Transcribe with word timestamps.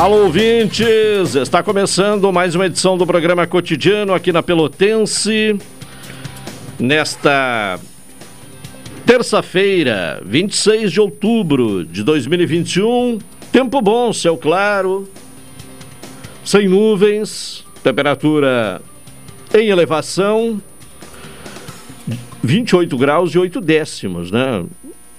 Alô, 0.00 0.24
ouvintes! 0.24 1.34
Está 1.34 1.62
começando 1.62 2.32
mais 2.32 2.54
uma 2.54 2.64
edição 2.64 2.96
do 2.96 3.06
programa 3.06 3.46
cotidiano 3.46 4.14
aqui 4.14 4.32
na 4.32 4.42
Pelotense. 4.42 5.58
Nesta 6.78 7.78
terça-feira, 9.04 10.22
26 10.24 10.90
de 10.90 11.02
outubro 11.02 11.84
de 11.84 12.02
2021. 12.02 13.18
Tempo 13.52 13.82
bom, 13.82 14.10
céu 14.10 14.38
claro, 14.38 15.06
sem 16.46 16.66
nuvens, 16.66 17.62
temperatura 17.84 18.80
em 19.52 19.68
elevação, 19.68 20.62
28 22.42 22.96
graus 22.96 23.34
e 23.34 23.38
8 23.38 23.60
décimos, 23.60 24.30
né? 24.30 24.64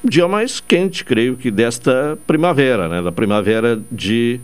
dia 0.03 0.27
mais 0.27 0.59
quente, 0.59 1.05
creio 1.05 1.37
que, 1.37 1.51
desta 1.51 2.17
primavera, 2.25 2.87
né? 2.87 3.01
Da 3.01 3.11
primavera 3.11 3.79
de 3.91 4.39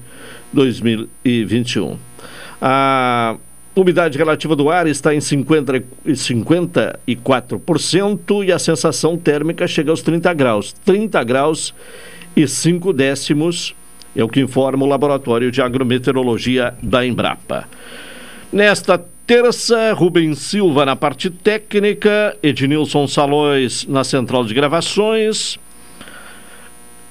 2021. 0.53 1.98
A 2.62 3.36
umidade 3.76 4.17
relativa 4.17 4.56
do 4.56 4.70
ar 4.70 4.88
está 4.88 5.14
em 5.14 5.22
50, 5.22 5.84
54% 6.08 8.45
e 8.45 8.52
a 8.52 8.58
sensação 8.58 9.16
térmica 9.17 9.67
chega 9.67 9.92
aos 9.92 10.02
30 10.02 10.34
graus. 10.34 10.73
30 10.86 11.23
graus 11.23 11.73
e 12.36 12.48
5 12.48 12.92
décimos 12.94 13.76
é 14.16 14.23
o 14.23 14.28
que 14.28 14.42
informa 14.42 14.84
o 14.84 14.88
Laboratório 14.88 15.52
de 15.52 15.62
Agrometeorologia 15.62 16.73
da 16.82 17.06
Embrapa. 17.06 17.70
Nesta 18.52 18.98
terça, 19.28 19.94
Rubens 19.94 20.39
Silva 20.39 20.86
na 20.86 20.95
parte 20.95 21.30
técnica, 21.30 22.36
Ednilson 22.42 23.08
Salões 23.08 23.86
na 23.86 24.04
central 24.04 24.45
de 24.45 24.54
gravações, 24.54 25.59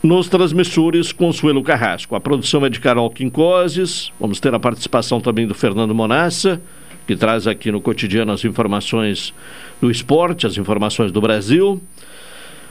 nos 0.06 0.28
transmissores 0.28 1.10
Consuelo 1.10 1.62
Carrasco. 1.64 2.14
A 2.14 2.20
produção 2.20 2.64
é 2.64 2.70
de 2.70 2.78
Carol 2.78 3.10
Quincoses. 3.10 4.12
Vamos 4.20 4.38
ter 4.38 4.54
a 4.54 4.60
participação 4.60 5.20
também 5.20 5.48
do 5.48 5.54
Fernando 5.54 5.92
Monassa, 5.92 6.60
que 7.06 7.16
traz 7.16 7.48
aqui 7.48 7.72
no 7.72 7.80
cotidiano 7.80 8.30
as 8.30 8.44
informações 8.44 9.34
do 9.80 9.90
esporte, 9.90 10.46
as 10.46 10.56
informações 10.56 11.10
do 11.10 11.20
Brasil. 11.20 11.82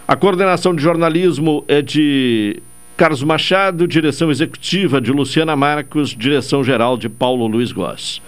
A 0.08 0.16
coordenação 0.16 0.74
de 0.74 0.82
jornalismo 0.82 1.66
é 1.68 1.82
de 1.82 2.62
Carlos 2.96 3.22
Machado, 3.22 3.86
direção 3.86 4.32
executiva 4.32 5.02
de 5.02 5.12
Luciana 5.12 5.58
Marcos, 5.58 6.16
direção 6.16 6.64
geral 6.64 6.96
de 6.96 7.10
Paulo 7.10 7.48
Luiz 7.48 7.74
Goss. 7.74 8.22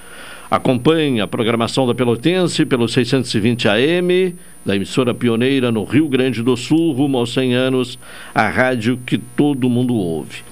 Acompanhe 0.50 1.20
a 1.20 1.28
programação 1.28 1.85
da 1.85 1.94
Pelotense 1.94 2.66
pelo 2.66 2.88
620 2.88 3.68
AM, 3.68 4.34
da 4.66 4.78
emissora 4.78 5.13
pioneira 5.13 5.74
no 5.74 5.84
Rio 5.84 6.08
Grande 6.08 6.41
do 6.41 6.56
Sul, 6.56 6.94
rumo 6.94 7.18
aos 7.18 7.34
100 7.34 7.53
anos, 7.53 8.00
a 8.34 8.47
rádio 8.47 8.97
que 9.06 9.18
todo 9.18 9.69
mundo 9.69 9.94
ouve. 9.94 10.44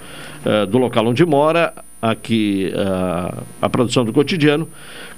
uh, 0.45 0.65
do 0.65 0.77
local 0.77 1.07
onde 1.07 1.25
mora, 1.25 1.73
aqui 2.01 2.73
uh, 2.73 3.43
a 3.61 3.69
produção 3.69 4.03
do 4.03 4.11
cotidiano, 4.11 4.67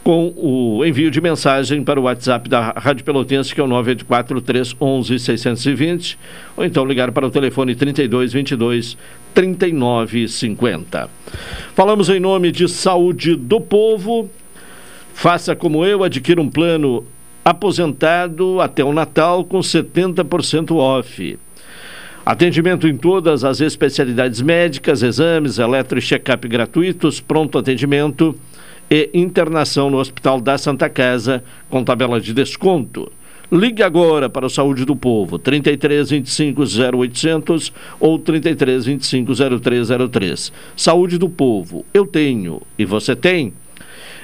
com 0.04 0.34
o 0.36 0.84
envio 0.84 1.10
de 1.10 1.22
mensagem 1.22 1.82
para 1.84 2.00
o 2.00 2.04
WhatsApp 2.04 2.50
da 2.50 2.72
Rádio 2.72 3.06
Pelotense, 3.06 3.56
que 3.56 3.62
é 3.62 3.64
o 3.64 3.68
984 3.68 4.42
311 4.42 5.20
620, 5.20 6.20
ou 6.58 6.66
então 6.66 6.86
ligar 6.86 7.12
para 7.12 7.26
o 7.26 7.32
telefone 7.32 7.74
3222 7.74 8.98
3950. 9.34 11.10
Falamos 11.74 12.10
em 12.10 12.20
nome 12.20 12.52
de 12.52 12.68
Saúde 12.68 13.36
do 13.36 13.62
Povo. 13.62 14.30
Faça 15.14 15.56
como 15.56 15.86
eu, 15.86 16.04
adquira 16.04 16.42
um 16.42 16.50
plano 16.50 17.06
aposentado 17.44 18.62
até 18.62 18.84
o 18.84 18.94
Natal 18.94 19.44
com 19.44 19.60
70% 19.60 20.76
off. 20.76 21.40
Atendimento 22.26 22.88
em 22.88 22.96
todas 22.96 23.44
as 23.44 23.60
especialidades 23.60 24.42
médicas, 24.42 25.04
exames, 25.04 25.60
eletro 25.60 26.00
e 26.00 26.02
check-up 26.02 26.48
gratuitos, 26.48 27.20
pronto 27.20 27.58
atendimento 27.58 28.34
e 28.90 29.10
internação 29.14 29.90
no 29.90 29.98
Hospital 29.98 30.40
da 30.40 30.58
Santa 30.58 30.90
Casa 30.90 31.44
com 31.70 31.84
tabela 31.84 32.22
de 32.22 32.34
desconto. 32.34 33.12
Ligue 33.52 33.84
agora 33.84 34.30
para 34.30 34.46
o 34.46 34.50
Saúde 34.50 34.86
do 34.86 34.96
Povo, 34.96 35.38
33 35.38 36.10
25 36.10 36.64
0800 36.64 37.74
ou 38.00 38.18
33 38.18 38.86
25 38.86 39.34
0303. 39.60 40.54
Saúde 40.76 41.18
do 41.18 41.30
Povo, 41.30 41.86
eu 41.94 42.08
tenho 42.08 42.62
e 42.80 42.86
você 42.86 43.16
tem. 43.16 43.54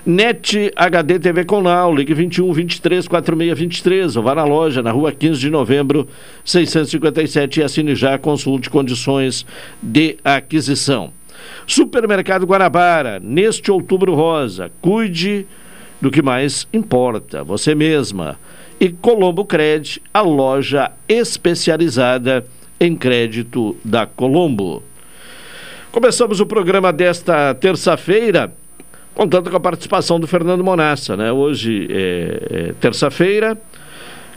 NET 0.10 0.72
HD 0.76 1.20
TV 1.20 1.46
Conal, 1.46 1.94
ligue 1.94 2.16
21 2.16 2.52
23 2.52 3.08
46 3.08 3.60
23, 3.60 4.16
ou 4.16 4.24
vá 4.24 4.34
na 4.34 4.44
loja, 4.44 4.82
na 4.82 4.90
rua 4.90 5.12
15 5.12 5.40
de 5.40 5.52
novembro, 5.52 6.08
657 6.44 7.60
e 7.60 7.64
assine 7.64 7.94
já, 7.94 8.18
consulte 8.18 8.72
condições 8.72 9.46
de 9.80 10.18
aquisição. 10.24 11.14
Supermercado 11.68 12.48
Guanabara, 12.48 13.20
neste 13.20 13.72
outubro 13.72 14.16
rosa, 14.16 14.72
cuide 14.82 15.46
do 16.02 16.10
que 16.10 16.24
mais 16.24 16.68
importa, 16.74 17.44
você 17.44 17.76
mesma. 17.76 18.40
E 18.80 18.90
Colombo 18.90 19.46
Cred, 19.46 20.02
a 20.12 20.22
loja 20.22 20.92
especializada 21.08 22.44
em 22.80 22.96
crédito 22.96 23.78
da 23.86 24.08
Colombo. 24.08 24.82
Começamos 25.92 26.40
o 26.40 26.48
programa 26.48 26.92
desta 26.92 27.54
terça-feira 27.54 28.52
contando 29.14 29.50
com 29.50 29.58
a 29.58 29.60
participação 29.60 30.20
do 30.20 30.28
Fernando 30.28 30.64
Monassa, 30.64 31.18
né? 31.18 31.32
Hoje 31.32 31.88
é, 31.92 32.70
é 32.70 32.74
terça-feira. 32.80 33.58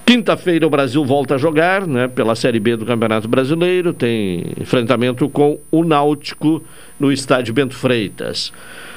Quinta-feira 0.04 0.66
o 0.66 0.70
Brasil 0.70 1.04
volta 1.04 1.36
a 1.36 1.38
jogar, 1.38 1.86
né? 1.86 2.08
Pela 2.08 2.34
Série 2.34 2.58
B 2.58 2.76
do 2.76 2.84
Campeonato 2.84 3.28
Brasileiro. 3.28 3.92
Tem 3.92 4.52
enfrentamento 4.60 5.28
com 5.28 5.60
o 5.70 5.84
Náutico 5.84 6.62
no 6.98 7.12
estádio 7.12 7.54
Bento 7.54 7.76
Freitas. 7.76 8.52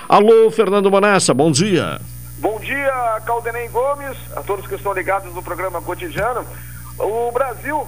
Alô, 0.10 0.50
Fernando 0.50 0.90
Monassa, 0.90 1.34
bom 1.34 1.52
dia. 1.52 2.00
Bom 2.40 2.60
dia, 2.60 3.22
Caldenei 3.26 3.68
Gomes, 3.70 4.18
a 4.36 4.42
todos 4.42 4.68
que 4.68 4.76
estão 4.76 4.94
ligados 4.94 5.34
no 5.34 5.42
programa 5.42 5.82
cotidiano. 5.82 6.46
O 7.00 7.32
Brasil 7.32 7.88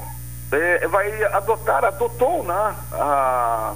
é, 0.52 0.88
vai 0.88 1.24
adotar, 1.26 1.84
adotou 1.84 2.44
né, 2.44 2.76
a, 2.94 3.74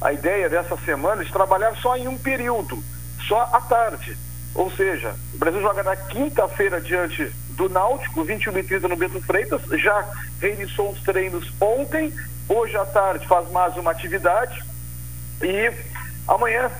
a 0.00 0.12
ideia 0.12 0.48
dessa 0.48 0.76
semana 0.78 1.24
de 1.24 1.32
trabalhar 1.32 1.76
só 1.76 1.96
em 1.96 2.08
um 2.08 2.18
período 2.18 2.82
só 3.26 3.40
à 3.52 3.60
tarde. 3.60 4.16
Ou 4.54 4.70
seja, 4.70 5.14
o 5.34 5.38
Brasil 5.38 5.60
joga 5.60 5.82
na 5.82 5.96
quinta-feira 5.96 6.80
diante 6.80 7.30
do 7.50 7.68
Náutico, 7.68 8.24
21 8.24 8.58
e 8.58 8.62
30 8.62 8.88
no 8.88 8.96
Bento 8.96 9.20
Freitas, 9.20 9.60
já 9.80 10.06
reiniciou 10.40 10.90
os 10.90 11.02
treinos 11.02 11.52
ontem, 11.60 12.12
hoje 12.48 12.76
à 12.76 12.84
tarde 12.84 13.26
faz 13.26 13.50
mais 13.50 13.76
uma 13.76 13.90
atividade 13.90 14.64
e 15.42 15.72
amanhã 16.26 16.70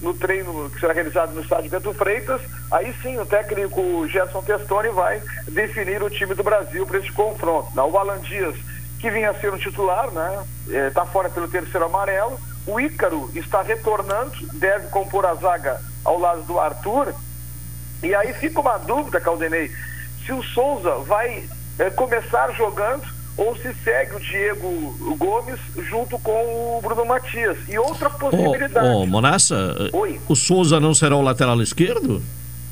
no 0.00 0.14
treino 0.14 0.68
que 0.70 0.80
será 0.80 0.92
realizado 0.92 1.32
no 1.32 1.40
estádio 1.40 1.70
Bento 1.70 1.92
Freitas, 1.94 2.40
aí 2.70 2.94
sim 3.02 3.18
o 3.18 3.26
técnico 3.26 4.06
Gerson 4.08 4.42
Testoni 4.42 4.88
vai 4.90 5.22
definir 5.48 6.02
o 6.02 6.10
time 6.10 6.34
do 6.34 6.42
Brasil 6.42 6.86
para 6.86 6.98
esse 6.98 7.12
confronto. 7.12 7.68
O 7.74 7.98
Alan 7.98 8.20
Dias, 8.20 8.56
que 8.98 9.10
vinha 9.10 9.30
a 9.30 9.34
ser 9.34 9.52
um 9.52 9.58
titular, 9.58 10.10
né, 10.10 10.44
está 10.88 11.02
é, 11.02 11.06
fora 11.06 11.28
pelo 11.28 11.48
terceiro 11.48 11.86
amarelo, 11.86 12.38
o 12.66 12.80
Ícaro 12.80 13.30
está 13.34 13.62
retornando, 13.62 14.32
deve 14.54 14.88
compor 14.88 15.26
a 15.26 15.34
zaga 15.34 15.80
ao 16.04 16.18
lado 16.18 16.42
do 16.42 16.58
Arthur. 16.58 17.14
E 18.02 18.14
aí 18.14 18.32
fica 18.34 18.60
uma 18.60 18.78
dúvida, 18.78 19.20
Caldenei, 19.20 19.70
se 20.24 20.32
o 20.32 20.42
Souza 20.42 20.96
vai 21.06 21.44
é, 21.78 21.90
começar 21.90 22.52
jogando 22.52 23.02
ou 23.36 23.56
se 23.56 23.74
segue 23.82 24.14
o 24.14 24.20
Diego 24.20 25.16
Gomes 25.18 25.58
junto 25.88 26.18
com 26.20 26.78
o 26.78 26.80
Bruno 26.82 27.04
Matias. 27.04 27.58
E 27.68 27.78
outra 27.78 28.08
possibilidade. 28.08 28.86
Ô, 28.86 28.92
oh, 28.92 29.02
oh, 29.02 29.06
Monassa, 29.06 29.90
Oi. 29.92 30.20
o 30.28 30.36
Souza 30.36 30.78
não 30.78 30.94
será 30.94 31.16
o 31.16 31.22
lateral 31.22 31.60
esquerdo? 31.60 32.22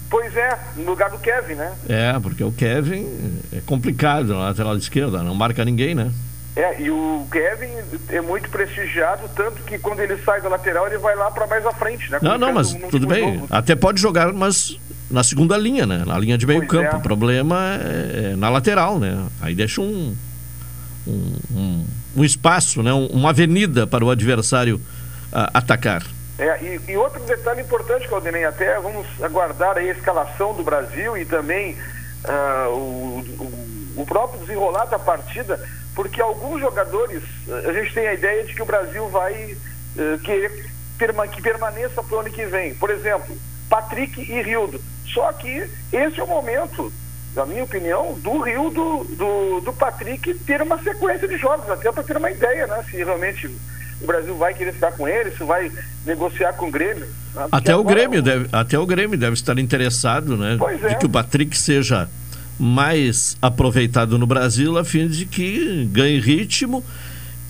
Pois 0.08 0.36
é, 0.36 0.58
no 0.76 0.84
lugar 0.84 1.10
do 1.10 1.18
Kevin, 1.18 1.54
né? 1.54 1.72
É, 1.88 2.18
porque 2.20 2.44
o 2.44 2.52
Kevin 2.52 3.06
é 3.52 3.60
complicado 3.64 4.28
na 4.28 4.40
lateral 4.40 4.76
esquerda, 4.76 5.22
não 5.22 5.34
marca 5.34 5.64
ninguém, 5.64 5.94
né? 5.94 6.12
É, 6.54 6.82
e 6.82 6.90
o 6.90 7.26
Kevin 7.32 7.70
é 8.10 8.20
muito 8.20 8.50
prestigiado, 8.50 9.22
tanto 9.34 9.62
que 9.62 9.78
quando 9.78 10.00
ele 10.00 10.18
sai 10.22 10.42
da 10.42 10.50
lateral, 10.50 10.86
ele 10.86 10.98
vai 10.98 11.16
lá 11.16 11.30
para 11.30 11.46
mais 11.46 11.64
à 11.64 11.72
frente, 11.72 12.10
né? 12.10 12.18
Não, 12.20 12.36
não, 12.36 12.52
mas 12.52 12.74
tudo 12.90 13.06
bem. 13.06 13.42
Até 13.50 13.74
pode 13.74 14.00
jogar, 14.00 14.34
mas 14.34 14.78
na 15.10 15.24
segunda 15.24 15.56
linha, 15.56 15.86
né? 15.86 16.02
Na 16.06 16.18
linha 16.18 16.36
de 16.36 16.46
meio 16.46 16.60
pois 16.60 16.70
campo. 16.70 16.96
É. 16.96 16.98
O 16.98 17.00
problema 17.00 17.78
é 17.80 18.36
na 18.36 18.50
lateral, 18.50 18.98
né? 18.98 19.26
Aí 19.40 19.54
deixa 19.54 19.80
um, 19.80 20.14
um, 21.06 21.36
um, 21.50 21.86
um 22.16 22.24
espaço, 22.24 22.82
né? 22.82 22.92
uma 22.92 23.30
avenida 23.30 23.86
para 23.86 24.04
o 24.04 24.10
adversário 24.10 24.76
uh, 24.76 25.48
atacar. 25.54 26.02
É, 26.38 26.62
e, 26.62 26.92
e, 26.92 26.96
outro 26.96 27.22
detalhe 27.24 27.62
importante, 27.62 28.08
Claudinei, 28.08 28.44
até 28.44 28.78
vamos 28.80 29.06
aguardar 29.22 29.76
a 29.76 29.82
escalação 29.82 30.54
do 30.54 30.62
Brasil 30.62 31.16
e 31.16 31.24
também 31.24 31.76
uh, 32.24 32.68
o, 32.70 33.24
o, 33.38 34.02
o 34.02 34.06
próprio 34.06 34.40
desenrolar 34.40 34.86
da 34.86 34.98
partida 34.98 35.60
porque 35.94 36.20
alguns 36.20 36.60
jogadores, 36.60 37.22
eh, 37.48 37.68
a 37.68 37.72
gente 37.72 37.92
tem 37.92 38.06
a 38.06 38.14
ideia 38.14 38.44
de 38.44 38.54
que 38.54 38.62
o 38.62 38.66
Brasil 38.66 39.08
vai 39.08 39.56
uh, 39.96 40.18
querer 40.20 40.70
perma 40.98 41.26
que 41.26 41.42
permaneça 41.42 42.02
para 42.02 42.16
o 42.16 42.20
ano 42.20 42.30
que 42.30 42.46
vem. 42.46 42.74
Por 42.74 42.90
exemplo, 42.90 43.36
Patrick 43.68 44.20
e 44.20 44.42
Rildo. 44.42 44.80
Só 45.12 45.32
que 45.32 45.68
esse 45.92 46.20
é 46.20 46.22
o 46.22 46.26
momento, 46.26 46.92
na 47.34 47.44
minha 47.44 47.64
opinião, 47.64 48.14
do 48.20 48.40
Rildo, 48.40 49.04
do, 49.16 49.60
do 49.60 49.72
Patrick 49.72 50.32
ter 50.40 50.62
uma 50.62 50.78
sequência 50.82 51.26
de 51.26 51.36
jogos, 51.36 51.68
até 51.68 51.90
para 51.90 52.02
ter 52.02 52.16
uma 52.16 52.30
ideia, 52.30 52.66
né? 52.66 52.84
Se 52.90 52.96
realmente 52.98 53.46
o 54.00 54.06
Brasil 54.06 54.36
vai 54.36 54.54
querer 54.54 54.72
ficar 54.72 54.92
com 54.92 55.06
ele, 55.06 55.30
se 55.32 55.44
vai 55.44 55.70
negociar 56.06 56.52
com 56.54 56.68
o 56.68 56.70
Grêmio. 56.70 57.06
Né? 57.34 57.48
Até 57.50 57.74
o 57.74 57.84
Grêmio, 57.84 58.22
deve, 58.22 58.48
até 58.52 58.78
o 58.78 58.86
Grêmio 58.86 59.18
deve 59.18 59.34
estar 59.34 59.58
interessado, 59.58 60.36
né? 60.36 60.56
Pois 60.58 60.82
é. 60.82 60.88
De 60.88 60.98
que 60.98 61.06
o 61.06 61.10
Patrick 61.10 61.56
seja 61.56 62.08
mais 62.62 63.36
aproveitado 63.42 64.16
no 64.18 64.26
Brasil, 64.26 64.78
a 64.78 64.84
fim 64.84 65.08
de 65.08 65.26
que 65.26 65.84
ganhe 65.90 66.20
ritmo 66.20 66.84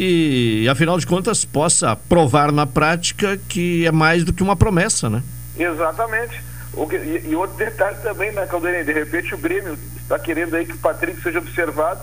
e, 0.00 0.67
afinal 0.70 0.99
de 0.99 1.06
contas, 1.06 1.44
possa 1.44 1.94
provar 1.94 2.50
na 2.50 2.67
prática 2.67 3.38
que 3.49 3.87
é 3.87 3.93
mais 3.93 4.25
do 4.25 4.32
que 4.32 4.43
uma 4.43 4.56
promessa, 4.56 5.11
né? 5.11 5.23
Exatamente. 5.59 6.41
E, 6.75 7.29
e 7.29 7.37
outro 7.37 7.56
detalhe 7.59 7.99
também, 8.03 8.32
né, 8.32 8.47
Caldeirão? 8.47 8.85
De 8.85 8.93
repente 8.93 9.35
o 9.35 9.38
Grêmio 9.38 9.79
está 10.00 10.19
querendo 10.19 10.55
aí 10.55 10.64
que 10.64 10.73
o 10.73 10.79
Patrick 10.79 11.20
seja 11.23 11.38
observado 11.38 12.00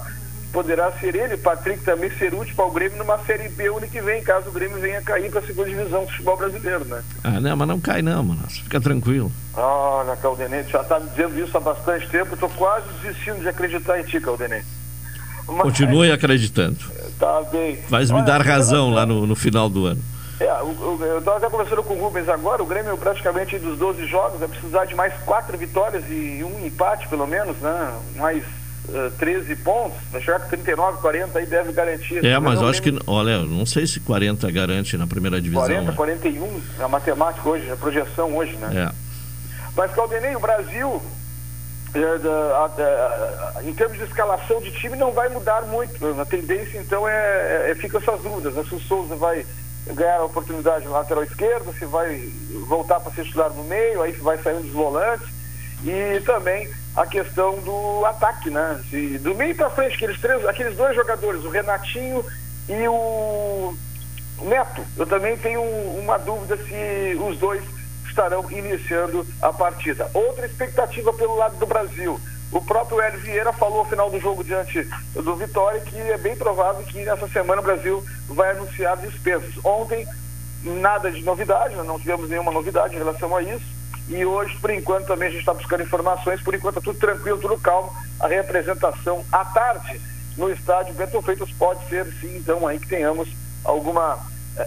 poderá 0.51 0.91
ser 0.93 1.15
ele, 1.15 1.37
Patrick, 1.37 1.83
também 1.83 2.09
ser 2.17 2.33
útil 2.33 2.55
para 2.55 2.65
o 2.65 2.71
Grêmio 2.71 2.97
numa 2.97 3.17
Série 3.19 3.49
B 3.49 3.67
ano 3.67 3.87
que 3.87 4.01
vem, 4.01 4.21
caso 4.23 4.49
o 4.49 4.51
Grêmio 4.51 4.79
venha 4.79 5.01
cair 5.01 5.29
para 5.29 5.39
a 5.39 5.43
segunda 5.43 5.69
divisão 5.69 6.05
do 6.05 6.11
futebol 6.11 6.37
brasileiro, 6.37 6.85
né? 6.85 7.03
Ah, 7.23 7.39
não, 7.39 7.55
mas 7.55 7.67
não 7.67 7.79
cai 7.79 8.01
não, 8.01 8.23
mano. 8.23 8.41
Fica 8.49 8.81
tranquilo. 8.81 9.31
Olha, 9.55 10.15
Caldenete, 10.17 10.71
já 10.71 10.81
está 10.81 10.99
me 10.99 11.09
dizendo 11.09 11.39
isso 11.39 11.57
há 11.57 11.59
bastante 11.59 12.07
tempo, 12.09 12.33
estou 12.33 12.49
quase 12.49 12.87
desistindo 13.01 13.39
de 13.39 13.49
acreditar 13.49 13.99
em 13.99 14.03
ti, 14.03 14.19
Caldenete. 14.19 14.65
Mas... 15.47 15.61
Continue 15.61 16.11
acreditando. 16.11 16.77
Tá 17.17 17.41
bem. 17.51 17.79
Vais 17.89 18.11
me 18.11 18.21
dar 18.23 18.41
razão 18.41 18.91
lá 18.91 19.05
no, 19.05 19.25
no 19.25 19.35
final 19.35 19.69
do 19.69 19.85
ano. 19.85 20.01
É, 20.39 20.45
eu 20.45 21.19
estava 21.19 21.37
até 21.37 21.49
conversando 21.49 21.83
com 21.83 21.95
o 21.95 21.99
Rubens 22.01 22.29
agora, 22.29 22.63
o 22.63 22.65
Grêmio 22.65 22.97
praticamente 22.97 23.59
dos 23.59 23.77
12 23.77 24.05
jogos 24.07 24.39
vai 24.39 24.47
precisar 24.47 24.85
de 24.85 24.95
mais 24.95 25.13
quatro 25.25 25.57
vitórias 25.57 26.05
e 26.09 26.41
um 26.43 26.65
empate, 26.65 27.09
pelo 27.09 27.27
menos, 27.27 27.57
né? 27.57 27.93
Mais 28.15 28.43
13 29.17 29.55
pontos, 29.57 29.97
vai 30.11 30.21
chegar 30.21 30.39
com 30.39 30.49
39, 30.49 31.01
40 31.01 31.39
aí 31.39 31.45
deve 31.45 31.71
garantir. 31.71 32.25
É, 32.25 32.39
mas 32.39 32.61
eu 32.61 32.67
acho 32.67 32.81
que, 32.81 32.97
olha, 33.07 33.39
não 33.39 33.65
sei 33.65 33.85
se 33.87 33.99
40 33.99 34.49
garante 34.51 34.97
na 34.97 35.07
primeira 35.07 35.41
divisão. 35.41 35.63
40, 35.63 35.91
né? 35.91 35.93
41, 35.95 36.61
a 36.79 36.87
matemática 36.87 37.49
hoje, 37.49 37.71
a 37.71 37.75
projeção 37.75 38.35
hoje, 38.35 38.55
né? 38.57 38.89
É. 38.89 39.09
Mas, 39.75 39.91
Caldenei, 39.93 40.35
o 40.35 40.39
Brasil, 40.39 41.01
é, 41.93 43.67
em 43.67 43.73
termos 43.73 43.97
de 43.97 44.03
escalação 44.03 44.61
de 44.61 44.71
time, 44.71 44.95
não 44.97 45.11
vai 45.11 45.29
mudar 45.29 45.63
muito. 45.63 46.05
A 46.19 46.25
tendência, 46.25 46.77
então, 46.79 47.07
é, 47.07 47.67
é, 47.67 47.71
é 47.71 47.75
fica 47.75 47.97
essas 47.97 48.21
dúvidas. 48.21 48.53
Né? 48.53 48.63
Se 48.67 48.75
o 48.75 48.79
Souza 48.79 49.15
vai 49.15 49.45
ganhar 49.87 50.17
a 50.17 50.25
oportunidade 50.25 50.85
no 50.85 50.91
lateral 50.91 51.23
esquerdo, 51.23 51.73
se 51.77 51.85
vai 51.85 52.29
voltar 52.67 52.99
para 52.99 53.11
ser 53.13 53.25
titular 53.25 53.51
no 53.51 53.63
meio, 53.63 54.01
aí 54.01 54.11
vai 54.13 54.37
sair 54.37 54.55
um 54.55 54.61
dos 54.61 54.71
volantes. 54.71 55.38
E 55.83 56.19
também 56.21 56.69
a 56.95 57.05
questão 57.05 57.59
do 57.59 58.05
ataque, 58.05 58.49
né? 58.49 58.81
Do 59.21 59.35
meio 59.35 59.55
para 59.55 59.69
frente, 59.69 59.95
aqueles, 59.95 60.19
três, 60.19 60.45
aqueles 60.45 60.75
dois 60.75 60.95
jogadores, 60.95 61.43
o 61.43 61.49
Renatinho 61.49 62.25
e 62.67 62.87
o 62.87 63.73
Neto. 64.41 64.81
Eu 64.97 65.05
também 65.05 65.37
tenho 65.37 65.61
uma 65.61 66.17
dúvida 66.17 66.57
se 66.57 67.17
os 67.21 67.37
dois 67.37 67.63
estarão 68.07 68.49
iniciando 68.51 69.25
a 69.41 69.53
partida. 69.53 70.09
Outra 70.13 70.45
expectativa 70.45 71.13
pelo 71.13 71.35
lado 71.35 71.57
do 71.57 71.65
Brasil. 71.65 72.19
O 72.51 72.59
próprio 72.61 72.99
Hélio 72.99 73.19
Vieira 73.19 73.53
falou 73.53 73.83
no 73.83 73.89
final 73.89 74.09
do 74.09 74.19
jogo 74.19 74.43
diante 74.43 74.81
do 75.13 75.35
Vitória 75.35 75.79
que 75.81 75.95
é 75.95 76.17
bem 76.17 76.35
provável 76.35 76.83
que 76.83 77.05
nessa 77.05 77.27
semana 77.27 77.61
o 77.61 77.63
Brasil 77.63 78.03
vai 78.27 78.51
anunciar 78.51 78.97
dispensas. 78.97 79.53
Ontem, 79.63 80.07
nada 80.63 81.11
de 81.11 81.21
novidade, 81.21 81.75
não 81.75 81.99
tivemos 81.99 82.27
nenhuma 82.27 82.51
novidade 82.51 82.95
em 82.95 82.97
relação 82.97 83.35
a 83.35 83.43
isso. 83.43 83.78
E 84.09 84.25
hoje, 84.25 84.57
por 84.59 84.71
enquanto, 84.71 85.05
também 85.05 85.27
a 85.27 85.31
gente 85.31 85.41
está 85.41 85.53
buscando 85.53 85.83
informações. 85.83 86.41
Por 86.41 86.55
enquanto, 86.55 86.81
tudo 86.81 86.97
tranquilo, 86.97 87.37
tudo 87.37 87.59
calmo. 87.59 87.95
A 88.19 88.27
representação 88.27 89.23
à 89.31 89.45
tarde 89.45 90.01
no 90.35 90.49
estádio 90.51 90.95
Bento 90.95 91.21
Freitas 91.21 91.51
pode 91.51 91.87
ser, 91.87 92.05
sim, 92.19 92.37
então, 92.37 92.67
aí 92.67 92.79
que 92.79 92.87
tenhamos 92.87 93.29
alguma 93.63 94.17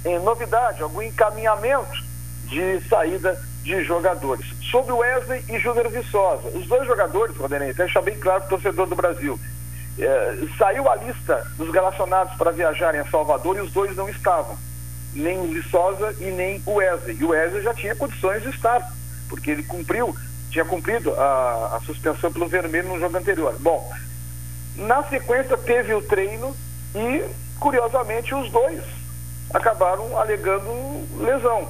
eh, 0.04 0.18
novidade, 0.20 0.82
algum 0.82 1.02
encaminhamento 1.02 2.04
de 2.44 2.80
saída 2.88 3.36
de 3.62 3.82
jogadores. 3.84 4.46
Sobre 4.70 4.92
Wesley 4.92 5.44
e 5.48 5.58
Júnior 5.58 5.88
Viçosa. 5.88 6.48
Os 6.48 6.66
dois 6.66 6.86
jogadores, 6.86 7.36
Rodenei, 7.36 7.72
deixar 7.72 8.02
bem 8.02 8.18
claro 8.18 8.42
para 8.42 8.46
o 8.46 8.60
torcedor 8.60 8.86
do 8.86 8.94
Brasil. 8.94 9.38
Eh, 9.98 10.34
saiu 10.56 10.88
a 10.88 10.96
lista 10.96 11.46
dos 11.56 11.72
relacionados 11.72 12.34
para 12.36 12.52
viajarem 12.52 13.00
a 13.00 13.10
Salvador 13.10 13.56
e 13.56 13.60
os 13.60 13.72
dois 13.72 13.96
não 13.96 14.08
estavam. 14.08 14.56
Nem 15.14 15.38
o 15.38 15.48
Viçosa 15.48 16.14
e 16.20 16.30
nem 16.30 16.62
o 16.64 16.74
Wesley. 16.74 17.16
E 17.18 17.24
o 17.24 17.30
Wesley 17.30 17.62
já 17.62 17.74
tinha 17.74 17.96
condições 17.96 18.42
de 18.42 18.50
estar 18.50 18.88
porque 19.32 19.50
ele 19.50 19.62
cumpriu, 19.62 20.14
tinha 20.50 20.64
cumprido 20.66 21.14
a, 21.18 21.76
a 21.76 21.80
suspensão 21.86 22.30
pelo 22.30 22.46
vermelho 22.46 22.88
no 22.88 23.00
jogo 23.00 23.16
anterior. 23.16 23.56
Bom, 23.60 23.90
na 24.76 25.02
sequência 25.04 25.56
teve 25.56 25.94
o 25.94 26.02
treino 26.02 26.54
e, 26.94 27.24
curiosamente, 27.58 28.34
os 28.34 28.50
dois 28.50 28.82
acabaram 29.54 30.18
alegando 30.18 30.68
lesão. 31.18 31.66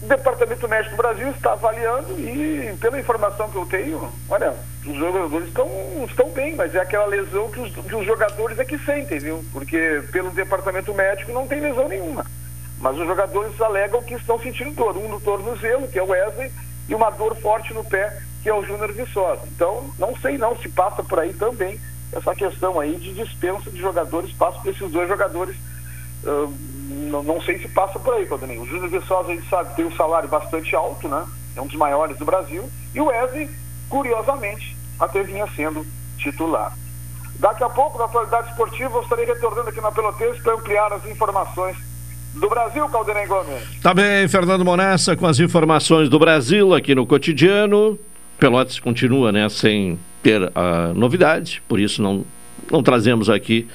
O 0.00 0.06
Departamento 0.06 0.68
Médico 0.68 0.94
do 0.94 1.02
Brasil 1.02 1.30
está 1.30 1.54
avaliando 1.54 2.12
e, 2.20 2.76
pela 2.80 3.00
informação 3.00 3.50
que 3.50 3.56
eu 3.56 3.66
tenho, 3.66 4.08
olha, 4.28 4.54
os 4.86 4.96
jogadores 4.96 5.48
estão, 5.48 5.68
estão 6.08 6.30
bem, 6.30 6.54
mas 6.54 6.76
é 6.76 6.80
aquela 6.80 7.06
lesão 7.06 7.50
que 7.50 7.58
os, 7.58 7.74
que 7.74 7.94
os 7.96 8.06
jogadores 8.06 8.56
é 8.60 8.64
que 8.64 8.78
sentem, 8.78 9.18
viu? 9.18 9.44
Porque 9.52 10.04
pelo 10.12 10.30
Departamento 10.30 10.94
Médico 10.94 11.32
não 11.32 11.48
tem 11.48 11.58
lesão 11.58 11.88
nenhuma. 11.88 12.24
Mas 12.80 12.98
os 12.98 13.06
jogadores 13.06 13.60
alegam 13.60 14.02
que 14.02 14.14
estão 14.14 14.38
sentindo 14.38 14.74
dor, 14.74 14.96
um 14.96 15.08
no 15.08 15.20
tornozelo, 15.20 15.88
que 15.88 15.98
é 15.98 16.02
o 16.02 16.08
Wesley, 16.08 16.52
e 16.88 16.94
uma 16.94 17.10
dor 17.10 17.34
forte 17.36 17.72
no 17.72 17.84
pé, 17.84 18.22
que 18.42 18.48
é 18.48 18.54
o 18.54 18.64
Júnior 18.64 18.92
Viçosa. 18.92 19.42
Então, 19.46 19.90
não 19.98 20.14
sei 20.16 20.38
não 20.38 20.56
se 20.56 20.68
passa 20.68 21.02
por 21.02 21.18
aí 21.18 21.32
também 21.32 21.80
essa 22.12 22.34
questão 22.34 22.78
aí 22.78 22.96
de 22.96 23.12
dispensa 23.14 23.70
de 23.70 23.78
jogadores, 23.78 24.32
passa 24.32 24.58
por 24.60 24.70
esses 24.70 24.90
dois 24.90 25.08
jogadores. 25.08 25.56
Uh, 26.22 26.52
não, 27.10 27.22
não, 27.22 27.40
sei 27.42 27.58
se 27.58 27.68
passa 27.68 27.98
por 27.98 28.14
aí, 28.14 28.26
Claudinei. 28.26 28.58
O 28.58 28.66
Júnior 28.66 28.88
Viçosa, 28.88 29.32
a 29.32 29.34
gente 29.34 29.48
sabe, 29.48 29.74
tem 29.74 29.84
um 29.84 29.96
salário 29.96 30.28
bastante 30.28 30.74
alto, 30.74 31.08
né? 31.08 31.26
É 31.56 31.60
um 31.60 31.66
dos 31.66 31.76
maiores 31.76 32.16
do 32.18 32.24
Brasil. 32.24 32.68
E 32.94 33.00
o 33.00 33.06
Wesley, 33.06 33.50
curiosamente, 33.88 34.76
até 34.98 35.22
vinha 35.22 35.46
sendo 35.54 35.86
titular. 36.18 36.76
Daqui 37.38 37.62
a 37.62 37.68
pouco, 37.68 37.98
na 37.98 38.04
atualidade 38.04 38.50
esportiva, 38.50 38.96
eu 38.96 39.02
estarei 39.02 39.26
retornando 39.26 39.68
aqui 39.68 39.80
na 39.80 39.92
Pelotense 39.92 40.40
para 40.40 40.54
ampliar 40.54 40.92
as 40.92 41.04
informações 41.04 41.76
do 42.40 42.48
Brasil, 42.48 42.86
Caldenei 42.88 43.26
Gomes. 43.26 43.80
Tá 43.82 43.94
bem, 43.94 44.28
Fernando 44.28 44.64
Monessa, 44.64 45.16
com 45.16 45.26
as 45.26 45.40
informações 45.40 46.08
do 46.08 46.18
Brasil 46.18 46.74
aqui 46.74 46.94
no 46.94 47.06
cotidiano. 47.06 47.98
Pelotas 48.38 48.78
continua, 48.78 49.32
né, 49.32 49.48
sem 49.48 49.98
ter 50.22 50.50
a 50.54 50.92
novidade, 50.94 51.62
por 51.66 51.80
isso 51.80 52.02
não, 52.02 52.24
não 52.70 52.82
trazemos 52.82 53.30
aqui 53.30 53.66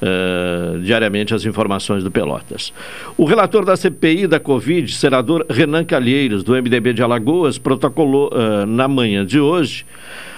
uh, 0.00 0.78
diariamente 0.80 1.34
as 1.34 1.44
informações 1.44 2.04
do 2.04 2.10
Pelotas. 2.10 2.72
O 3.16 3.24
relator 3.24 3.64
da 3.64 3.76
CPI 3.76 4.26
da 4.26 4.38
Covid, 4.38 4.92
senador 4.94 5.44
Renan 5.50 5.84
Calheiros, 5.84 6.44
do 6.44 6.52
MDB 6.52 6.92
de 6.92 7.02
Alagoas, 7.02 7.58
protocolou 7.58 8.30
uh, 8.32 8.64
na 8.66 8.86
manhã 8.86 9.26
de 9.26 9.40
hoje 9.40 9.84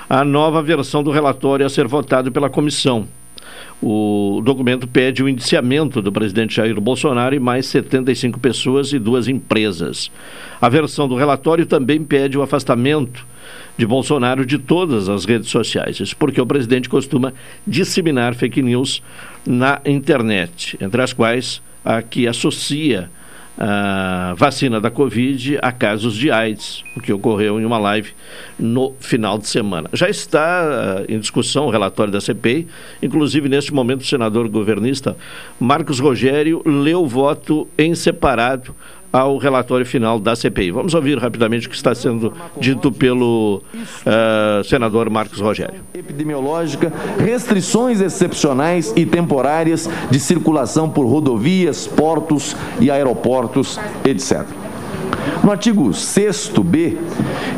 a 0.09 0.25
nova 0.25 0.63
versão 0.63 1.03
do 1.03 1.11
relatório 1.11 1.67
a 1.67 1.69
ser 1.69 1.87
votado 1.87 2.31
pela 2.33 2.49
comissão. 2.49 3.07
O 3.83 4.41
documento 4.43 4.89
pede 4.89 5.23
o 5.23 5.29
indiciamento 5.29 6.01
do 6.01 6.11
presidente 6.11 6.57
Jair 6.57 6.81
Bolsonaro 6.81 7.35
e 7.35 7.41
mais 7.41 7.67
75 7.67 8.41
pessoas 8.41 8.93
e 8.93 8.99
duas 8.99 9.29
empresas. 9.29 10.11
A 10.61 10.69
versão 10.69 11.07
do 11.07 11.15
relatório 11.15 11.67
também 11.67 12.03
pede 12.03 12.39
o 12.39 12.43
afastamento 12.43 13.27
de 13.77 13.87
Bolsonaro 13.87 14.47
de 14.47 14.59
todas 14.59 15.09
as 15.09 15.25
redes 15.25 15.51
sociais. 15.51 16.01
Isso 16.01 16.17
porque 16.17 16.41
o 16.41 16.47
presidente 16.47 16.89
costuma 16.89 17.35
disseminar 17.67 18.35
fake 18.35 18.63
news 18.63 19.03
na 19.47 19.81
internet, 19.85 20.79
entre 20.81 21.03
as 21.03 21.13
quais 21.13 21.63
a 21.85 22.01
que 22.03 22.27
associa 22.27 23.11
a 23.59 24.35
vacina 24.37 24.81
da 24.81 24.91
Covid 24.91 25.59
a 25.63 25.73
casos 25.73 26.15
de 26.15 26.31
AIDS, 26.31 26.85
o 26.97 27.01
que 27.01 27.13
ocorreu 27.13 27.61
em 27.61 27.65
uma 27.65 27.79
live 27.79 28.13
no 28.59 28.95
final 29.01 29.39
de 29.39 29.49
semana. 29.49 29.89
Já 29.93 30.09
está 30.09 31.05
uh, 31.09 31.13
em 31.13 31.19
discussão 31.19 31.67
o 31.67 31.71
relatório 31.71 32.13
da 32.13 32.21
CPI, 32.21 32.67
inclusive 33.03 33.49
neste 33.49 33.73
momento 33.73 34.03
o 34.03 34.07
senador 34.07 34.49
governista 34.49 35.17
Marcos 35.59 35.99
Rogério 35.99 36.63
leu 36.67 37.03
o 37.03 37.07
voto 37.07 37.67
em 37.79 37.95
separado 37.95 38.75
ao 39.13 39.39
relatório 39.39 39.87
final 39.87 40.19
da 40.19 40.35
CPI. 40.35 40.71
Vamos 40.71 40.95
ouvir 40.95 41.19
rapidamente 41.19 41.67
o 41.67 41.71
que 41.71 41.77
está 41.77 41.95
sendo 41.95 42.33
dito 42.59 42.91
pelo 42.93 43.63
uh, 43.73 44.65
senador 44.65 45.09
Marcos 45.11 45.41
Rogério. 45.41 45.81
Epidemiológica, 45.95 46.93
restrições 47.19 48.01
excepcionais 48.01 48.93
e 48.97 49.07
temporárias 49.07 49.89
de 50.11 50.21
circulação 50.21 50.89
por 50.91 51.07
rodovias, 51.07 51.87
portos 51.87 52.57
e 52.81 52.91
aeroportos, 52.91 53.79
etc. 54.05 54.66
No 55.43 55.51
artigo 55.51 55.91
6b, 55.91 56.97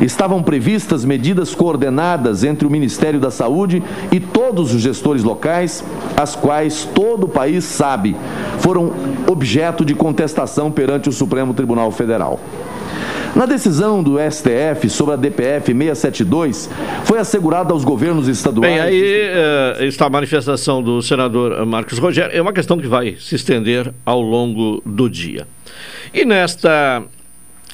estavam 0.01 0.43
previstas 0.43 1.03
medidas 1.03 1.55
coordenadas 1.55 2.43
entre 2.43 2.67
o 2.67 2.69
Ministério 2.69 3.19
da 3.19 3.31
Saúde 3.31 3.81
e 4.11 4.19
todos 4.19 4.73
os 4.73 4.81
gestores 4.81 5.23
locais, 5.23 5.83
as 6.15 6.35
quais 6.35 6.87
todo 6.93 7.25
o 7.25 7.29
país 7.29 7.63
sabe 7.63 8.15
foram 8.59 8.91
objeto 9.27 9.83
de 9.83 9.93
contestação 9.95 10.71
perante 10.71 11.09
o 11.09 11.11
Supremo 11.11 11.53
Tribunal 11.53 11.91
Federal. 11.91 12.39
Na 13.35 13.45
decisão 13.45 14.01
do 14.01 14.17
STF 14.19 14.89
sobre 14.89 15.13
a 15.13 15.17
DPF 15.17 15.71
672, 15.71 16.69
foi 17.05 17.19
assegurada 17.19 17.71
aos 17.73 17.83
governos 17.83 18.27
estaduais. 18.27 18.73
Bem, 18.73 18.79
aí 18.81 19.29
uh, 19.81 19.83
está 19.83 20.07
a 20.07 20.09
manifestação 20.09 20.81
do 20.81 21.01
senador 21.01 21.65
Marcos 21.65 21.99
Rogério. 21.99 22.35
É 22.35 22.41
uma 22.41 22.51
questão 22.51 22.77
que 22.77 22.87
vai 22.87 23.15
se 23.19 23.35
estender 23.35 23.93
ao 24.05 24.19
longo 24.19 24.81
do 24.85 25.09
dia. 25.09 25.47
E 26.13 26.25
nesta 26.25 27.03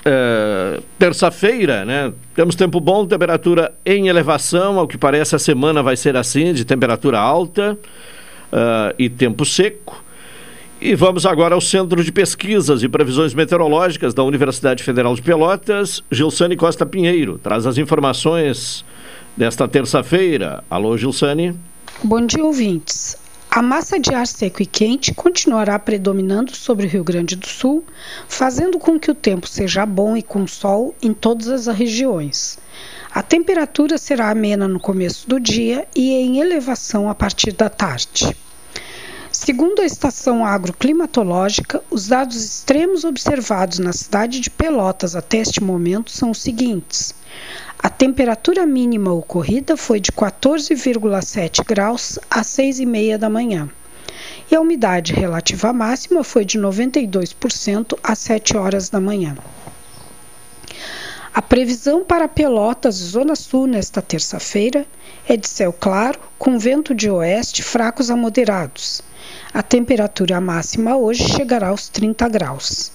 uh, 0.06 0.82
terça-feira, 1.00 1.84
né? 1.84 2.14
Temos 2.36 2.56
tempo 2.56 2.80
bom, 2.80 3.06
temperatura 3.06 3.74
em 3.86 4.08
elevação. 4.08 4.80
Ao 4.80 4.88
que 4.88 4.98
parece, 4.98 5.36
a 5.36 5.40
semana 5.40 5.82
vai 5.82 5.96
ser 5.96 6.16
assim, 6.16 6.54
de 6.54 6.64
temperatura 6.64 7.20
alta 7.20 7.78
uh, 8.52 8.94
e 8.98 9.10
tempo 9.10 9.46
seco. 9.46 10.04
E 10.80 10.94
vamos 10.94 11.26
agora 11.26 11.56
ao 11.56 11.62
Centro 11.62 12.04
de 12.04 12.12
Pesquisas 12.12 12.84
e 12.84 12.90
Previsões 12.90 13.34
Meteorológicas 13.34 14.14
da 14.14 14.24
Universidade 14.24 14.84
Federal 14.84 15.16
de 15.16 15.22
Pelotas. 15.22 16.04
Gilsane 16.12 16.56
Costa 16.56 16.86
Pinheiro 16.86 17.40
traz 17.42 17.66
as 17.66 17.78
informações 17.78 18.86
desta 19.36 19.68
terça-feira. 19.68 20.64
Alô, 20.70 20.98
Gilsane. 20.98 21.58
Bom 22.04 22.26
dia, 22.26 22.44
ouvintes. 22.44 23.18
A 23.56 23.62
massa 23.62 23.98
de 23.98 24.14
ar 24.14 24.28
seco 24.28 24.62
e 24.62 24.66
quente 24.66 25.14
continuará 25.14 25.80
predominando 25.80 26.54
sobre 26.54 26.86
o 26.86 26.90
Rio 26.90 27.06
Grande 27.06 27.38
do 27.38 27.48
Sul, 27.48 27.86
fazendo 28.28 28.78
com 28.78 29.00
que 29.00 29.10
o 29.10 29.16
tempo 29.16 29.48
seja 29.48 29.86
bom 29.86 30.18
e 30.18 30.22
com 30.22 30.46
sol 30.46 30.94
em 31.02 31.14
todas 31.14 31.48
as 31.48 31.68
regiões. 31.74 32.60
A 33.14 33.24
temperatura 33.24 33.98
será 33.98 34.30
amena 34.30 34.68
no 34.68 34.78
começo 34.78 35.30
do 35.30 35.40
dia 35.40 35.88
e 35.96 36.12
em 36.12 36.42
elevação 36.42 37.10
a 37.10 37.16
partir 37.16 37.54
da 37.54 37.70
tarde. 37.70 38.36
Segundo 39.32 39.82
a 39.82 39.86
estação 39.86 40.46
agroclimatológica, 40.46 41.82
os 41.90 42.10
dados 42.10 42.36
extremos 42.36 43.06
observados 43.06 43.80
na 43.80 43.94
cidade 43.94 44.42
de 44.42 44.50
Pelotas 44.50 45.16
até 45.16 45.38
este 45.38 45.64
momento 45.64 46.12
são 46.12 46.32
os 46.32 46.42
seguintes: 46.42 47.16
a 47.80 47.90
temperatura 47.90 48.66
mínima 48.66 49.14
ocorrida 49.14 49.78
foi 49.78 50.00
de 50.00 50.12
14,7 50.12 51.64
graus 51.64 52.18
às 52.30 52.48
6 52.48 52.80
e 52.80 52.86
meia 52.86 53.18
da 53.18 53.30
manhã. 53.30 53.70
E 54.50 54.56
a 54.56 54.62
umidade 54.62 55.14
relativa 55.14 55.72
máxima 55.72 56.24
foi 56.24 56.46
de 56.46 56.60
92% 56.60 57.98
às 58.02 58.20
7 58.20 58.58
horas 58.58 58.90
da 58.90 59.00
manhã. 59.00 59.38
A 61.34 61.42
previsão 61.42 62.04
para 62.04 62.28
Pelotas 62.28 62.96
Zona 62.96 63.36
Sul 63.36 63.68
nesta 63.68 64.02
terça-feira 64.02 64.86
é 65.28 65.36
de 65.36 65.48
céu 65.48 65.74
claro, 65.74 66.18
com 66.40 66.58
vento 66.58 66.96
de 66.96 67.10
oeste 67.10 67.62
fracos 67.62 68.10
a 68.10 68.16
moderados. 68.16 69.02
A 69.54 69.62
temperatura 69.62 70.40
máxima 70.40 70.96
hoje 70.96 71.28
chegará 71.28 71.68
aos 71.68 71.90
30 71.90 72.30
graus. 72.30 72.95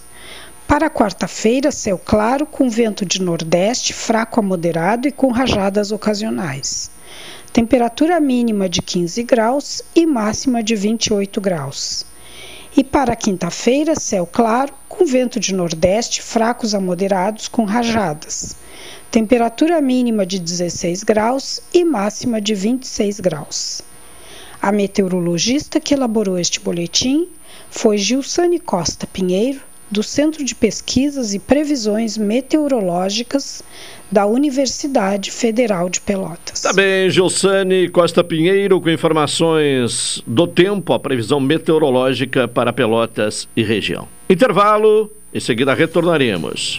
Para 0.71 0.89
quarta-feira, 0.89 1.73
céu 1.73 1.99
claro, 1.99 2.47
com 2.47 2.71
vento 2.71 3.05
de 3.05 3.21
nordeste 3.21 3.93
fraco 3.93 4.39
a 4.39 4.43
moderado 4.43 5.09
e 5.09 5.11
com 5.11 5.33
rajadas 5.33 5.91
ocasionais. 5.91 6.93
Temperatura 7.53 8.21
mínima 8.21 8.69
de 8.69 8.81
15 8.81 9.21
graus 9.25 9.83
e 9.97 10.07
máxima 10.07 10.63
de 10.63 10.77
28 10.77 11.41
graus. 11.41 12.07
E 12.77 12.85
para 12.85 13.17
quinta-feira, 13.17 13.97
céu 13.97 14.25
claro, 14.25 14.73
com 14.89 15.05
vento 15.05 15.41
de 15.41 15.53
nordeste 15.53 16.23
fracos 16.23 16.73
a 16.73 16.79
moderados 16.79 17.49
com 17.49 17.65
rajadas. 17.65 18.55
Temperatura 19.11 19.81
mínima 19.81 20.25
de 20.25 20.39
16 20.39 21.03
graus 21.03 21.61
e 21.75 21.85
máxima 21.85 22.41
de 22.41 22.55
26 22.55 23.19
graus. 23.19 23.83
A 24.63 24.71
meteorologista 24.71 25.81
que 25.81 25.95
elaborou 25.95 26.39
este 26.39 26.61
boletim 26.61 27.29
foi 27.69 27.99
Gilsane 27.99 28.61
Costa 28.61 29.05
Pinheiro, 29.05 29.69
do 29.91 30.03
Centro 30.03 30.45
de 30.45 30.55
Pesquisas 30.55 31.35
e 31.35 31.39
Previsões 31.39 32.17
Meteorológicas 32.17 33.63
da 34.11 34.27
Universidade 34.27 35.31
Federal 35.31 35.89
de 35.89 36.01
Pelotas. 36.01 36.61
Tá 36.61 36.73
bem, 36.73 37.09
Gilsane 37.11 37.89
Costa 37.89 38.25
Pinheiro, 38.25 38.81
com 38.81 38.91
informações 38.91 40.23
do 40.27 40.47
tempo, 40.47 40.93
a 40.93 40.99
previsão 40.99 41.41
meteorológica 41.41 42.49
para 42.49 42.73
Pelotas 42.73 43.49
e 43.57 43.63
região. 43.63 44.09
Intervalo, 44.29 45.11
em 45.33 45.41
seguida 45.41 45.75
retornaremos. 45.75 46.79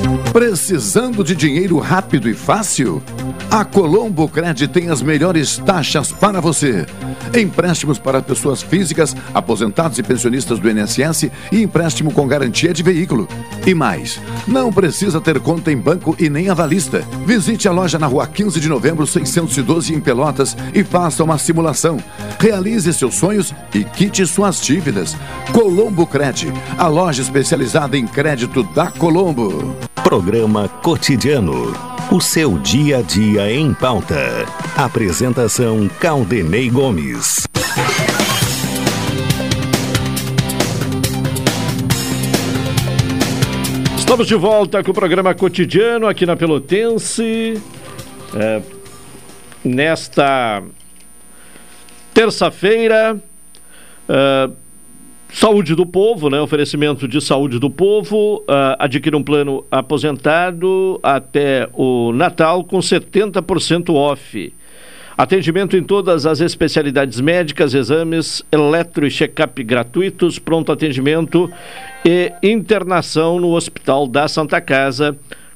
Precisando 0.31 1.25
de 1.25 1.35
dinheiro 1.35 1.77
rápido 1.77 2.29
e 2.29 2.33
fácil? 2.33 3.03
A 3.49 3.65
Colombo 3.65 4.29
Cred 4.29 4.65
tem 4.69 4.89
as 4.89 5.01
melhores 5.01 5.57
taxas 5.57 6.13
para 6.13 6.39
você. 6.39 6.85
Empréstimos 7.37 7.99
para 7.99 8.21
pessoas 8.21 8.61
físicas, 8.61 9.13
aposentados 9.33 9.99
e 9.99 10.03
pensionistas 10.03 10.57
do 10.57 10.69
INSS 10.69 11.29
e 11.51 11.61
empréstimo 11.61 12.13
com 12.13 12.25
garantia 12.25 12.73
de 12.73 12.81
veículo. 12.81 13.27
E 13.67 13.73
mais, 13.73 14.21
não 14.47 14.71
precisa 14.71 15.19
ter 15.19 15.37
conta 15.41 15.69
em 15.69 15.75
banco 15.75 16.15
e 16.17 16.29
nem 16.29 16.47
avalista. 16.47 17.03
Visite 17.25 17.67
a 17.67 17.71
loja 17.73 17.99
na 17.99 18.07
rua 18.07 18.25
15 18.25 18.57
de 18.57 18.69
novembro, 18.69 19.05
612 19.05 19.93
em 19.93 19.99
Pelotas 19.99 20.55
e 20.73 20.81
faça 20.81 21.25
uma 21.25 21.37
simulação. 21.37 21.97
Realize 22.39 22.93
seus 22.93 23.15
sonhos 23.15 23.53
e 23.75 23.83
quite 23.83 24.25
suas 24.25 24.61
dívidas. 24.61 25.17
Colombo 25.51 26.07
Cred, 26.07 26.53
a 26.77 26.87
loja 26.87 27.21
especializada 27.21 27.97
em 27.97 28.07
crédito 28.07 28.63
da 28.63 28.89
Colombo. 28.89 29.90
Programa 30.03 30.67
Cotidiano. 30.67 31.73
O 32.11 32.19
seu 32.19 32.57
dia 32.57 32.97
a 32.97 33.01
dia 33.01 33.51
em 33.53 33.71
pauta. 33.71 34.45
Apresentação 34.75 35.87
Caldenei 35.99 36.69
Gomes. 36.69 37.47
Estamos 43.97 44.27
de 44.27 44.35
volta 44.35 44.83
com 44.83 44.91
o 44.91 44.93
programa 44.93 45.33
cotidiano 45.35 46.07
aqui 46.07 46.25
na 46.25 46.35
Pelotense. 46.35 47.61
É, 48.35 48.61
nesta 49.63 50.63
terça-feira, 52.13 53.21
é, 54.09 54.49
Saúde 55.33 55.75
do 55.75 55.85
Povo, 55.85 56.29
né? 56.29 56.39
Oferecimento 56.41 57.07
de 57.07 57.21
saúde 57.21 57.57
do 57.57 57.69
povo. 57.69 58.39
Uh, 58.41 58.75
adquira 58.77 59.15
um 59.15 59.23
plano 59.23 59.65
aposentado 59.71 60.99
até 61.01 61.69
o 61.73 62.11
Natal 62.11 62.63
com 62.65 62.79
70% 62.79 63.93
off. 63.95 64.53
Atendimento 65.17 65.77
em 65.77 65.83
todas 65.83 66.25
as 66.25 66.41
especialidades 66.41 67.19
médicas, 67.21 67.73
exames, 67.73 68.43
eletro 68.51 69.05
e 69.07 69.11
check-up 69.11 69.63
gratuitos, 69.63 70.37
pronto 70.37 70.71
atendimento 70.71 71.49
e 72.03 72.33
internação 72.43 73.39
no 73.39 73.53
Hospital 73.53 74.07
da 74.07 74.27
Santa 74.27 74.59
Casa 74.59 75.17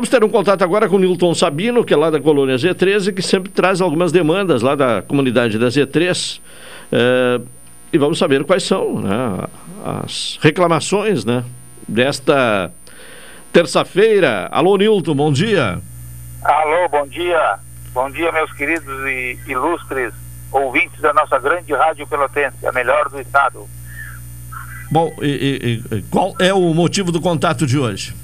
Vamos 0.00 0.08
ter 0.08 0.24
um 0.24 0.30
contato 0.30 0.62
agora 0.62 0.88
com 0.88 0.96
o 0.96 0.98
Nilton 0.98 1.34
Sabino, 1.34 1.84
que 1.84 1.92
é 1.92 1.96
lá 1.96 2.08
da 2.08 2.18
colônia 2.18 2.56
Z13, 2.56 3.12
que 3.12 3.20
sempre 3.20 3.52
traz 3.52 3.82
algumas 3.82 4.10
demandas 4.10 4.62
lá 4.62 4.74
da 4.74 5.02
comunidade 5.02 5.58
da 5.58 5.66
Z3. 5.66 6.40
É, 6.90 7.40
e 7.92 7.98
vamos 7.98 8.18
saber 8.18 8.42
quais 8.44 8.62
são 8.62 8.98
né, 8.98 9.46
as 9.84 10.38
reclamações 10.40 11.26
né, 11.26 11.44
desta 11.86 12.72
terça-feira. 13.52 14.48
Alô, 14.50 14.78
Nilton, 14.78 15.14
bom 15.14 15.30
dia. 15.30 15.78
Alô, 16.44 16.88
bom 16.88 17.06
dia. 17.06 17.58
Bom 17.92 18.10
dia, 18.10 18.32
meus 18.32 18.50
queridos 18.54 19.06
e 19.06 19.38
ilustres 19.48 20.14
ouvintes 20.50 20.98
da 21.02 21.12
nossa 21.12 21.38
grande 21.38 21.74
rádio 21.74 22.06
pelotense, 22.06 22.66
a 22.66 22.72
melhor 22.72 23.06
do 23.10 23.20
estado. 23.20 23.68
Bom, 24.90 25.14
e, 25.20 25.82
e, 25.92 25.96
e 25.96 26.02
qual 26.04 26.34
é 26.40 26.54
o 26.54 26.72
motivo 26.72 27.12
do 27.12 27.20
contato 27.20 27.66
de 27.66 27.78
hoje? 27.78 28.14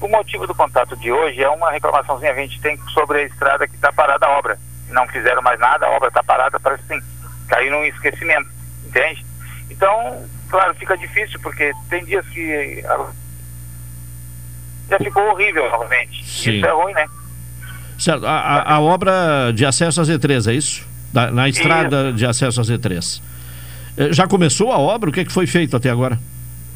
O 0.00 0.08
motivo 0.08 0.46
do 0.46 0.54
contato 0.54 0.96
de 0.96 1.10
hoje 1.10 1.42
é 1.42 1.48
uma 1.48 1.70
reclamaçãozinha 1.70 2.32
que 2.32 2.40
a 2.40 2.42
gente 2.42 2.60
tem 2.60 2.78
sobre 2.92 3.18
a 3.18 3.22
estrada 3.24 3.66
que 3.66 3.74
está 3.74 3.92
parada 3.92 4.26
a 4.26 4.38
obra. 4.38 4.58
Não 4.90 5.06
fizeram 5.08 5.42
mais 5.42 5.58
nada, 5.58 5.86
a 5.86 5.90
obra 5.90 6.08
está 6.08 6.22
parada, 6.22 6.58
parece 6.60 6.82
assim, 6.88 7.04
caiu 7.48 7.72
num 7.72 7.84
esquecimento, 7.84 8.48
entende? 8.86 9.24
Então, 9.70 10.24
claro, 10.48 10.74
fica 10.76 10.96
difícil, 10.96 11.38
porque 11.40 11.72
tem 11.90 12.04
dias 12.04 12.26
que 12.28 12.82
já 14.88 14.98
ficou 14.98 15.22
horrível 15.30 15.68
novamente. 15.70 16.24
Sim. 16.24 16.56
Isso 16.56 16.66
é 16.66 16.72
ruim, 16.72 16.92
né? 16.94 17.06
Certo. 17.98 18.24
A, 18.24 18.30
a, 18.30 18.74
a, 18.74 18.80
obra 18.80 19.52
de 19.52 19.66
acesso 19.66 20.00
à 20.00 20.04
Z3, 20.04 20.50
é 20.50 20.54
isso? 20.54 20.86
Da, 21.12 21.30
na 21.30 21.48
estrada 21.48 22.08
isso. 22.08 22.16
de 22.16 22.26
acesso 22.26 22.60
à 22.60 22.64
Z3. 22.64 23.20
Eh, 23.96 24.12
já 24.12 24.26
começou 24.26 24.72
a 24.72 24.78
obra? 24.78 25.10
O 25.10 25.12
que, 25.12 25.20
é 25.20 25.24
que 25.24 25.32
foi 25.32 25.46
feito 25.46 25.76
até 25.76 25.90
agora? 25.90 26.18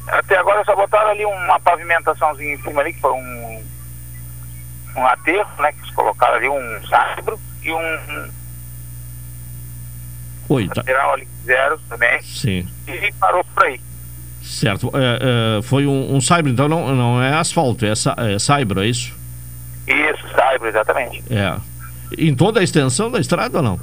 Até 0.07 0.37
agora 0.37 0.63
só 0.65 0.75
botaram 0.75 1.11
ali 1.11 1.25
uma 1.25 1.59
pavimentaçãozinha 1.59 2.55
em 2.55 2.61
cima 2.61 2.81
ali, 2.81 2.93
que 2.93 2.99
foi 2.99 3.11
um, 3.11 3.63
um 4.97 5.05
aterro, 5.05 5.49
né? 5.59 5.71
Que 5.71 5.79
eles 5.79 5.91
colocaram 5.91 6.35
ali 6.35 6.49
um 6.49 6.87
saibro 6.87 7.39
e 7.61 7.71
um. 7.71 8.31
Oi, 10.49 10.67
tá. 10.67 10.73
lateral 10.77 11.13
ali 11.13 11.27
zero 11.45 11.79
também. 11.89 12.21
Sim. 12.21 12.67
E 12.87 13.11
parou 13.13 13.43
por 13.53 13.63
aí. 13.63 13.79
Certo. 14.41 14.91
É, 14.93 15.59
é, 15.59 15.61
foi 15.61 15.87
um, 15.87 16.15
um 16.15 16.19
saibro, 16.19 16.51
então 16.51 16.67
não, 16.67 16.93
não 16.93 17.23
é 17.23 17.33
asfalto, 17.33 17.85
é, 17.85 17.91
é 17.91 18.39
saibro, 18.39 18.83
é 18.83 18.87
isso? 18.87 19.17
Isso, 19.87 20.27
saibro, 20.35 20.67
exatamente. 20.67 21.23
É. 21.29 21.55
Em 22.17 22.35
toda 22.35 22.59
a 22.59 22.63
extensão 22.63 23.09
da 23.09 23.19
estrada 23.19 23.57
ou 23.57 23.63
não? 23.63 23.79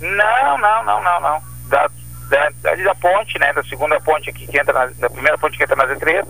Não, 0.00 0.58
não, 0.58 0.84
não, 0.84 1.02
não, 1.02 1.20
não. 1.20 1.42
Da, 1.68 1.90
da, 2.28 2.74
da 2.74 2.94
ponte, 2.94 3.38
né, 3.38 3.52
da 3.52 3.62
segunda 3.64 4.00
ponte 4.00 4.30
aqui 4.30 4.46
que 4.46 4.58
entra 4.58 4.72
na, 4.72 4.86
da 4.86 5.10
primeira 5.10 5.38
ponte 5.38 5.56
que 5.56 5.62
entra 5.64 5.76
na 5.76 5.86
Z3, 5.86 6.26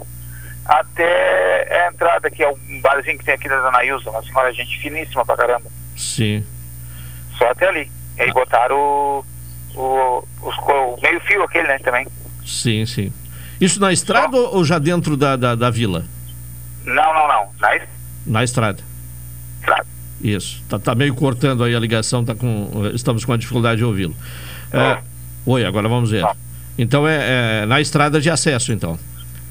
até 0.64 1.84
a 1.86 1.90
entrada 1.92 2.30
que 2.30 2.42
é 2.42 2.48
o 2.48 2.56
barzinho 2.82 3.18
que 3.18 3.24
tem 3.24 3.34
aqui 3.34 3.48
da 3.48 3.60
Dona 3.60 3.84
Ilza, 3.84 4.10
uma 4.10 4.22
senhora 4.22 4.52
gente 4.52 4.78
finíssima 4.80 5.24
pra 5.24 5.36
caramba. 5.36 5.70
Sim. 5.96 6.44
Só 7.36 7.48
até 7.50 7.68
ali. 7.68 7.90
E 8.16 8.22
aí 8.22 8.32
botaram 8.32 8.76
o, 8.76 9.24
o, 9.74 10.24
os, 10.42 10.56
o 10.58 10.98
meio 11.02 11.20
fio 11.20 11.42
aquele, 11.42 11.68
né, 11.68 11.78
também. 11.78 12.06
Sim, 12.44 12.84
sim. 12.86 13.12
Isso 13.60 13.80
na 13.80 13.92
estrada 13.92 14.36
ou, 14.36 14.56
ou 14.56 14.64
já 14.64 14.78
dentro 14.78 15.16
da, 15.16 15.36
da, 15.36 15.54
da 15.54 15.70
vila? 15.70 16.04
Não, 16.84 17.14
não, 17.14 17.28
não. 17.28 17.48
Na 17.60 17.76
es- 17.76 17.88
Na 18.26 18.44
estrada. 18.44 18.82
estrada. 19.60 19.86
Isso. 20.20 20.62
Tá, 20.68 20.78
tá 20.78 20.94
meio 20.94 21.14
cortando 21.14 21.62
aí 21.64 21.74
a 21.74 21.80
ligação, 21.80 22.24
tá 22.24 22.34
com, 22.34 22.90
estamos 22.94 23.24
com 23.24 23.32
a 23.32 23.36
dificuldade 23.36 23.78
de 23.78 23.84
ouvi-lo. 23.84 24.14
É, 24.72 24.98
oi, 25.46 25.64
agora 25.64 25.88
vamos 25.88 26.10
ver. 26.10 26.24
Então 26.76 27.06
é, 27.06 27.62
é 27.62 27.66
na 27.66 27.80
estrada 27.80 28.20
de 28.20 28.30
acesso, 28.30 28.72
então. 28.72 28.98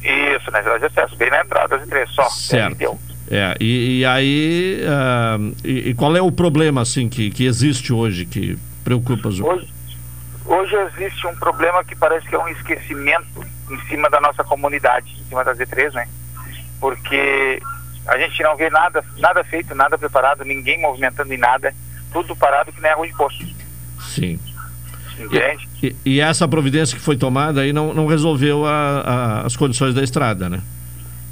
Isso, 0.01 0.49
na 0.51 0.59
estrada 0.59 0.79
de 0.79 0.85
acesso, 0.85 1.15
bem 1.17 1.29
na 1.29 1.41
entrada, 1.41 1.77
três 1.87 2.09
só. 2.11 2.29
Certo. 2.29 2.97
É, 3.29 3.55
e, 3.59 3.99
e 3.99 4.05
aí. 4.05 4.81
ah, 4.87 5.37
e, 5.63 5.89
e 5.89 5.93
qual 5.93 6.15
é 6.15 6.21
o 6.21 6.31
problema, 6.31 6.81
assim, 6.81 7.09
que, 7.09 7.29
que 7.29 7.45
existe 7.45 7.91
hoje 7.91 8.25
que 8.25 8.57
preocupa 8.83 9.27
os. 9.27 9.39
Hoje, 9.39 9.67
hoje 10.45 10.75
existe 10.75 11.27
um 11.27 11.35
problema 11.35 11.83
que 11.83 11.95
parece 11.95 12.25
que 12.27 12.35
é 12.35 12.39
um 12.39 12.47
esquecimento 12.47 13.45
em 13.69 13.79
cima 13.89 14.09
da 14.09 14.21
nossa 14.21 14.43
comunidade, 14.45 15.13
em 15.19 15.23
cima 15.27 15.43
da 15.43 15.53
Z3, 15.53 15.93
né? 15.93 16.07
Porque 16.79 17.61
a 18.07 18.17
gente 18.17 18.41
não 18.43 18.55
vê 18.55 18.69
nada, 18.69 19.03
nada 19.17 19.43
feito, 19.43 19.75
nada 19.75 19.97
preparado, 19.97 20.45
ninguém 20.45 20.79
movimentando 20.79 21.33
em 21.33 21.37
nada, 21.37 21.73
tudo 22.13 22.33
parado 22.35 22.71
que 22.71 22.81
nem 22.81 22.91
água 22.91 23.05
de 23.05 23.13
poço, 23.13 23.45
Sim. 23.99 24.39
Entende? 25.25 25.67
E, 25.83 25.95
e 26.05 26.19
essa 26.19 26.47
providência 26.47 26.97
que 26.97 27.03
foi 27.03 27.17
tomada 27.17 27.61
aí 27.61 27.71
não, 27.73 27.93
não 27.93 28.07
resolveu 28.07 28.65
a- 28.65 29.01
a- 29.01 29.41
as 29.45 29.55
condições 29.55 29.93
da 29.93 30.03
estrada, 30.03 30.49
né? 30.49 30.61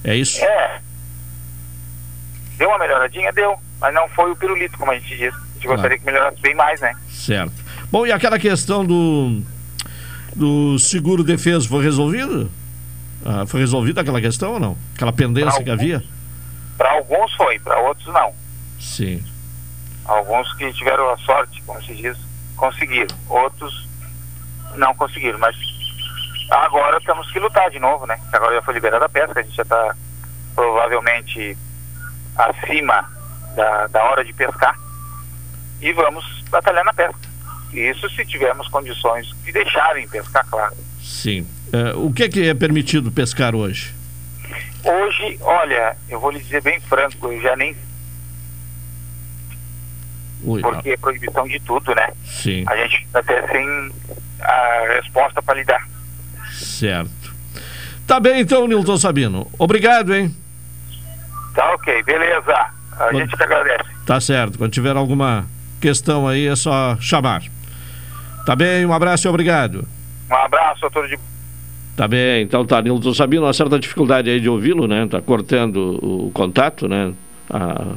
É 0.04 0.16
isso? 0.16 0.44
É. 0.44 0.80
Deu 2.58 2.70
uma 2.70 2.80
melhoradinha? 2.80 3.32
Deu. 3.34 3.56
Mas 3.82 3.94
não 3.94 4.08
foi 4.10 4.32
o 4.32 4.36
pirulito, 4.36 4.78
como 4.78 4.92
a 4.92 4.96
gente 5.00 5.10
diz. 5.18 5.34
A 5.34 5.38
gente 5.38 5.62
Claro. 5.62 5.76
gostaria 5.78 5.98
que 5.98 6.06
melhorasse 6.06 6.40
bem 6.42 6.56
mais, 6.56 6.80
né? 6.80 6.96
Certo. 7.10 7.54
Bom, 7.92 8.06
e 8.06 8.12
aquela 8.12 8.40
questão 8.40 8.86
do, 8.86 9.42
do 10.36 10.78
seguro 10.80 11.24
defeso 11.24 11.68
foi 11.68 11.84
resolvido? 11.84 12.50
Ah, 13.26 13.46
foi 13.48 13.60
resolvida 13.60 14.02
aquela 14.02 14.22
questão 14.22 14.54
ou 14.54 14.60
não? 14.60 14.78
Aquela 14.96 15.12
pendência 15.12 15.64
que 15.64 15.70
havia? 15.70 16.04
Para 16.78 16.92
alguns 16.92 17.34
foi, 17.34 17.58
para 17.60 17.80
outros 17.80 18.08
não. 18.14 18.32
Sim. 18.80 19.24
Alguns 20.06 20.54
que 20.54 20.72
tiveram 20.74 21.10
a 21.10 21.18
sorte, 21.18 21.62
como 21.66 21.82
se 21.84 21.94
diz, 21.96 22.16
conseguiram. 22.56 23.16
Outros 23.28 23.88
não 24.76 24.94
conseguiram. 24.96 25.40
Mas 25.40 25.56
agora 26.50 27.00
temos 27.02 27.32
que 27.32 27.40
lutar 27.40 27.70
de 27.70 27.80
novo, 27.80 28.06
né? 28.06 28.20
Agora 28.32 28.56
já 28.56 28.62
foi 28.62 28.74
liberada 28.74 29.06
a 29.06 29.10
pesca, 29.10 29.40
a 29.40 29.44
gente 29.44 29.56
já 29.56 29.64
está 29.64 29.96
provavelmente 30.54 31.58
acima 32.36 33.10
da, 33.56 33.88
da 33.88 34.04
hora 34.04 34.24
de 34.24 34.34
pescar. 34.34 34.78
E 35.82 35.92
vamos 35.94 36.44
batalhar 36.50 36.86
na 36.86 36.94
pesca. 36.94 37.20
Isso 37.74 38.10
se 38.10 38.26
tivermos 38.26 38.68
condições 38.70 39.28
de 39.44 39.52
deixarem 39.52 40.08
pescar, 40.08 40.46
claro. 40.50 40.76
Sim. 41.02 41.46
Eh, 41.74 41.94
o 41.96 42.12
que, 42.14 42.30
que 42.30 42.48
é 42.48 42.54
permitido 42.54 43.12
pescar 43.12 43.54
hoje? 43.54 43.94
Hoje, 44.84 45.38
olha, 45.42 45.98
eu 46.08 46.20
vou 46.20 46.32
lhe 46.32 46.40
dizer 46.40 46.62
bem 46.62 46.80
franco, 46.80 47.32
eu 47.32 47.42
já 47.42 47.56
nem 47.56 47.76
Ui, 50.44 50.62
porque 50.62 50.92
é 50.92 50.98
proibição 50.98 51.48
de 51.48 51.60
tudo, 51.62 51.94
né? 51.96 52.08
ah, 52.10 52.14
sim, 52.26 52.64
A 52.68 52.76
gente 52.78 53.08
até 53.14 53.48
sem 53.48 53.92
a 54.42 54.94
resposta 55.02 55.42
para 55.42 55.56
lhe 55.56 55.64
dar. 55.66 55.88
certo. 56.52 57.34
Tá 58.06 58.20
bem 58.20 58.42
então, 58.42 58.68
Nilton 58.68 58.98
Sabino. 58.98 59.48
Obrigado, 59.58 60.14
hein? 60.14 60.34
Tá 61.56 61.74
ok, 61.74 62.04
beleza. 62.04 62.54
A 63.00 63.12
Bom- 63.12 63.20
gente 63.20 63.36
que 63.36 63.44
agradece. 63.44 63.90
Tá 64.06 64.20
certo. 64.22 64.58
Quando 64.60 64.72
tiver 64.72 64.96
alguma 64.96 65.46
questão 65.82 66.28
aí, 66.28 66.48
é 66.48 66.56
só 66.56 66.96
chamar. 67.00 67.42
Tá 68.46 68.56
bem? 68.56 68.86
Um 68.86 68.94
abraço 68.94 69.28
e 69.28 69.30
obrigado. 69.30 69.88
Um 70.30 70.36
abraço, 70.36 70.82
doutor 70.82 71.08
de 71.08 71.18
Tá 71.96 72.08
bem, 72.10 72.44
então 72.44 72.66
tá, 72.66 72.82
Nilton 72.82 73.14
Sabino, 73.14 73.44
uma 73.46 73.54
certa 73.54 73.80
dificuldade 73.80 74.30
aí 74.30 74.40
de 74.42 74.50
ouvi-lo, 74.50 74.86
né? 74.86 75.08
Tá 75.10 75.22
cortando 75.22 75.98
o, 76.04 76.28
o 76.28 76.32
contato, 76.32 76.88
né? 76.90 77.14
A- 77.50 77.94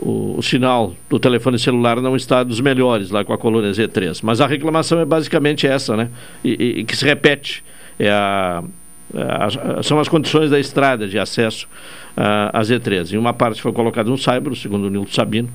o, 0.00 0.36
o 0.38 0.42
sinal 0.42 0.94
do 1.08 1.18
telefone 1.18 1.58
celular 1.58 2.00
não 2.00 2.16
está 2.16 2.42
dos 2.42 2.60
melhores 2.60 3.10
lá 3.10 3.24
com 3.24 3.32
a 3.32 3.38
coluna 3.38 3.70
Z3. 3.70 4.20
Mas 4.22 4.40
a 4.40 4.46
reclamação 4.46 4.98
é 5.00 5.04
basicamente 5.04 5.66
essa, 5.66 5.96
né? 5.96 6.08
E, 6.44 6.50
e- 6.50 6.80
e 6.80 6.84
que 6.84 6.96
se 6.96 7.04
repete. 7.04 7.62
É 7.98 8.10
a, 8.10 8.62
a- 9.14 9.82
são 9.82 9.98
as 10.00 10.08
condições 10.08 10.50
da 10.50 10.58
estrada 10.58 11.06
de 11.08 11.18
acesso 11.18 11.68
ah, 12.16 12.50
à 12.52 12.62
Z3. 12.62 13.12
Em 13.12 13.16
uma 13.18 13.32
parte 13.32 13.60
foi 13.60 13.72
colocado 13.72 14.12
um 14.12 14.16
Saibro, 14.16 14.54
segundo 14.56 14.86
o 14.86 14.90
Nilton 14.90 15.12
Sabino, 15.12 15.48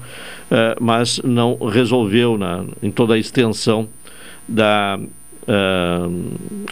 eh, 0.51 0.75
mas 0.79 1.19
não 1.23 1.55
resolveu 1.58 2.38
na, 2.38 2.63
em 2.84 2.91
toda 2.91 3.13
a 3.13 3.17
extensão 3.17 3.88
da, 4.47 4.99
ah, 5.47 6.08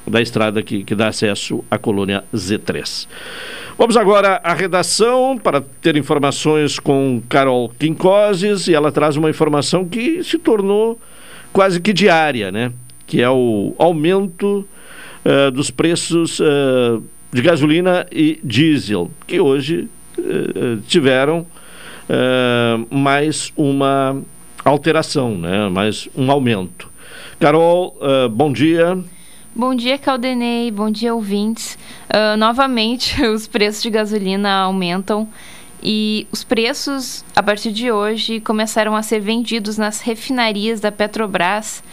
da 0.08 0.22
estrada 0.22 0.64
que, 0.64 0.84
que 0.84 0.96
dá 0.96 1.08
acesso 1.08 1.64
à 1.70 1.78
colônia 1.78 2.24
Z3. 2.34 3.08
Vamos 3.78 3.96
agora 3.96 4.42
à 4.44 4.54
redação 4.54 5.38
para 5.38 5.62
ter 5.62 5.96
informações 5.96 6.80
com 6.80 7.22
Carol 7.30 7.72
Quincoses 7.78 8.68
e 8.68 8.74
ela 8.74 8.92
traz 8.92 9.16
uma 9.16 9.30
informação 9.30 9.88
que 9.88 10.24
se 10.24 10.38
tornou 10.38 11.00
quase 11.52 11.80
que 11.80 11.94
diária, 11.94 12.52
né? 12.52 12.72
Que 13.06 13.22
é 13.22 13.30
o 13.30 13.76
aumento 13.78 14.68
ah, 15.24 15.52
dos 15.52 15.70
preços 15.70 16.42
ah, 16.42 17.00
de 17.32 17.42
gasolina 17.42 18.06
e 18.12 18.40
diesel, 18.44 19.10
que 19.26 19.40
hoje 19.40 19.88
eh, 20.20 20.78
tiveram 20.88 21.48
mais 22.92 23.52
uma 23.58 24.22
alteração, 24.64 25.36
né? 25.36 25.68
mais 25.68 26.08
um 26.16 26.30
aumento. 26.30 26.93
Carol, 27.44 27.98
ah, 28.00 28.30
bom 28.30 28.54
dia. 28.54 29.04
Bom 29.54 29.76
dia, 29.76 29.98
Caldenei. 29.98 30.72
Bom 30.72 30.90
dia, 30.90 31.14
ouvintes. 31.14 31.78
Ah, 32.10 32.38
novamente, 32.38 33.22
os 33.28 33.48
preços 33.48 33.84
de 33.84 33.90
gasolina 33.90 34.50
aumentam 34.50 35.28
e 35.84 36.26
os 36.32 36.42
preços, 36.42 37.26
a 37.36 37.44
partir 37.44 37.74
de 37.74 37.92
hoje, 37.92 38.40
começaram 38.40 38.96
a 38.96 39.04
ser 39.04 39.20
vendidos 39.20 39.78
nas 39.78 40.00
refinarias 40.00 40.80
da 40.80 40.90
Petrobras, 40.90 41.84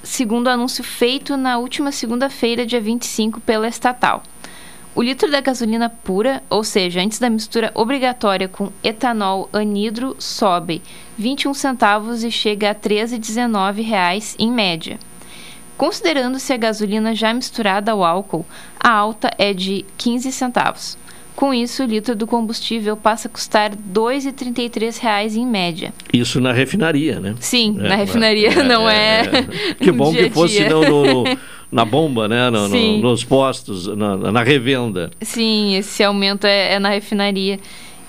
segundo 0.00 0.46
o 0.46 0.50
anúncio 0.50 0.84
feito 0.84 1.36
na 1.36 1.58
última 1.58 1.90
segunda-feira, 1.90 2.64
dia 2.64 2.80
25, 2.80 3.40
pela 3.40 3.66
estatal. 3.66 4.22
O 4.94 5.02
litro 5.02 5.30
da 5.30 5.40
gasolina 5.40 5.88
pura, 5.88 6.42
ou 6.50 6.62
seja, 6.62 7.00
antes 7.00 7.18
da 7.18 7.30
mistura 7.30 7.70
obrigatória 7.74 8.46
com 8.46 8.70
etanol 8.84 9.48
anidro, 9.50 10.14
sobe 10.18 10.82
21 11.16 11.54
centavos 11.54 12.22
e 12.22 12.30
chega 12.30 12.70
a 12.70 12.74
13,19 12.74 13.82
reais 13.82 14.36
em 14.38 14.52
média. 14.52 14.98
Considerando-se 15.78 16.52
a 16.52 16.58
gasolina 16.58 17.14
já 17.14 17.32
misturada 17.32 17.90
ao 17.90 18.04
álcool, 18.04 18.44
a 18.78 18.90
alta 18.90 19.30
é 19.38 19.54
de 19.54 19.86
15 19.96 20.30
centavos. 20.30 20.98
Com 21.34 21.52
isso, 21.54 21.82
o 21.82 21.86
litro 21.86 22.14
do 22.14 22.26
combustível 22.26 22.96
passa 22.96 23.26
a 23.26 23.30
custar 23.30 23.72
2,33 23.74 24.98
reais 25.00 25.34
em 25.34 25.46
média. 25.46 25.92
Isso 26.12 26.40
na 26.40 26.52
refinaria, 26.52 27.18
né? 27.18 27.34
Sim, 27.40 27.76
É, 27.80 27.88
na 27.88 27.94
refinaria, 27.96 28.48
é, 28.50 28.62
não 28.62 28.88
é, 28.88 29.20
é. 29.22 29.38
é. 29.38 29.74
Que 29.82 29.90
bom 29.90 30.12
dia 30.12 30.24
que 30.28 30.30
fosse 30.34 30.56
dia. 30.58 30.68
no- 30.68 31.24
na 31.70 31.84
bomba, 31.86 32.28
né? 32.28 32.50
No- 32.50 32.68
no- 32.68 32.74
Sim. 32.74 33.00
nos 33.00 33.24
postos, 33.24 33.86
na, 33.96 34.16
na 34.30 34.42
revenda. 34.42 35.10
Sim, 35.22 35.74
esse 35.74 36.04
aumento 36.04 36.46
é, 36.46 36.74
é 36.74 36.78
na 36.78 36.90
refinaria. 36.90 37.58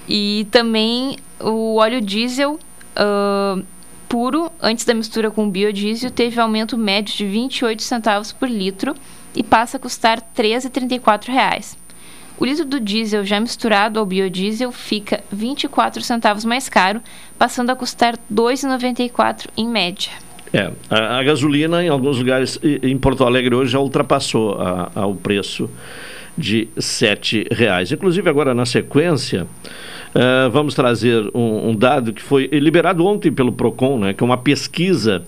E 0.07 0.45
também 0.51 1.15
o 1.39 1.77
óleo 1.77 2.01
diesel 2.01 2.59
ah, 2.95 3.57
puro, 4.09 4.51
antes 4.61 4.83
da 4.85 4.93
mistura 4.93 5.31
com 5.31 5.47
o 5.47 5.49
biodiesel, 5.49 6.11
teve 6.11 6.39
aumento 6.41 6.77
médio 6.77 7.15
de 7.15 7.25
28 7.25 7.81
centavos 7.81 8.31
por 8.33 8.49
litro 8.49 8.93
e 9.35 9.41
passa 9.41 9.77
a 9.77 9.79
custar 9.79 10.21
13,34 10.37 11.29
reais. 11.31 11.77
O 12.43 12.45
litro 12.45 12.65
do 12.65 12.77
diesel 12.77 13.23
já 13.23 13.39
misturado 13.39 13.97
ao 14.01 14.05
biodiesel 14.05 14.69
fica 14.69 15.23
24 15.31 16.01
centavos 16.01 16.43
mais 16.43 16.67
caro, 16.67 16.99
passando 17.39 17.69
a 17.69 17.75
custar 17.75 18.15
R$ 18.15 18.19
2,94 18.35 19.47
em 19.55 19.65
média. 19.65 20.11
É, 20.51 20.69
a, 20.89 21.19
a 21.19 21.23
gasolina 21.23 21.81
em 21.81 21.87
alguns 21.87 22.17
lugares 22.17 22.59
em 22.61 22.97
Porto 22.97 23.23
Alegre 23.23 23.55
hoje 23.55 23.71
já 23.71 23.79
ultrapassou 23.79 24.55
a, 24.59 24.91
a- 24.93 25.07
o 25.07 25.15
preço 25.15 25.69
de 26.37 26.67
7 26.77 27.47
reais. 27.49 27.93
Inclusive 27.93 28.29
agora 28.29 28.53
na 28.53 28.65
sequência 28.65 29.47
eh, 30.13 30.49
vamos 30.51 30.73
trazer 30.75 31.23
um, 31.33 31.69
um 31.69 31.75
dado 31.75 32.11
que 32.11 32.21
foi 32.21 32.47
liberado 32.51 33.05
ontem 33.05 33.31
pelo 33.31 33.53
Procon, 33.53 33.99
né, 33.99 34.13
que 34.13 34.21
é 34.21 34.25
uma 34.25 34.37
pesquisa 34.37 35.23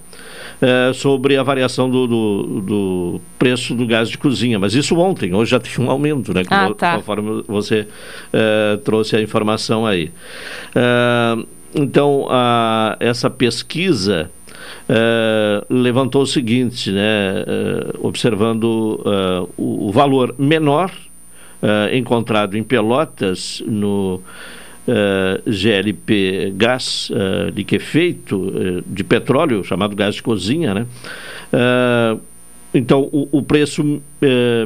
eh, 0.62 0.91
sobre 0.94 1.38
a 1.38 1.44
variação 1.44 1.89
do, 1.89 2.08
do- 2.08 2.62
do 2.62 3.22
preço 3.38 3.74
do 3.76 3.86
gás 3.86 4.10
de 4.10 4.18
cozinha. 4.18 4.58
Mas 4.60 4.74
isso 4.74 4.98
ontem, 4.98 5.34
hoje 5.34 5.52
já 5.52 5.60
tem 5.60 5.72
um 5.86 5.89
aumento, 5.89 6.34
né? 6.34 6.44
Ah, 6.50 6.74
tá. 6.74 6.96
Conforme 6.98 7.44
você 7.48 7.88
eh, 8.34 8.80
trouxe 8.84 9.15
a 9.15 9.22
informação 9.22 9.86
aí. 9.86 10.12
Eh, 10.76 11.46
então, 11.76 12.28
a- 12.30 12.96
essa 13.00 13.30
pesquisa 13.30 14.30
eh, 14.88 15.63
levantou 15.70 16.22
o 16.22 16.26
seguinte, 16.28 16.91
né, 16.91 17.44
eh, 17.46 17.94
observando 18.02 19.02
eh, 19.06 19.48
o, 19.58 19.88
o 19.89 19.91
valor 19.91 20.34
menor 20.38 20.91
encontrado 21.94 22.56
em 22.56 22.62
Pelotas 22.62 23.63
no 23.65 24.22
eh, 24.88 25.41
GLP 25.45 26.54
gás 26.56 27.12
eh, 27.13 27.52
liquefeito 27.56 28.52
eh, 28.56 28.84
de 28.86 29.04
petróleo, 29.04 29.63
chamado 29.63 29.95
gás 29.95 30.15
de 30.15 30.24
cozinha, 30.24 30.74
né, 30.74 30.88
eh, 31.54 32.17
então, 32.74 33.08
o, 33.10 33.38
o 33.38 33.41
preço 33.41 34.02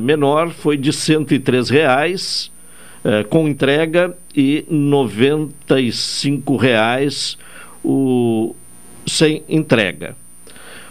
menor 0.02 0.50
foi 0.50 0.78
de 0.78 0.90
R$ 0.90 0.96
103,00 0.96 2.50
eh, 3.02 3.24
com 3.24 3.48
entrega 3.48 4.14
e 4.36 4.66
R$ 4.70 4.76
95,00 4.76 7.38
o, 7.84 8.54
sem 9.08 9.42
entrega. 9.48 10.18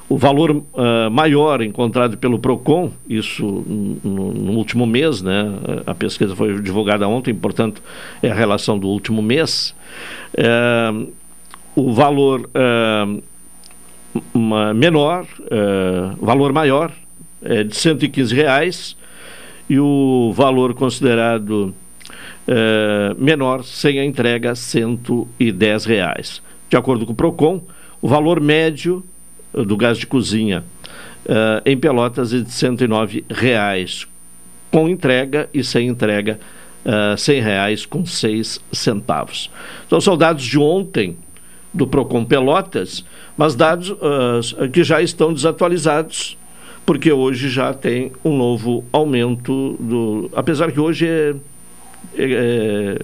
O 0.09 0.17
valor 0.17 0.51
uh, 0.53 0.65
maior 1.11 1.61
encontrado 1.61 2.17
pelo 2.17 2.39
PROCON, 2.39 2.91
isso 3.07 3.45
no, 4.03 4.33
no, 4.33 4.53
último 4.53 4.87
mês, 4.87 5.21
né? 5.21 5.53
a 5.87 5.95
pesquisa 5.95 6.35
foi 6.35 6.59
divulgada 6.63 7.07
ontem, 7.07 7.35
portanto, 7.35 7.83
é 8.23 8.31
a 8.31 8.35
relação 8.35 8.79
do 8.79 8.89
último 8.89 9.21
mês. 9.21 9.75
Uh, 10.33 11.13
o 11.77 11.93
valor 11.93 12.49
uh, 12.55 13.23
menor, 14.75 15.27
valor 16.19 16.53
maior, 16.55 16.91
é 17.43 17.63
de 17.63 17.77
115 17.77 18.35
reais 18.35 18.97
e 19.69 19.79
o 19.79 20.33
valor 20.35 20.75
considerado 20.75 21.75
menor 23.17 23.63
sem 23.63 24.01
a 24.01 24.05
entrega 24.05 24.55
110 24.55 25.85
reais. 25.85 26.43
De 26.69 26.77
acordo 26.77 27.07
com 27.07 27.13
o 27.13 27.15
Procon, 27.15 27.63
o 28.01 28.09
valor 28.09 28.41
médio 28.41 29.05
do 29.53 29.77
gás 29.77 29.99
de 29.99 30.07
cozinha 30.07 30.65
uh, 31.29 31.63
em 31.65 31.77
Pelotas 31.77 32.33
é 32.33 32.41
de 32.41 32.51
109 32.51 33.25
reais, 33.31 34.07
com 34.71 34.89
entrega 34.89 35.49
e 35.53 35.63
sem 35.63 35.89
entrega 35.89 36.39
uh, 36.85 37.17
100 37.17 37.41
reais 37.41 37.87
com 37.87 38.05
6 38.05 38.61
centavos. 38.73 39.51
Então 39.87 40.01
são 40.01 40.17
dados 40.17 40.45
de 40.45 40.59
ontem 40.59 41.17
do 41.73 41.87
Procon 41.87 42.25
Pelotas, 42.25 43.05
mas 43.37 43.55
dados 43.55 43.91
uh, 43.91 44.69
que 44.73 44.83
já 44.83 45.01
estão 45.03 45.33
desatualizados, 45.33 46.37
porque 46.85 47.13
hoje 47.13 47.51
já 47.51 47.75
tem 47.75 48.13
um 48.25 48.37
novo 48.37 48.85
aumento 48.91 49.77
do, 49.79 50.31
apesar 50.35 50.73
que 50.73 50.81
hoje 50.81 51.07
é, 51.07 51.35
é, 52.17 52.25
é 52.25 52.99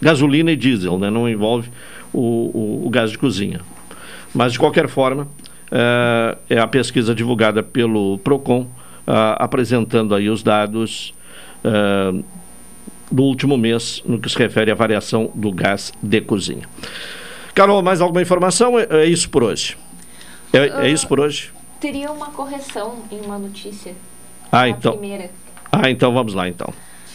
gasolina 0.00 0.50
e 0.50 0.56
diesel, 0.56 0.98
né? 0.98 1.10
não 1.10 1.28
envolve 1.28 1.70
o, 2.12 2.20
o, 2.20 2.86
o 2.86 2.90
gás 2.90 3.10
de 3.10 3.18
cozinha. 3.18 3.60
Mas, 4.34 4.52
de 4.52 4.58
qualquer 4.58 4.88
forma, 4.88 5.28
é, 5.70 6.36
é 6.50 6.58
a 6.58 6.66
pesquisa 6.66 7.14
divulgada 7.14 7.62
pelo 7.62 8.18
PROCON, 8.18 8.66
é, 9.06 9.12
apresentando 9.38 10.14
aí 10.14 10.28
os 10.28 10.42
dados 10.42 11.14
é, 11.64 12.22
do 13.10 13.22
último 13.22 13.56
mês 13.56 14.02
no 14.06 14.18
que 14.18 14.28
se 14.28 14.38
refere 14.38 14.70
à 14.70 14.74
variação 14.74 15.30
do 15.34 15.52
gás 15.52 15.92
de 16.02 16.20
cozinha. 16.20 16.68
Carol, 17.54 17.82
mais 17.82 18.00
alguma 18.00 18.22
informação? 18.22 18.78
É, 18.78 18.86
é 18.90 19.06
isso 19.06 19.28
por 19.28 19.42
hoje. 19.42 19.76
É, 20.52 20.86
é, 20.86 20.88
isso 20.88 21.06
por 21.06 21.20
hoje? 21.20 21.50
Teria 21.80 22.10
uma 22.10 22.26
correção 22.26 23.00
em 23.10 23.20
uma 23.20 23.38
notícia. 23.38 23.94
Ah, 24.50 24.68
então. 24.68 24.92
Primeira. 24.92 25.30
Ah, 25.70 25.90
então 25.90 26.12
vamos 26.12 26.34
lá, 26.34 26.48
então. 26.48 26.68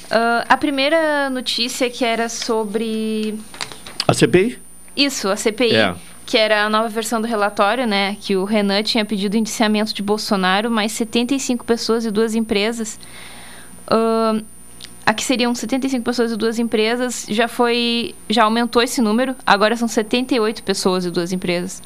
Uh, 0.06 0.46
a 0.48 0.58
primeira 0.58 1.30
notícia 1.30 1.90
que 1.90 2.04
era 2.04 2.30
sobre... 2.30 3.38
A 4.08 4.14
CPI? 4.14 4.58
Isso, 4.96 5.30
a 5.30 5.36
CPI. 5.36 5.76
É 5.76 5.96
que 6.28 6.38
era 6.38 6.66
a 6.66 6.70
nova 6.70 6.90
versão 6.90 7.22
do 7.22 7.26
relatório, 7.26 7.88
né? 7.88 8.18
Que 8.20 8.36
o 8.36 8.44
Renan 8.44 8.84
tinha 8.84 9.06
pedido 9.06 9.38
indiciamento 9.38 9.94
de 9.94 10.04
Bolsonaro, 10.04 10.70
mais 10.70 10.92
75 10.92 11.64
pessoas 11.64 12.06
e 12.06 12.12
duas 12.12 12.36
empresas. 12.36 13.00
Uh, 13.90 14.44
aqui 15.06 15.24
seriam 15.24 15.56
75 15.56 16.04
pessoas 16.04 16.34
e 16.34 16.36
duas 16.36 16.60
empresas. 16.60 17.26
Já 17.30 17.48
foi. 17.48 18.14
Já 18.30 18.44
aumentou 18.44 18.84
esse 18.84 19.02
número. 19.02 19.34
Agora 19.46 19.78
são 19.78 19.88
78 19.88 20.64
pessoas 20.64 21.06
e 21.06 21.10
duas 21.10 21.32
empresas. 21.32 21.82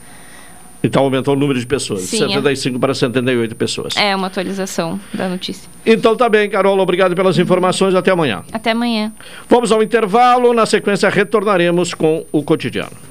Então 0.83 1.03
aumentou 1.03 1.35
o 1.35 1.37
número 1.37 1.59
de 1.59 1.67
pessoas, 1.67 2.01
Sim, 2.01 2.17
75 2.17 2.75
é. 2.75 2.79
para 2.79 2.95
78 2.95 3.55
pessoas. 3.55 3.95
É 3.95 4.15
uma 4.15 4.25
atualização 4.25 4.99
da 5.13 5.29
notícia. 5.29 5.69
Então 5.85 6.15
tá 6.15 6.27
bem, 6.27 6.49
Carol, 6.49 6.79
obrigado 6.79 7.13
pelas 7.13 7.37
informações, 7.37 7.93
até 7.93 8.09
amanhã. 8.09 8.43
Até 8.51 8.71
amanhã. 8.71 9.13
Vamos 9.47 9.71
ao 9.71 9.83
intervalo, 9.83 10.51
na 10.55 10.65
sequência 10.65 11.07
retornaremos 11.07 11.93
com 11.93 12.25
o 12.31 12.41
cotidiano. 12.41 13.10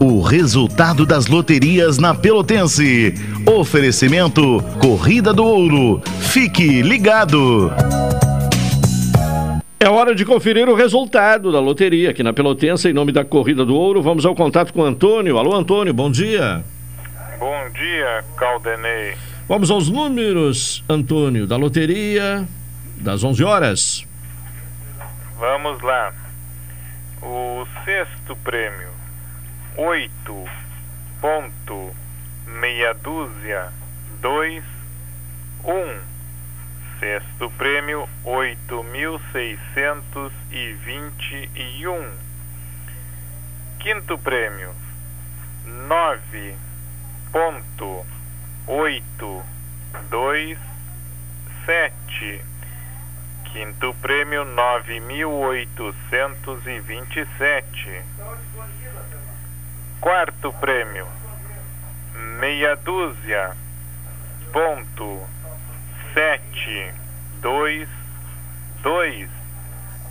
O 0.00 0.20
resultado 0.20 1.04
das 1.04 1.26
loterias 1.26 1.98
na 1.98 2.14
Pelotense. 2.14 3.14
Oferecimento 3.44 4.62
Corrida 4.80 5.34
do 5.34 5.44
Ouro. 5.44 6.00
Fique 6.20 6.82
ligado. 6.82 7.72
É 9.80 9.88
hora 9.88 10.14
de 10.14 10.24
conferir 10.24 10.68
o 10.68 10.74
resultado 10.76 11.50
da 11.50 11.58
loteria 11.58 12.10
aqui 12.10 12.22
na 12.22 12.32
Pelotense, 12.32 12.88
em 12.88 12.92
nome 12.92 13.10
da 13.10 13.24
Corrida 13.24 13.64
do 13.64 13.74
Ouro. 13.74 14.00
Vamos 14.00 14.24
ao 14.24 14.36
contato 14.36 14.72
com 14.72 14.82
o 14.82 14.84
Antônio. 14.84 15.36
Alô, 15.36 15.52
Antônio, 15.52 15.92
bom 15.92 16.10
dia. 16.10 16.62
Bom 17.40 17.70
dia, 17.70 18.24
Caldenei. 18.36 19.16
Vamos 19.48 19.68
aos 19.68 19.88
números, 19.88 20.84
Antônio, 20.88 21.44
da 21.44 21.56
loteria 21.56 22.46
das 23.00 23.24
11 23.24 23.42
horas. 23.42 24.06
Vamos 25.40 25.82
lá. 25.82 26.12
O 27.20 27.66
sexto 27.84 28.36
prêmio 28.44 28.97
oito 29.78 30.44
ponto 31.20 31.94
meia 32.46 32.92
dúzia 32.94 33.72
dois 34.20 34.64
um 35.64 36.00
sexto 36.98 37.48
prêmio 37.56 38.08
oito 38.24 38.82
mil 38.82 39.20
seiscentos 39.32 40.32
e 40.50 40.72
vinte 40.84 41.48
e 41.54 41.86
um 41.86 42.12
quinto 43.78 44.18
prêmio 44.18 44.74
nove 45.64 46.56
ponto 47.30 48.04
oito, 48.66 49.42
dois, 50.10 50.58
sete. 51.64 52.44
Quinto 53.50 53.94
prêmio 54.02 54.44
nove 54.44 55.00
mil 55.00 55.30
oitocentos 55.30 56.66
e 56.66 56.78
vinte 56.80 57.20
e 57.20 57.26
sete. 57.38 58.02
Quarto 60.00 60.52
prêmio 60.52 61.08
meia 62.38 62.76
dúzia 62.76 63.56
ponto 64.52 65.26
sete 66.14 66.94
dois 67.40 67.88
dois. 68.80 69.28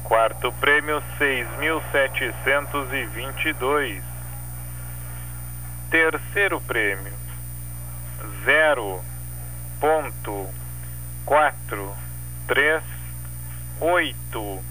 Quarto 0.04 0.52
prêmio 0.60 1.02
seis 1.18 1.48
mil 1.58 1.82
setecentos 1.90 2.92
e 2.92 3.06
vinte 3.06 3.48
e 3.48 3.54
dois. 3.54 4.04
Terceiro 5.90 6.60
prêmio 6.60 7.14
zero 8.44 9.02
ponto 9.80 10.50
quatro 11.26 11.96
três 12.46 12.84
oito. 13.80 14.62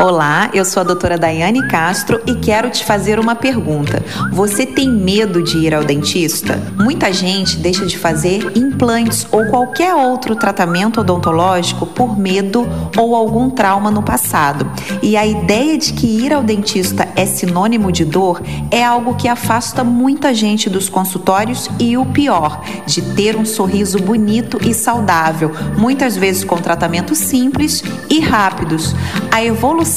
Olá, 0.00 0.48
eu 0.54 0.64
sou 0.64 0.80
a 0.80 0.84
doutora 0.84 1.18
Daiane 1.18 1.66
Castro 1.66 2.20
e 2.24 2.36
quero 2.36 2.70
te 2.70 2.84
fazer 2.84 3.18
uma 3.18 3.34
pergunta. 3.34 4.00
Você 4.30 4.64
tem 4.64 4.88
medo 4.88 5.42
de 5.42 5.58
ir 5.58 5.74
ao 5.74 5.82
dentista? 5.82 6.56
Muita 6.76 7.12
gente 7.12 7.56
deixa 7.56 7.84
de 7.84 7.98
fazer 7.98 8.56
implantes 8.56 9.26
ou 9.32 9.46
qualquer 9.46 9.92
outro 9.96 10.36
tratamento 10.36 11.00
odontológico 11.00 11.84
por 11.84 12.16
medo 12.16 12.64
ou 12.96 13.12
algum 13.16 13.50
trauma 13.50 13.90
no 13.90 14.00
passado. 14.00 14.70
E 15.02 15.16
a 15.16 15.26
ideia 15.26 15.76
de 15.76 15.92
que 15.92 16.06
ir 16.06 16.32
ao 16.32 16.44
dentista 16.44 17.08
é 17.16 17.26
sinônimo 17.26 17.90
de 17.90 18.04
dor 18.04 18.40
é 18.70 18.84
algo 18.84 19.16
que 19.16 19.26
afasta 19.26 19.82
muita 19.82 20.32
gente 20.32 20.70
dos 20.70 20.88
consultórios 20.88 21.68
e 21.76 21.96
o 21.96 22.06
pior, 22.06 22.62
de 22.86 23.02
ter 23.02 23.34
um 23.34 23.44
sorriso 23.44 23.98
bonito 23.98 24.60
e 24.64 24.72
saudável, 24.72 25.50
muitas 25.76 26.16
vezes 26.16 26.44
com 26.44 26.56
tratamentos 26.56 27.18
simples 27.18 27.82
e 28.08 28.20
rápidos. 28.20 28.94
A 29.32 29.42
evolução 29.42 29.87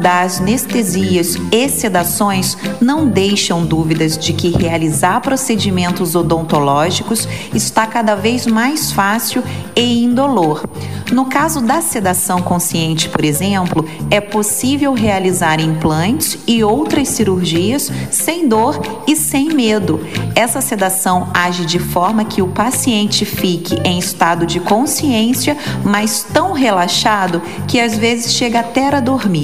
das 0.00 0.40
anestesias 0.40 1.36
e 1.50 1.68
sedações 1.70 2.56
não 2.80 3.08
deixam 3.08 3.64
dúvidas 3.64 4.18
de 4.18 4.34
que 4.34 4.50
realizar 4.50 5.20
procedimentos 5.20 6.14
odontológicos 6.14 7.26
está 7.54 7.86
cada 7.86 8.14
vez 8.14 8.46
mais 8.46 8.92
fácil 8.92 9.42
e 9.74 10.04
indolor. 10.04 10.68
No 11.10 11.24
caso 11.24 11.62
da 11.62 11.80
sedação 11.80 12.42
consciente, 12.42 13.08
por 13.08 13.24
exemplo, 13.24 13.88
é 14.10 14.20
possível 14.20 14.92
realizar 14.92 15.58
implantes 15.58 16.38
e 16.46 16.62
outras 16.62 17.08
cirurgias 17.08 17.90
sem 18.10 18.46
dor 18.46 18.78
e 19.06 19.16
sem 19.16 19.48
medo. 19.48 20.06
Essa 20.34 20.60
sedação 20.60 21.30
age 21.32 21.64
de 21.64 21.78
forma 21.78 22.26
que 22.26 22.42
o 22.42 22.48
paciente 22.48 23.24
fique 23.24 23.80
em 23.82 23.98
estado 23.98 24.44
de 24.44 24.60
consciência, 24.60 25.56
mas 25.82 26.22
tão 26.22 26.52
relaxado 26.52 27.40
que 27.66 27.80
às 27.80 27.96
vezes 27.96 28.34
chega 28.34 28.60
até 28.60 28.88
a 28.94 29.00
dormir. 29.00 29.37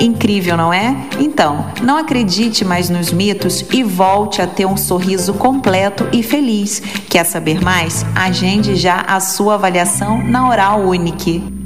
Incrível, 0.00 0.56
não 0.56 0.72
é? 0.72 0.96
Então, 1.18 1.66
não 1.82 1.96
acredite 1.96 2.64
mais 2.64 2.88
nos 2.88 3.12
mitos 3.12 3.64
e 3.72 3.82
volte 3.82 4.40
a 4.40 4.46
ter 4.46 4.66
um 4.66 4.76
sorriso 4.76 5.34
completo 5.34 6.08
e 6.12 6.22
feliz. 6.22 6.80
Quer 7.08 7.24
saber 7.24 7.60
mais? 7.60 8.04
Agende 8.14 8.76
já 8.76 9.00
a 9.00 9.20
sua 9.20 9.54
avaliação 9.54 10.22
na 10.22 10.48
Oral 10.48 10.80
Unique. 10.82 11.63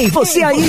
Ei, 0.00 0.08
você 0.08 0.42
aí 0.42 0.64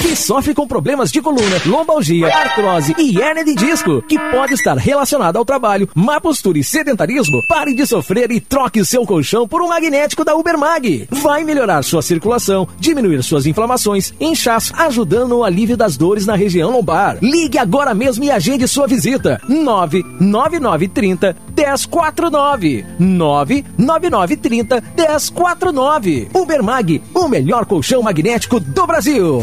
que 0.00 0.14
sofre 0.14 0.54
com 0.54 0.64
problemas 0.64 1.10
de 1.10 1.20
coluna, 1.20 1.60
lombalgia, 1.66 2.28
artrose 2.28 2.94
e 2.96 3.20
hernia 3.20 3.44
de 3.44 3.56
disco, 3.56 4.00
que 4.02 4.16
pode 4.30 4.54
estar 4.54 4.76
relacionado 4.78 5.36
ao 5.36 5.44
trabalho, 5.44 5.88
má 5.92 6.20
postura 6.20 6.56
e 6.56 6.62
sedentarismo, 6.62 7.44
pare 7.48 7.74
de 7.74 7.84
sofrer 7.84 8.30
e 8.30 8.38
troque 8.38 8.84
seu 8.84 9.04
colchão 9.04 9.48
por 9.48 9.60
um 9.60 9.66
magnético 9.66 10.24
da 10.24 10.36
Ubermag. 10.36 11.08
Vai 11.10 11.42
melhorar 11.42 11.82
sua 11.82 12.00
circulação, 12.00 12.68
diminuir 12.78 13.24
suas 13.24 13.44
inflamações, 13.44 14.14
inchaço, 14.20 14.72
ajudando 14.76 15.30
no 15.30 15.42
alívio 15.42 15.76
das 15.76 15.96
dores 15.96 16.24
na 16.24 16.36
região 16.36 16.70
lombar. 16.70 17.18
Ligue 17.20 17.58
agora 17.58 17.92
mesmo 17.92 18.22
e 18.22 18.30
agende 18.30 18.68
sua 18.68 18.86
visita. 18.86 19.40
99930 19.48 21.34
1049 21.56 22.84
99930 22.98 24.82
1049 24.96 26.28
Ubermag, 26.34 27.02
o 27.14 27.28
melhor 27.28 27.64
colchão 27.64 28.02
magnético 28.02 28.60
do 28.60 28.86
Brasil. 28.86 29.42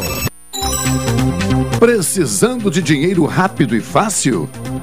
Precisando 1.80 2.72
de 2.72 2.82
dinheiro 2.82 3.26
rápido 3.26 3.76
e 3.76 3.82
fácil? 3.82 4.50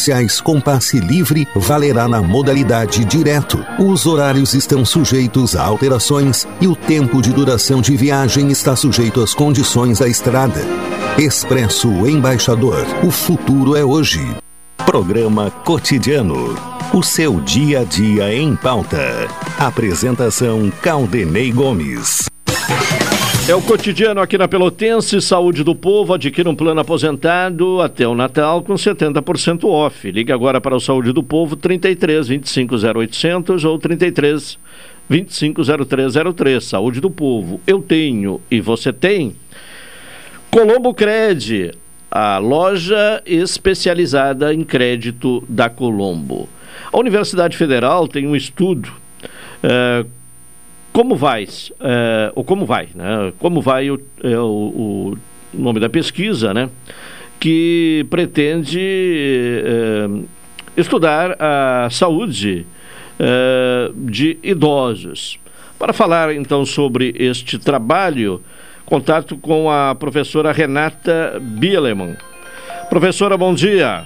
especiais 0.00 0.40
com 0.40 0.58
passe 0.58 0.98
livre 0.98 1.46
valerá 1.54 2.08
na 2.08 2.22
modalidade 2.22 3.04
direto. 3.04 3.64
Os 3.78 4.06
horários 4.06 4.54
estão 4.54 4.84
sujeitos 4.84 5.54
a 5.54 5.62
alterações 5.62 6.48
e 6.60 6.66
o 6.66 6.74
tempo 6.74 7.20
de 7.20 7.30
duração 7.32 7.82
de 7.82 7.94
viagem 7.96 8.50
está 8.50 8.74
sujeito 8.74 9.20
às 9.20 9.34
condições 9.34 9.98
da 9.98 10.08
estrada. 10.08 10.62
Expresso 11.18 11.88
Embaixador. 12.06 12.86
O 13.04 13.10
futuro 13.10 13.76
é 13.76 13.84
hoje. 13.84 14.20
Programa 14.86 15.50
Cotidiano. 15.50 16.56
O 16.94 17.02
seu 17.02 17.38
dia 17.40 17.80
a 17.80 17.84
dia 17.84 18.34
em 18.34 18.56
pauta. 18.56 19.28
Apresentação 19.58 20.72
Caldenei 20.80 21.52
Gomes. 21.52 22.24
É 23.48 23.54
o 23.54 23.60
cotidiano 23.62 24.20
aqui 24.20 24.38
na 24.38 24.46
Pelotense, 24.46 25.20
Saúde 25.20 25.64
do 25.64 25.74
Povo, 25.74 26.14
adquira 26.14 26.48
um 26.48 26.54
plano 26.54 26.80
aposentado 26.80 27.80
até 27.80 28.06
o 28.06 28.14
Natal 28.14 28.62
com 28.62 28.74
70% 28.74 29.64
off. 29.64 30.08
Ligue 30.10 30.30
agora 30.30 30.60
para 30.60 30.76
o 30.76 30.80
Saúde 30.80 31.12
do 31.12 31.22
Povo 31.22 31.56
33 31.56 32.28
25 32.28 32.76
0800 32.76 33.64
ou 33.64 33.78
33 33.78 34.58
25 35.08 35.62
0303. 35.86 36.62
Saúde 36.62 37.00
do 37.00 37.10
Povo, 37.10 37.60
eu 37.66 37.82
tenho 37.82 38.40
e 38.48 38.60
você 38.60 38.92
tem. 38.92 39.34
Colombo 40.50 40.94
Cred, 40.94 41.72
a 42.10 42.38
loja 42.38 43.20
especializada 43.26 44.54
em 44.54 44.62
crédito 44.62 45.42
da 45.48 45.68
Colombo. 45.68 46.48
A 46.92 46.98
Universidade 46.98 47.56
Federal 47.56 48.06
tem 48.06 48.28
um 48.28 48.36
estudo 48.36 48.92
uh, 49.64 50.08
como 50.92 51.16
vai, 51.16 51.46
é, 51.80 52.32
ou 52.34 52.44
como 52.44 52.66
vai, 52.66 52.88
né? 52.94 53.32
Como 53.38 53.60
vai 53.60 53.90
o, 53.90 54.00
é, 54.22 54.38
o, 54.38 55.14
o, 55.14 55.18
nome 55.52 55.80
da 55.80 55.88
pesquisa, 55.88 56.52
né? 56.52 56.68
Que 57.38 58.06
pretende 58.10 59.62
é, 59.64 60.08
estudar 60.76 61.36
a 61.38 61.88
saúde 61.90 62.66
de 63.94 64.38
idosos. 64.42 65.38
Para 65.78 65.92
falar 65.92 66.34
então 66.34 66.64
sobre 66.64 67.14
este 67.18 67.58
trabalho, 67.58 68.42
contato 68.86 69.36
com 69.36 69.70
a 69.70 69.94
professora 69.94 70.52
Renata 70.52 71.38
Bieleman. 71.40 72.16
Professora, 72.88 73.36
bom 73.36 73.54
dia. 73.54 74.04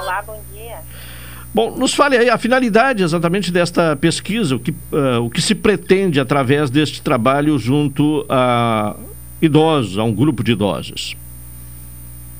Olá, 0.00 0.22
bom 0.22 0.42
dia. 0.50 0.53
Bom, 1.54 1.70
nos 1.70 1.94
fale 1.94 2.16
aí 2.16 2.28
a 2.28 2.36
finalidade 2.36 3.04
exatamente 3.04 3.52
desta 3.52 3.94
pesquisa, 3.94 4.56
o 4.56 4.58
que, 4.58 4.72
uh, 4.72 5.24
o 5.24 5.30
que 5.30 5.40
se 5.40 5.54
pretende 5.54 6.18
através 6.18 6.68
deste 6.68 7.00
trabalho 7.00 7.56
junto 7.60 8.26
a 8.28 8.96
idosos, 9.40 9.96
a 9.96 10.02
um 10.02 10.12
grupo 10.12 10.42
de 10.42 10.50
idosos. 10.50 11.16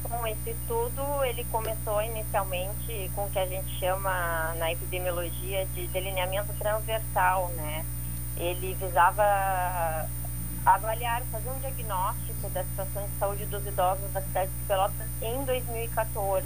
Bom, 0.03 0.27
esse 0.27 0.51
estudo 0.51 1.01
ele 1.27 1.47
começou 1.53 2.03
inicialmente 2.03 3.09
com 3.15 3.27
o 3.27 3.31
que 3.31 3.39
a 3.39 3.47
gente 3.47 3.79
chama 3.79 4.53
na 4.59 4.73
epidemiologia 4.73 5.65
de 5.77 5.87
delineamento 5.87 6.49
transversal, 6.59 7.53
né? 7.57 7.85
Ele 8.37 8.77
visava 8.81 10.09
avaliar, 10.67 11.23
fazer 11.31 11.51
um 11.51 11.61
diagnóstico 11.61 12.49
da 12.53 12.65
situação 12.65 13.05
de 13.05 13.19
saúde 13.21 13.45
dos 13.47 13.65
idosos 13.65 14.13
da 14.13 14.21
cidade 14.21 14.51
de 14.51 14.67
Pelotas 14.67 15.07
em 15.23 15.45
2014 15.45 16.45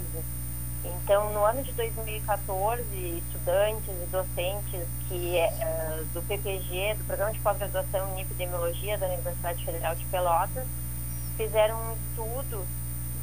então, 0.85 1.33
no 1.33 1.43
ano 1.43 1.61
de 1.63 1.73
2014, 1.73 2.83
estudantes 2.93 3.89
e 3.89 4.05
docentes 4.11 4.87
que, 5.07 5.35
uh, 5.37 6.05
do 6.13 6.21
PPG, 6.21 6.95
do 6.95 7.03
Programa 7.05 7.33
de 7.33 7.39
Pós-Graduação 7.39 8.17
em 8.17 8.21
Epidemiologia 8.21 8.97
da 8.97 9.07
Universidade 9.07 9.65
Federal 9.65 9.95
de 9.95 10.05
Pelotas, 10.05 10.65
fizeram 11.35 11.75
um 11.75 11.93
estudo 11.93 12.65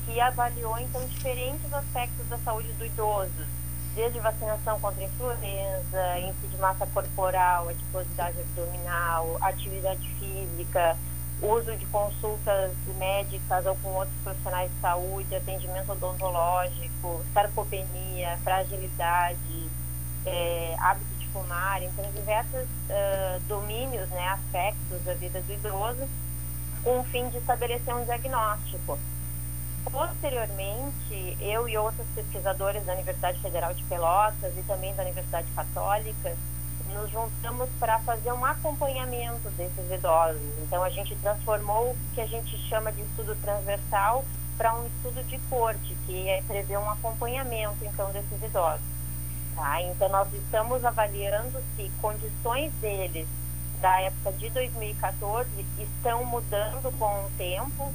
que 0.05 0.21
avaliou, 0.21 0.79
então, 0.79 1.05
diferentes 1.07 1.73
aspectos 1.73 2.29
da 2.29 2.39
saúde 2.39 2.71
do 2.75 2.85
idoso, 2.85 3.47
desde 3.95 4.21
vacinação 4.21 4.79
contra 4.79 5.03
influenza, 5.03 6.19
índice 6.19 6.47
de 6.49 6.57
massa 6.59 6.87
corporal, 6.87 7.69
adiposidade 7.71 8.39
abdominal, 8.39 9.39
atividade 9.41 10.07
física, 10.19 10.97
uso 11.43 11.77
de 11.77 11.85
consultas 11.87 12.73
médicas 12.99 13.67
ou 13.67 13.77
com 13.77 13.91
outros 13.91 14.17
profissionais 14.23 14.71
de 14.71 14.81
saúde, 14.81 15.35
atendimento 15.35 15.93
odontológico, 15.93 17.23
sarcopenia, 17.35 18.39
fragilidade, 18.43 19.69
é, 20.25 20.75
hábito 20.79 21.15
de 21.19 21.29
fumar, 21.29 21.83
então 21.83 22.05
diversos 22.13 22.63
uh, 22.63 23.41
domínios, 23.47 24.09
né, 24.11 24.29
aspectos 24.29 25.05
da 25.05 25.15
vida 25.15 25.41
do 25.43 25.53
idoso, 25.53 26.09
com 26.83 27.01
o 27.01 27.05
fim 27.05 27.29
de 27.29 27.39
estabelecer 27.39 27.95
um 27.95 28.05
diagnóstico. 28.05 28.99
Posteriormente, 29.91 31.37
eu 31.41 31.69
e 31.69 31.77
outros 31.77 32.07
pesquisadores 32.15 32.85
da 32.85 32.95
Universidade 32.95 33.39
Federal 33.41 33.73
de 33.73 33.85
Pelotas 33.85 34.53
e 34.57 34.63
também 34.63 34.95
da 34.95 35.03
Universidade 35.03 35.47
Católica 35.55 36.35
nos 36.97 37.11
juntamos 37.11 37.69
para 37.79 37.99
fazer 38.01 38.33
um 38.33 38.45
acompanhamento 38.45 39.49
desses 39.51 39.91
idosos. 39.91 40.41
Então, 40.63 40.83
a 40.83 40.91
gente 40.91 41.15
transformou 41.17 41.91
o 41.91 41.97
que 42.15 42.21
a 42.21 42.27
gente 42.27 42.57
chama 42.69 42.91
de 42.91 43.03
estudo 43.03 43.37
transversal 43.43 44.25
para 44.57 44.75
um 44.75 44.87
estudo 44.87 45.23
de 45.25 45.39
corte, 45.51 45.97
que 46.07 46.29
é 46.29 46.43
prever 46.43 46.79
um 46.79 46.91
acompanhamento, 46.91 47.77
então, 47.83 48.11
desses 48.11 48.43
idosos. 48.43 48.87
Tá? 49.55 49.83
Então, 49.83 50.09
nós 50.09 50.33
estamos 50.33 50.85
avaliando 50.85 51.63
se 51.77 51.91
condições 52.01 52.73
deles 52.81 53.29
da 53.81 54.01
época 54.01 54.33
de 54.33 54.49
2014 54.51 55.49
estão 55.79 56.25
mudando 56.25 56.91
com 56.99 57.25
o 57.25 57.31
tempo. 57.37 57.93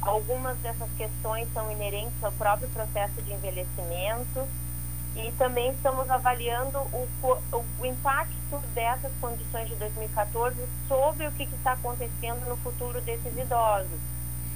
Algumas 0.00 0.58
dessas 0.58 0.90
questões 0.96 1.48
são 1.54 1.70
inerentes 1.70 2.22
ao 2.22 2.32
próprio 2.32 2.68
processo 2.70 3.22
de 3.22 3.32
envelhecimento 3.32 4.48
e 5.14 5.30
também 5.32 5.70
estamos 5.72 6.08
avaliando 6.08 6.78
o, 6.78 7.08
o, 7.52 7.86
impacto 7.86 8.58
dessas 8.74 9.12
condições 9.20 9.68
de 9.68 9.74
2014 9.76 10.56
sobre 10.88 11.26
o 11.26 11.32
que 11.32 11.42
está 11.42 11.72
acontecendo 11.72 12.48
no 12.48 12.56
futuro 12.58 13.00
desses 13.02 13.36
idosos. 13.36 14.00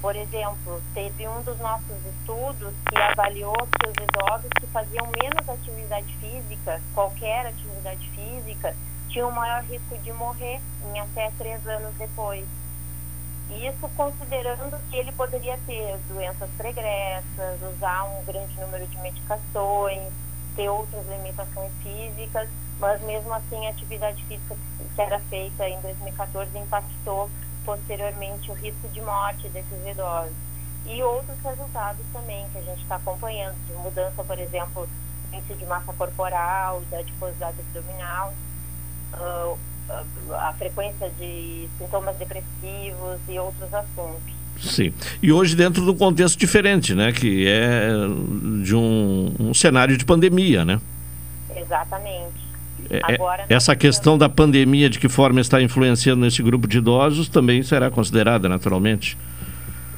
Por 0.01 0.15
exemplo, 0.15 0.83
teve 0.95 1.27
um 1.29 1.43
dos 1.43 1.59
nossos 1.59 1.97
estudos 2.07 2.73
que 2.89 2.97
avaliou 2.97 3.55
que 3.55 3.89
os 3.89 3.95
idosos 3.95 4.49
que 4.59 4.67
faziam 4.69 5.07
menos 5.07 5.49
atividade 5.49 6.15
física, 6.17 6.81
qualquer 6.95 7.47
atividade 7.47 8.09
física, 8.11 8.75
tinham 9.09 9.31
maior 9.31 9.63
risco 9.65 9.97
de 9.99 10.13
morrer 10.13 10.61
em 10.85 11.01
até 11.01 11.31
três 11.39 11.67
anos 11.67 11.95
depois. 11.97 12.45
Isso 13.51 13.89
considerando 13.97 14.79
que 14.91 14.97
ele 14.97 15.13
poderia 15.13 15.59
ter 15.67 15.97
doenças 16.09 16.51
pregressas, 16.57 17.63
usar 17.75 18.05
um 18.05 18.25
grande 18.25 18.55
número 18.61 18.87
de 18.87 18.99
medicações, 18.99 20.13
ter 20.57 20.69
outras 20.69 21.07
limitações 21.07 21.71
físicas, 21.83 22.49
mas 22.81 23.01
mesmo 23.03 23.33
assim 23.33 23.67
a 23.67 23.71
atividade 23.71 24.23
física 24.25 24.57
que 24.95 25.01
era 25.01 25.21
feita 25.21 25.69
em 25.69 25.79
2014 25.81 26.59
impactou 26.59 27.31
posteriormente 27.65 28.51
o 28.51 28.55
risco 28.55 28.89
de 28.89 29.01
morte 29.03 29.49
desses 29.51 29.87
idosos. 29.87 30.33
E 30.87 31.03
outros 31.03 31.37
resultados 31.41 32.05
também 32.13 32.49
que 32.51 32.59
a 32.59 32.63
gente 32.63 32.83
está 32.83 32.97
acompanhando, 32.97 33.57
de 33.67 33.73
mudança, 33.75 34.23
por 34.23 34.39
exemplo, 34.39 34.87
do 34.87 35.37
índice 35.37 35.55
de 35.55 35.67
massa 35.67 35.93
corporal, 35.93 36.81
da 36.91 36.99
adiposidade 36.99 37.61
abdominal, 37.61 38.33
uh, 39.15 39.59
a 40.33 40.53
frequência 40.55 41.11
de 41.11 41.69
sintomas 41.79 42.17
depressivos 42.17 43.21
e 43.29 43.39
outros 43.39 43.73
assuntos. 43.75 44.36
Sim. 44.61 44.93
E 45.23 45.33
hoje 45.33 45.55
dentro 45.55 45.85
de 45.85 45.91
um 45.91 45.97
contexto 45.97 46.39
diferente, 46.39 46.95
né? 46.95 47.13
Que 47.13 47.47
é 47.47 47.91
de 48.63 48.75
um, 48.75 49.35
um 49.39 49.55
cenário 49.55 49.97
de 49.97 50.05
pandemia, 50.05 50.65
né? 50.65 50.81
Exatamente. 51.55 52.47
É, 52.91 53.01
Agora, 53.03 53.45
essa 53.49 53.75
questão 53.75 54.17
da 54.17 54.29
pandemia, 54.29 54.89
de 54.89 54.99
que 54.99 55.09
forma 55.09 55.41
está 55.41 55.61
influenciando 55.61 56.21
nesse 56.21 56.43
grupo 56.43 56.69
de 56.69 56.79
idosos, 56.79 57.29
também 57.29 57.63
será 57.63 57.91
considerada 57.91 58.49
naturalmente. 58.49 59.19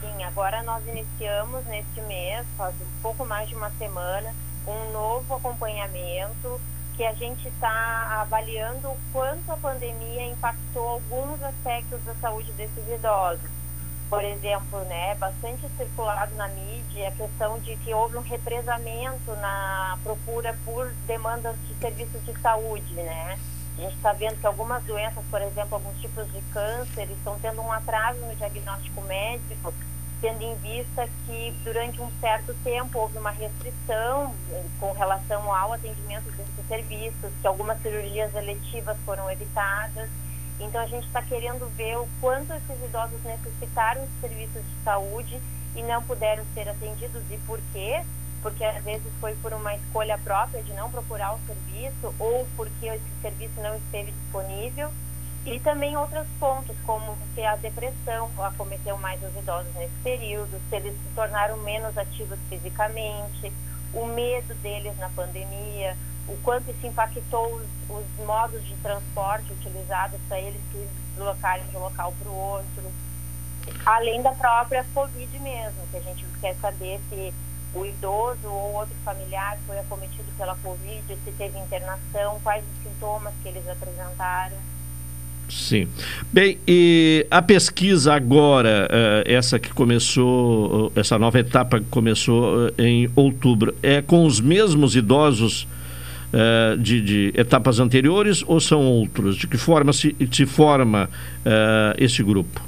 Sim, 0.01 0.23
agora 0.25 0.63
nós 0.63 0.83
iniciamos 0.87 1.65
neste 1.67 2.01
mês, 2.07 2.47
faz 2.57 2.75
um 2.77 3.03
pouco 3.03 3.27
mais 3.27 3.49
de 3.49 3.55
uma 3.55 3.71
semana, 3.79 4.33
um 4.67 4.93
novo 4.93 5.35
acompanhamento 5.35 6.61
que 6.97 7.05
a 7.05 7.13
gente 7.15 7.47
está 7.47 8.23
avaliando 8.23 8.89
o 8.89 8.97
quanto 9.13 9.53
a 9.53 9.57
pandemia 9.57 10.27
impactou 10.27 10.89
alguns 10.89 11.41
aspectos 11.43 12.01
da 12.05 12.15
saúde 12.15 12.51
desses 12.53 12.89
idosos. 12.93 13.58
Por 14.09 14.25
exemplo, 14.25 14.81
né, 14.85 15.15
bastante 15.17 15.69
circulado 15.77 16.35
na 16.35 16.49
mídia 16.49 17.09
a 17.09 17.13
questão 17.13 17.59
de 17.61 17.77
que 17.77 17.93
houve 17.93 18.17
um 18.17 18.23
represamento 18.23 19.31
na 19.37 19.99
procura 20.03 20.57
por 20.65 20.91
demandas 21.07 21.55
de 21.67 21.75
serviços 21.75 22.25
de 22.25 22.33
saúde, 22.41 22.95
né? 22.95 23.39
A 23.77 23.81
gente 23.83 23.95
está 23.95 24.13
vendo 24.13 24.41
que 24.41 24.47
algumas 24.47 24.83
doenças, 24.85 25.23
por 25.31 25.41
exemplo, 25.43 25.75
alguns 25.75 26.01
tipos 26.01 26.27
de 26.33 26.41
câncer, 26.53 27.09
estão 27.11 27.39
tendo 27.39 27.61
um 27.61 27.71
atraso 27.71 28.19
no 28.21 28.35
diagnóstico 28.35 29.03
médico, 29.03 29.73
tendo 30.21 30.43
em 30.43 30.55
vista 30.57 31.09
que 31.27 31.55
durante 31.63 32.01
um 32.01 32.11
certo 32.19 32.53
tempo 32.65 32.99
houve 32.99 33.19
uma 33.19 33.31
restrição 33.31 34.35
eh, 34.51 34.65
com 34.81 34.91
relação 34.93 35.55
ao 35.55 35.75
atendimento 35.75 36.25
desses 36.33 36.67
serviços, 36.67 37.31
que 37.41 37.47
algumas 37.47 37.81
cirurgias 37.83 38.35
eletivas 38.35 38.97
foram 39.05 39.31
evitadas. 39.31 40.09
Então 40.61 40.81
a 40.81 40.87
gente 40.87 41.07
está 41.07 41.23
querendo 41.23 41.69
ver 41.77 41.97
o 41.99 42.09
quanto 42.21 42.53
esses 42.53 42.85
idosos 42.85 43.23
necessitaram 43.23 44.05
de 44.05 44.21
serviços 44.21 44.63
de 44.63 44.85
saúde 44.85 45.41
e 45.77 45.83
não 45.83 46.03
puderam 46.03 46.45
ser 46.55 46.69
atendidos 46.69 47.23
e 47.31 47.37
por 47.47 47.61
quê? 47.73 48.03
Porque 48.43 48.65
às 48.65 48.83
vezes 48.83 49.07
foi 49.21 49.35
por 49.37 49.53
uma 49.53 49.75
escolha 49.75 50.19
própria 50.19 50.63
de 50.63 50.73
não 50.73 50.91
procurar 50.91 51.35
o 51.35 51.39
serviço 51.47 52.15
ou 52.19 52.47
porque 52.57 52.87
esse 52.87 53.21
serviço 53.23 53.61
não 53.61 53.77
esteve 53.77 54.13
disponível. 54.13 54.91
E 55.47 55.59
também 55.61 55.97
outros 55.97 56.27
pontos, 56.39 56.77
como 56.85 57.17
se 57.35 57.43
a 57.43 57.57
depressão 57.57 58.31
acometeu 58.39 58.99
mais 58.99 59.23
os 59.23 59.35
idosos 59.35 59.73
nesse 59.77 59.95
período, 60.03 60.61
se 60.69 60.77
eles 60.77 60.93
se 60.93 61.15
tornaram 61.15 61.57
menos 61.59 61.97
ativos 61.97 62.39
fisicamente, 62.51 63.53
o 63.95 64.05
medo 64.05 64.55
deles 64.57 64.97
na 64.99 65.09
pandemia, 65.11 65.97
o 66.29 66.37
quanto 66.43 66.71
isso 66.71 66.87
impactou 66.87 67.55
os, 67.55 67.67
os 67.89 68.27
modos 68.27 68.65
de 68.67 68.75
transporte 68.77 69.53
utilizados 69.53 70.21
para 70.29 70.39
eles 70.41 70.61
se 70.73 70.87
deslocarem 71.17 71.65
de 71.67 71.77
um 71.77 71.81
local 71.81 72.15
para 72.21 72.31
o 72.31 72.35
outro. 72.35 72.93
Além 73.85 74.23
da 74.23 74.33
própria 74.33 74.85
Covid 74.95 75.39
mesmo, 75.41 75.87
que 75.91 75.97
a 75.97 76.01
gente 76.01 76.25
quer 76.41 76.55
saber 76.61 77.01
se 77.09 77.33
o 77.75 77.85
idoso 77.85 78.47
ou 78.47 78.75
outro 78.75 78.95
familiar 79.05 79.59
foi 79.67 79.79
acometido 79.79 80.25
pela 80.37 80.55
Covid, 80.57 81.03
se 81.07 81.33
teve 81.33 81.59
internação, 81.59 82.41
quais 82.43 82.65
os 82.65 82.83
sintomas 82.83 83.33
que 83.43 83.49
eles 83.49 83.69
apresentaram. 83.69 84.57
Sim. 85.49 85.89
Bem, 86.31 86.59
e 86.67 87.27
a 87.31 87.41
pesquisa 87.41 88.15
agora, 88.15 88.87
uh, 88.91 89.31
essa 89.31 89.59
que 89.59 89.71
começou, 89.71 90.89
uh, 90.89 90.93
essa 90.95 91.19
nova 91.19 91.39
etapa 91.39 91.81
que 91.81 91.87
começou 91.87 92.67
uh, 92.67 92.73
em 92.79 93.11
outubro, 93.17 93.75
é 93.83 94.03
com 94.03 94.27
os 94.27 94.41
mesmos 94.41 94.95
idosos 94.95 95.67
de, 96.79 97.01
de, 97.01 97.33
etapas 97.35 97.81
anteriores 97.81 98.45
ou 98.47 98.61
são 98.61 98.85
outros? 98.85 99.37
De 99.37 99.47
que 99.47 99.57
forma 99.57 99.93
se, 99.93 100.15
se 100.31 100.47
forma 100.47 101.09
esse 101.97 102.23
grupo? 102.23 102.61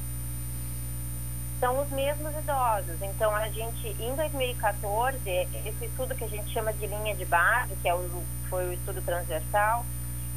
São 1.61 1.81
os 1.83 1.91
mesmos 1.91 2.33
idosos. 2.39 3.03
Então, 3.03 3.35
a 3.35 3.49
gente, 3.49 3.95
em 4.01 4.15
2014, 4.17 5.19
esse 5.29 5.85
estudo 5.85 6.15
que 6.15 6.25
a 6.25 6.29
gente 6.29 6.51
chama 6.53 6.73
de 6.73 6.87
linha 6.87 7.15
de 7.15 7.25
base, 7.27 7.75
que 7.83 7.89
é 7.89 7.95
o, 7.95 8.03
foi 8.49 8.67
o 8.69 8.73
estudo 8.73 9.03
transversal, 9.03 9.85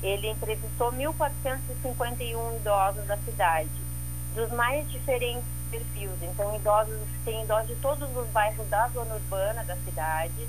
ele 0.03 0.28
entrevistou 0.30 0.91
1.451 0.91 2.57
idosos 2.57 3.05
da 3.07 3.17
cidade, 3.19 3.69
dos 4.36 4.51
mais 4.51 4.89
diferentes 4.91 5.45
perfis. 5.71 6.09
Então, 6.21 6.53
idosos, 6.55 6.99
tem 7.24 7.41
idosos 7.43 7.67
de 7.67 7.76
todos 7.76 8.09
os 8.15 8.28
bairros 8.28 8.67
da 8.67 8.89
zona 8.89 9.15
urbana 9.15 9.63
da 9.63 9.78
cidade, 9.78 10.47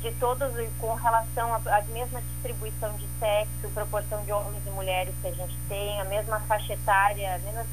de 0.00 0.10
todos 0.12 0.52
com 0.78 0.94
relação 0.94 1.54
à 1.54 1.82
mesma 1.92 2.22
distribuição 2.22 2.92
de 2.96 3.06
sexo, 3.18 3.68
proporção 3.74 4.24
de 4.24 4.32
homens 4.32 4.62
e 4.66 4.70
mulheres 4.70 5.14
que 5.20 5.28
a 5.28 5.32
gente 5.32 5.56
tem, 5.68 6.00
a 6.00 6.04
mesma 6.04 6.40
faixa 6.40 6.72
etária, 6.72 7.34
a 7.34 7.38
mesma 7.38 7.66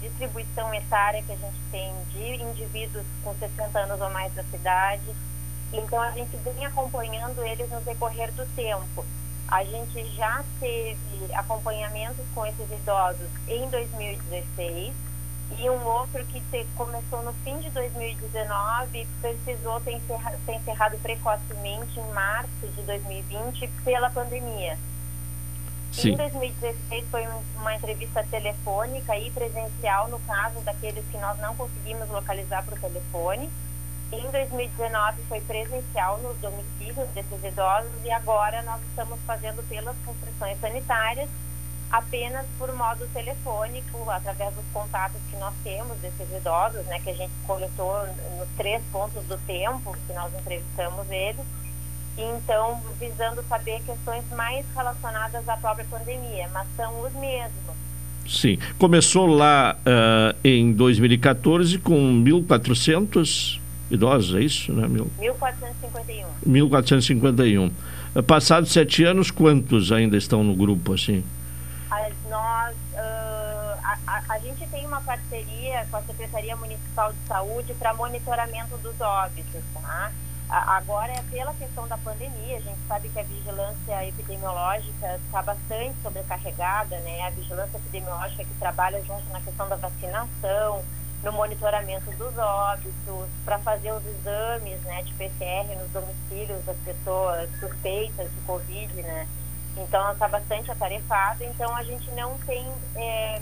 distribuição 0.00 0.72
etária 0.74 1.22
que 1.22 1.32
a 1.32 1.36
gente 1.36 1.56
tem 1.70 1.92
de 2.10 2.42
indivíduos 2.42 3.04
com 3.22 3.34
60 3.34 3.78
anos 3.78 4.00
ou 4.00 4.10
mais 4.10 4.32
da 4.34 4.42
cidade. 4.44 5.14
Então, 5.72 6.00
a 6.00 6.10
gente 6.12 6.36
vem 6.36 6.64
acompanhando 6.64 7.44
eles 7.44 7.68
no 7.70 7.80
decorrer 7.80 8.32
do 8.32 8.46
tempo. 8.54 9.04
A 9.48 9.62
gente 9.64 10.04
já 10.14 10.42
teve 10.60 10.98
acompanhamentos 11.34 12.24
com 12.34 12.46
esses 12.46 12.70
idosos 12.70 13.28
em 13.46 13.68
2016 13.68 14.94
e 15.58 15.70
um 15.70 15.84
outro 15.84 16.24
que 16.26 16.42
começou 16.76 17.22
no 17.22 17.32
fim 17.44 17.58
de 17.58 17.70
2019 17.70 18.98
e 18.98 19.06
precisou 19.20 19.80
ter 19.80 19.92
encerrado, 19.92 20.38
ter 20.46 20.54
encerrado 20.54 20.98
precocemente 20.98 21.98
em 21.98 22.12
março 22.12 22.66
de 22.74 22.82
2020 22.82 23.68
pela 23.84 24.10
pandemia. 24.10 24.78
Sim. 25.92 26.10
Em 26.10 26.16
2016 26.16 27.04
foi 27.10 27.26
uma 27.56 27.74
entrevista 27.74 28.24
telefônica 28.30 29.16
e 29.16 29.30
presencial, 29.30 30.08
no 30.08 30.18
caso 30.20 30.60
daqueles 30.60 31.04
que 31.10 31.18
nós 31.18 31.38
não 31.38 31.54
conseguimos 31.54 32.08
localizar 32.10 32.64
por 32.64 32.78
telefone. 32.78 33.48
Em 34.12 34.30
2019 34.30 35.22
foi 35.28 35.40
presencial 35.40 36.18
nos 36.18 36.36
domicílios 36.38 37.08
desses 37.10 37.44
idosos 37.44 37.90
e 38.04 38.10
agora 38.10 38.62
nós 38.62 38.80
estamos 38.82 39.18
fazendo 39.26 39.62
pelas 39.68 39.96
construções 40.04 40.60
sanitárias 40.60 41.28
apenas 41.94 42.44
por 42.58 42.74
modo 42.74 43.06
telefônico, 43.12 44.10
através 44.10 44.52
dos 44.52 44.64
contatos 44.72 45.20
que 45.30 45.36
nós 45.36 45.54
temos 45.62 45.96
desses 45.98 46.28
idosos, 46.36 46.84
né, 46.86 46.98
que 46.98 47.10
a 47.10 47.14
gente 47.14 47.32
coletou 47.46 48.04
nos 48.36 48.48
três 48.56 48.82
pontos 48.90 49.22
do 49.24 49.38
tempo 49.46 49.96
que 50.04 50.12
nós 50.12 50.32
entrevistamos 50.34 51.08
eles. 51.08 51.44
E 52.18 52.22
então, 52.22 52.80
visando 52.98 53.44
saber 53.48 53.80
questões 53.82 54.24
mais 54.32 54.66
relacionadas 54.74 55.48
à 55.48 55.56
própria 55.56 55.86
pandemia, 55.88 56.48
mas 56.52 56.66
são 56.76 57.00
os 57.00 57.12
mesmos. 57.12 57.74
Sim. 58.26 58.58
Começou 58.76 59.26
lá 59.26 59.76
uh, 59.80 60.36
em 60.42 60.72
2014 60.72 61.78
com 61.78 62.24
1.400 62.24 63.60
idosos, 63.88 64.34
é 64.34 64.40
isso? 64.40 64.72
Né? 64.72 64.88
Mil... 64.88 65.08
1451. 65.18 66.26
1451. 66.44 67.70
Passados 68.26 68.72
sete 68.72 69.04
anos, 69.04 69.30
quantos 69.30 69.92
ainda 69.92 70.16
estão 70.16 70.42
no 70.42 70.54
grupo, 70.54 70.94
assim? 70.94 71.22
Nós, 72.28 72.76
uh, 72.94 74.00
a, 74.06 74.22
a, 74.28 74.38
gente 74.38 74.66
tem 74.68 74.86
uma 74.86 75.00
parceria 75.00 75.86
com 75.90 75.96
a 75.96 76.02
Secretaria 76.02 76.56
Municipal 76.56 77.12
de 77.12 77.18
Saúde 77.26 77.74
para 77.74 77.94
monitoramento 77.94 78.76
dos 78.78 79.00
óbitos, 79.00 79.62
tá? 79.74 80.12
Agora, 80.48 81.10
é 81.10 81.22
pela 81.30 81.52
questão 81.54 81.88
da 81.88 81.96
pandemia, 81.98 82.58
a 82.58 82.60
gente 82.60 82.78
sabe 82.86 83.08
que 83.08 83.18
a 83.18 83.22
vigilância 83.22 84.06
epidemiológica 84.06 85.18
está 85.24 85.42
bastante 85.42 85.94
sobrecarregada, 86.02 86.98
né? 87.00 87.26
A 87.26 87.30
vigilância 87.30 87.76
epidemiológica 87.78 88.44
que 88.44 88.54
trabalha 88.54 89.02
junto 89.04 89.24
na 89.32 89.40
questão 89.40 89.68
da 89.68 89.76
vacinação, 89.76 90.84
no 91.22 91.32
monitoramento 91.32 92.10
dos 92.12 92.36
óbitos, 92.36 93.28
para 93.44 93.58
fazer 93.58 93.92
os 93.92 94.04
exames 94.06 94.80
né, 94.82 95.02
de 95.02 95.14
PCR 95.14 95.66
nos 95.76 95.90
domicílios 95.90 96.62
das 96.66 96.76
pessoas 96.84 97.48
suspeitas 97.58 98.30
de 98.30 98.40
Covid, 98.42 99.02
né? 99.02 99.26
Então, 99.76 100.00
ela 100.00 100.12
está 100.12 100.28
bastante 100.28 100.70
atarefada, 100.70 101.44
então 101.44 101.74
a 101.74 101.82
gente 101.82 102.08
não 102.12 102.38
tem, 102.38 102.64
é, 102.94 103.40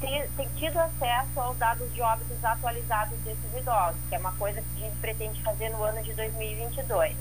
tem, 0.00 0.28
tem, 0.36 0.48
tido 0.56 0.76
acesso 0.78 1.40
aos 1.40 1.56
dados 1.56 1.92
de 1.94 2.02
óbitos 2.02 2.44
atualizados 2.44 3.16
desses 3.20 3.56
idosos, 3.56 4.00
que 4.08 4.16
é 4.16 4.18
uma 4.18 4.32
coisa 4.32 4.60
que 4.60 4.82
a 4.82 4.86
gente 4.86 4.96
pretende 4.98 5.40
fazer 5.42 5.68
no 5.70 5.82
ano 5.82 6.02
de 6.02 6.12
2022. 6.14 7.16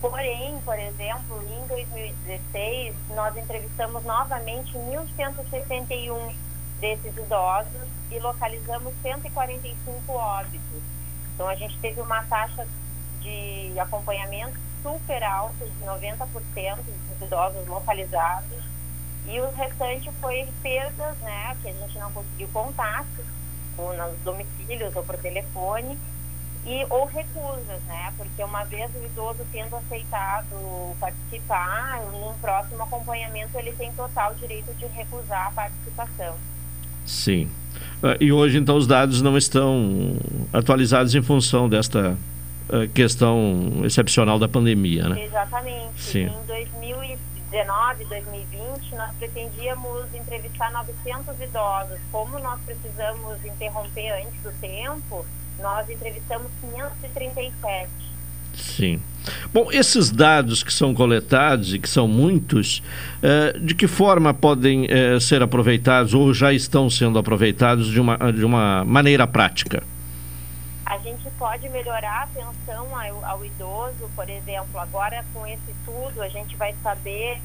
Porém, 0.00 0.58
por 0.64 0.78
exemplo, 0.78 1.42
em 1.46 1.66
2016, 1.66 2.94
nós 3.14 3.36
entrevistamos 3.36 4.02
novamente 4.04 4.72
1.161 4.72 6.34
desses 6.80 7.14
idosos 7.14 7.88
e 8.10 8.18
localizamos 8.18 8.94
145 9.02 10.12
óbitos. 10.12 10.82
Então, 11.34 11.46
a 11.46 11.54
gente 11.54 11.78
teve 11.80 12.00
uma 12.00 12.22
taxa 12.24 12.66
de 13.20 13.78
acompanhamento 13.78 14.58
super 14.82 15.22
alta, 15.22 15.66
de 15.66 15.84
90% 15.84 16.76
dos 16.76 17.09
idosos 17.22 17.66
localizados, 17.66 18.58
e 19.26 19.40
o 19.40 19.50
restante 19.52 20.10
foi 20.20 20.48
perdas, 20.62 21.16
né, 21.18 21.56
que 21.62 21.68
a 21.68 21.72
gente 21.72 21.98
não 21.98 22.10
conseguiu 22.12 22.48
contato, 22.52 23.24
ou 23.76 23.96
nos 23.96 24.18
domicílios 24.20 24.94
ou 24.96 25.02
por 25.02 25.16
telefone, 25.18 25.98
e 26.66 26.84
ou 26.90 27.06
recusas, 27.06 27.82
né? 27.86 28.12
Porque 28.16 28.42
uma 28.44 28.64
vez 28.64 28.90
o 28.94 29.04
idoso 29.06 29.38
tendo 29.50 29.76
aceitado 29.76 30.94
participar, 30.98 32.02
num 32.12 32.34
próximo 32.34 32.82
acompanhamento 32.82 33.58
ele 33.58 33.72
tem 33.72 33.90
total 33.92 34.34
direito 34.34 34.74
de 34.74 34.86
recusar 34.86 35.46
a 35.46 35.50
participação. 35.52 36.34
Sim. 37.06 37.48
Ah, 38.02 38.16
e 38.20 38.30
hoje, 38.30 38.58
então, 38.58 38.76
os 38.76 38.86
dados 38.86 39.22
não 39.22 39.38
estão 39.38 40.16
atualizados 40.52 41.14
em 41.14 41.22
função 41.22 41.68
desta 41.68 42.16
questão 42.94 43.82
excepcional 43.84 44.38
da 44.38 44.48
pandemia, 44.48 45.08
né? 45.08 45.24
Exatamente. 45.24 46.00
Sim. 46.00 46.26
Em 46.26 46.46
2000 46.46 46.90
2019, 47.50 48.04
2020, 48.04 48.94
nós 48.94 49.10
pretendíamos 49.18 50.14
entrevistar 50.14 50.72
900 50.72 51.40
idosos. 51.40 51.98
Como 52.12 52.38
nós 52.38 52.60
precisamos 52.64 53.44
interromper 53.44 54.12
antes 54.24 54.40
do 54.42 54.52
tempo, 54.60 55.26
nós 55.58 55.88
entrevistamos 55.90 56.50
537. 56.60 57.88
Sim. 58.54 59.00
Bom, 59.52 59.70
esses 59.70 60.10
dados 60.10 60.62
que 60.62 60.72
são 60.72 60.94
coletados 60.94 61.74
e 61.74 61.78
que 61.78 61.88
são 61.88 62.06
muitos, 62.06 62.82
eh, 63.22 63.58
de 63.60 63.74
que 63.74 63.86
forma 63.86 64.32
podem 64.32 64.86
eh, 64.88 65.18
ser 65.20 65.42
aproveitados 65.42 66.14
ou 66.14 66.32
já 66.32 66.52
estão 66.52 66.88
sendo 66.88 67.18
aproveitados 67.18 67.88
de 67.88 68.00
uma, 68.00 68.16
de 68.32 68.44
uma 68.44 68.84
maneira 68.84 69.26
prática? 69.26 69.82
A 70.86 70.98
gente 70.98 71.29
pode 71.40 71.70
melhorar 71.70 72.20
a 72.20 72.22
atenção 72.24 72.86
ao, 72.94 73.24
ao 73.24 73.42
idoso, 73.42 74.10
por 74.14 74.28
exemplo. 74.28 74.78
Agora, 74.78 75.24
com 75.32 75.46
esse 75.46 75.70
estudo, 75.70 76.20
a 76.20 76.28
gente 76.28 76.54
vai 76.54 76.74
saber, 76.82 77.40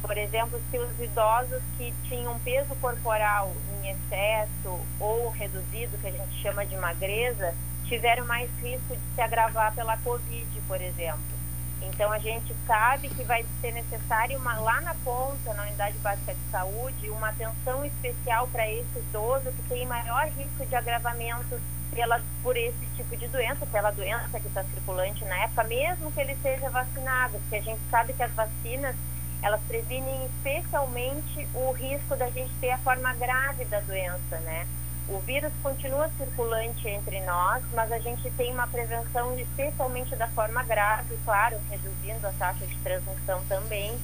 por 0.00 0.16
exemplo, 0.16 0.62
se 0.70 0.78
os 0.78 1.00
idosos 1.00 1.60
que 1.76 1.92
tinham 2.04 2.38
peso 2.38 2.72
corporal 2.76 3.52
em 3.82 3.90
excesso 3.90 4.78
ou 5.00 5.30
reduzido, 5.30 5.98
que 5.98 6.06
a 6.06 6.12
gente 6.12 6.40
chama 6.40 6.64
de 6.64 6.76
magreza, 6.76 7.52
tiveram 7.86 8.24
mais 8.24 8.48
risco 8.62 8.94
de 8.94 9.14
se 9.16 9.20
agravar 9.20 9.74
pela 9.74 9.96
Covid, 9.96 10.60
por 10.68 10.80
exemplo. 10.80 11.40
Então, 11.82 12.12
a 12.12 12.20
gente 12.20 12.54
sabe 12.68 13.08
que 13.08 13.24
vai 13.24 13.44
ser 13.60 13.72
necessário 13.72 14.38
uma, 14.38 14.60
lá 14.60 14.80
na 14.82 14.94
ponta, 15.02 15.52
na 15.54 15.64
unidade 15.64 15.98
básica 15.98 16.34
de 16.34 16.50
saúde, 16.52 17.10
uma 17.10 17.30
atenção 17.30 17.84
especial 17.84 18.46
para 18.46 18.70
esse 18.70 18.96
idoso 18.96 19.50
que 19.50 19.62
tem 19.68 19.86
maior 19.86 20.28
risco 20.28 20.64
de 20.64 20.76
agravamento 20.76 21.58
pela, 21.94 22.20
por 22.42 22.56
esse 22.56 22.86
tipo 22.96 23.16
de 23.16 23.26
doença, 23.28 23.66
pela 23.66 23.90
doença 23.90 24.40
que 24.40 24.46
está 24.46 24.62
circulante 24.64 25.24
na 25.24 25.44
época, 25.44 25.64
mesmo 25.64 26.12
que 26.12 26.20
ele 26.20 26.36
seja 26.42 26.70
vacinado, 26.70 27.38
porque 27.40 27.56
a 27.56 27.62
gente 27.62 27.80
sabe 27.90 28.12
que 28.12 28.22
as 28.22 28.32
vacinas 28.32 28.94
elas 29.42 29.60
previnem 29.62 30.26
especialmente 30.26 31.48
o 31.54 31.72
risco 31.72 32.14
da 32.14 32.28
gente 32.30 32.52
ter 32.60 32.72
a 32.72 32.78
forma 32.78 33.14
grave 33.14 33.64
da 33.66 33.80
doença, 33.80 34.38
né? 34.40 34.66
O 35.08 35.18
vírus 35.20 35.52
continua 35.62 36.08
circulante 36.16 36.86
entre 36.86 37.20
nós, 37.22 37.64
mas 37.74 37.90
a 37.90 37.98
gente 37.98 38.30
tem 38.32 38.52
uma 38.52 38.66
prevenção 38.66 39.36
especialmente 39.38 40.14
da 40.14 40.28
forma 40.28 40.62
grave, 40.62 41.18
claro, 41.24 41.58
reduzindo 41.68 42.26
a 42.26 42.32
taxa 42.32 42.66
de 42.66 42.76
transmissão 42.76 43.42
também, 43.48 43.98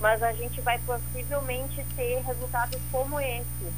mas 0.00 0.22
a 0.22 0.32
gente 0.32 0.60
vai 0.60 0.78
possivelmente 0.80 1.84
ter 1.96 2.22
resultados 2.26 2.78
como 2.90 3.18
esse. 3.20 3.72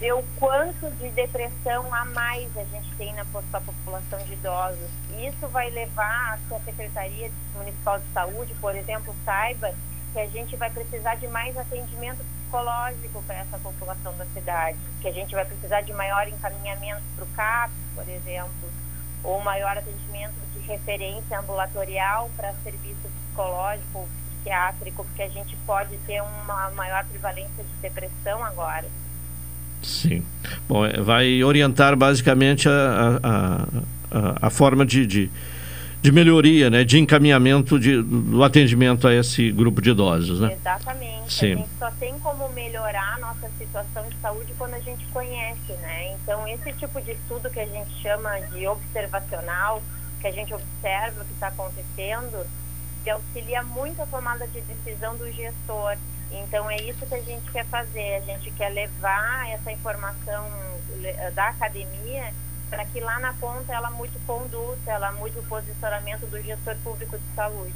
Ver 0.00 0.14
o 0.14 0.24
quanto 0.38 0.90
de 0.92 1.10
depressão 1.10 1.94
a 1.94 2.06
mais 2.06 2.56
a 2.56 2.64
gente 2.64 2.90
tem 2.96 3.12
na 3.12 3.24
população 3.26 4.18
de 4.24 4.32
idosos. 4.32 4.88
Isso 5.18 5.46
vai 5.48 5.68
levar 5.68 6.32
a 6.32 6.38
que 6.48 6.54
a 6.54 6.60
Secretaria 6.60 7.30
Municipal 7.54 7.98
de 7.98 8.06
Saúde, 8.14 8.54
por 8.62 8.74
exemplo, 8.74 9.14
saiba 9.26 9.74
que 10.14 10.18
a 10.18 10.26
gente 10.26 10.56
vai 10.56 10.70
precisar 10.70 11.16
de 11.16 11.28
mais 11.28 11.54
atendimento 11.54 12.24
psicológico 12.24 13.22
para 13.26 13.40
essa 13.40 13.58
população 13.58 14.16
da 14.16 14.24
cidade, 14.24 14.78
que 15.02 15.08
a 15.08 15.12
gente 15.12 15.34
vai 15.34 15.44
precisar 15.44 15.82
de 15.82 15.92
maior 15.92 16.26
encaminhamento 16.26 17.02
para 17.14 17.24
o 17.24 17.28
CAP, 17.36 17.72
por 17.94 18.08
exemplo, 18.08 18.70
ou 19.22 19.38
maior 19.42 19.76
atendimento 19.76 20.34
de 20.54 20.60
referência 20.60 21.38
ambulatorial 21.38 22.30
para 22.38 22.54
serviço 22.64 23.06
psicológico 23.26 23.98
ou 23.98 24.08
psiquiátrico, 24.30 25.04
porque 25.04 25.22
a 25.24 25.28
gente 25.28 25.54
pode 25.66 25.94
ter 25.98 26.22
uma 26.22 26.70
maior 26.70 27.04
prevalência 27.04 27.62
de 27.62 27.72
depressão 27.82 28.42
agora. 28.42 28.88
Sim. 29.82 30.22
Bom, 30.68 30.84
é, 30.84 31.00
vai 31.00 31.42
orientar 31.42 31.96
basicamente 31.96 32.68
a, 32.68 33.20
a, 33.22 33.68
a, 34.10 34.46
a 34.46 34.50
forma 34.50 34.84
de, 34.84 35.06
de 35.06 35.30
de 36.02 36.10
melhoria, 36.10 36.70
né, 36.70 36.82
de 36.82 36.98
encaminhamento 36.98 37.78
de, 37.78 38.02
do 38.02 38.42
atendimento 38.42 39.06
a 39.06 39.14
esse 39.14 39.50
grupo 39.52 39.82
de 39.82 39.90
idosos, 39.90 40.40
né? 40.40 40.54
Exatamente. 40.54 41.32
Sim. 41.32 41.52
A 41.52 41.56
gente 41.56 41.68
só 41.78 41.90
tem 41.92 42.18
como 42.20 42.48
melhorar 42.50 43.16
a 43.16 43.18
nossa 43.18 43.50
situação 43.58 44.08
de 44.08 44.16
saúde 44.20 44.52
quando 44.56 44.74
a 44.74 44.80
gente 44.80 45.04
conhece, 45.08 45.72
né? 45.82 46.14
Então, 46.14 46.48
esse 46.48 46.72
tipo 46.72 47.00
de 47.02 47.12
estudo 47.12 47.50
que 47.50 47.60
a 47.60 47.66
gente 47.66 47.90
chama 48.00 48.40
de 48.52 48.66
observacional, 48.66 49.82
que 50.20 50.26
a 50.26 50.30
gente 50.30 50.54
observa 50.54 51.20
o 51.20 51.24
que 51.24 51.32
está 51.34 51.48
acontecendo, 51.48 52.46
que 53.04 53.10
auxilia 53.10 53.62
muito 53.62 54.00
a 54.00 54.06
tomada 54.06 54.46
de 54.48 54.60
decisão 54.62 55.16
do 55.16 55.30
gestor. 55.32 55.96
Então, 56.32 56.70
é 56.70 56.76
isso 56.82 57.04
que 57.06 57.14
a 57.14 57.22
gente 57.22 57.50
quer 57.50 57.64
fazer. 57.66 58.16
A 58.16 58.20
gente 58.20 58.50
quer 58.52 58.70
levar 58.70 59.48
essa 59.50 59.70
informação 59.72 60.46
da 61.34 61.48
academia 61.48 62.32
para 62.68 62.84
que 62.84 63.00
lá 63.00 63.18
na 63.18 63.32
ponta 63.34 63.72
ela 63.72 63.90
mude 63.90 64.12
conduta, 64.26 64.90
ela 64.90 65.10
mude 65.12 65.36
o 65.38 65.42
posicionamento 65.42 66.26
do 66.30 66.40
gestor 66.40 66.76
público 66.84 67.18
de 67.18 67.34
saúde. 67.34 67.74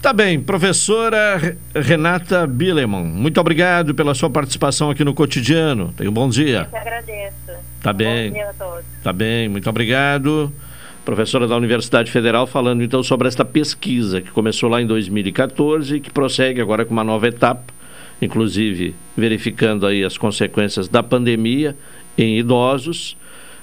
Tá 0.00 0.12
bem, 0.12 0.40
professora 0.40 1.56
Renata 1.74 2.46
Bileman, 2.46 3.04
muito 3.04 3.40
obrigado 3.40 3.94
pela 3.94 4.14
sua 4.14 4.28
participação 4.28 4.90
aqui 4.90 5.04
no 5.04 5.14
cotidiano. 5.14 5.92
Tenha 5.92 6.10
um 6.10 6.12
bom 6.12 6.28
dia. 6.28 6.62
Eu 6.62 6.66
que 6.66 6.76
agradeço. 6.76 7.52
Tá 7.82 7.90
um 7.90 7.94
bem. 7.94 8.30
Bom 8.30 8.34
dia 8.34 8.50
a 8.50 8.54
todos. 8.54 8.84
Tá 9.04 9.12
bem, 9.12 9.48
muito 9.48 9.68
obrigado. 9.68 10.52
Professora 11.04 11.48
da 11.48 11.56
Universidade 11.56 12.10
Federal 12.10 12.46
falando 12.46 12.82
então 12.82 13.02
sobre 13.02 13.26
esta 13.26 13.44
pesquisa 13.44 14.20
que 14.20 14.30
começou 14.30 14.68
lá 14.68 14.80
em 14.80 14.86
2014 14.86 15.96
e 15.96 16.00
que 16.00 16.10
prossegue 16.10 16.60
agora 16.60 16.84
com 16.84 16.92
uma 16.92 17.02
nova 17.02 17.26
etapa, 17.26 17.72
inclusive 18.20 18.94
verificando 19.16 19.86
aí 19.86 20.04
as 20.04 20.16
consequências 20.16 20.88
da 20.88 21.02
pandemia 21.02 21.76
em 22.16 22.38
idosos 22.38 23.16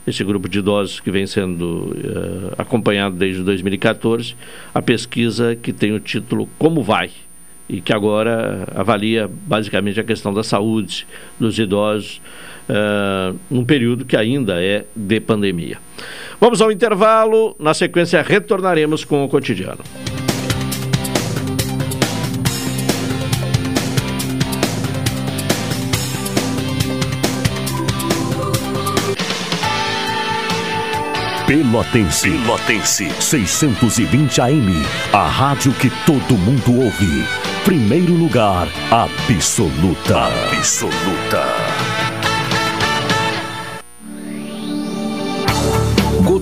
esse 0.08 0.24
grupo 0.24 0.50
de 0.50 0.60
idosos 0.60 1.00
que 1.00 1.12
vem 1.12 1.28
sendo 1.28 1.96
uh, 1.96 2.54
acompanhado 2.58 3.16
desde 3.16 3.44
2014, 3.44 4.36
a 4.74 4.82
pesquisa 4.82 5.56
que 5.56 5.72
tem 5.72 5.92
o 5.92 6.00
título 6.00 6.50
Como 6.58 6.82
Vai? 6.82 7.12
e 7.70 7.80
que 7.80 7.94
agora 7.94 8.68
avalia 8.76 9.30
basicamente 9.30 10.00
a 10.00 10.04
questão 10.04 10.34
da 10.34 10.44
saúde 10.44 11.06
dos 11.40 11.60
idosos 11.60 12.20
uh, 12.70 13.38
num 13.49 13.65
período 13.65 14.05
que 14.05 14.15
ainda 14.15 14.61
é 14.61 14.86
de 14.95 15.20
pandemia. 15.20 15.78
Vamos 16.39 16.61
ao 16.61 16.72
intervalo, 16.72 17.55
na 17.59 17.74
sequência 17.74 18.22
retornaremos 18.22 19.03
com 19.03 19.24
o 19.24 19.30
cotidiano. 19.30 19.84
Pelotense. 31.49 32.30
Pelotense. 32.30 33.09
620 33.20 34.39
AM. 34.39 34.86
A 35.11 35.28
rádio 35.28 35.74
que 35.74 35.89
todo 36.05 36.38
mundo 36.38 36.80
ouve. 36.80 37.26
Primeiro 37.65 38.13
lugar, 38.13 38.67
absoluta. 38.91 40.28
Absoluta. 40.55 42.09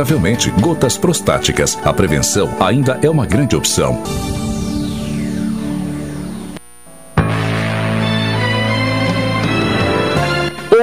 consideravelmente 0.00 0.50
gotas 0.50 0.96
prostáticas. 0.96 1.78
A 1.84 1.92
prevenção 1.92 2.50
ainda 2.58 2.98
é 3.02 3.10
uma 3.10 3.26
grande 3.26 3.54
opção. 3.54 4.02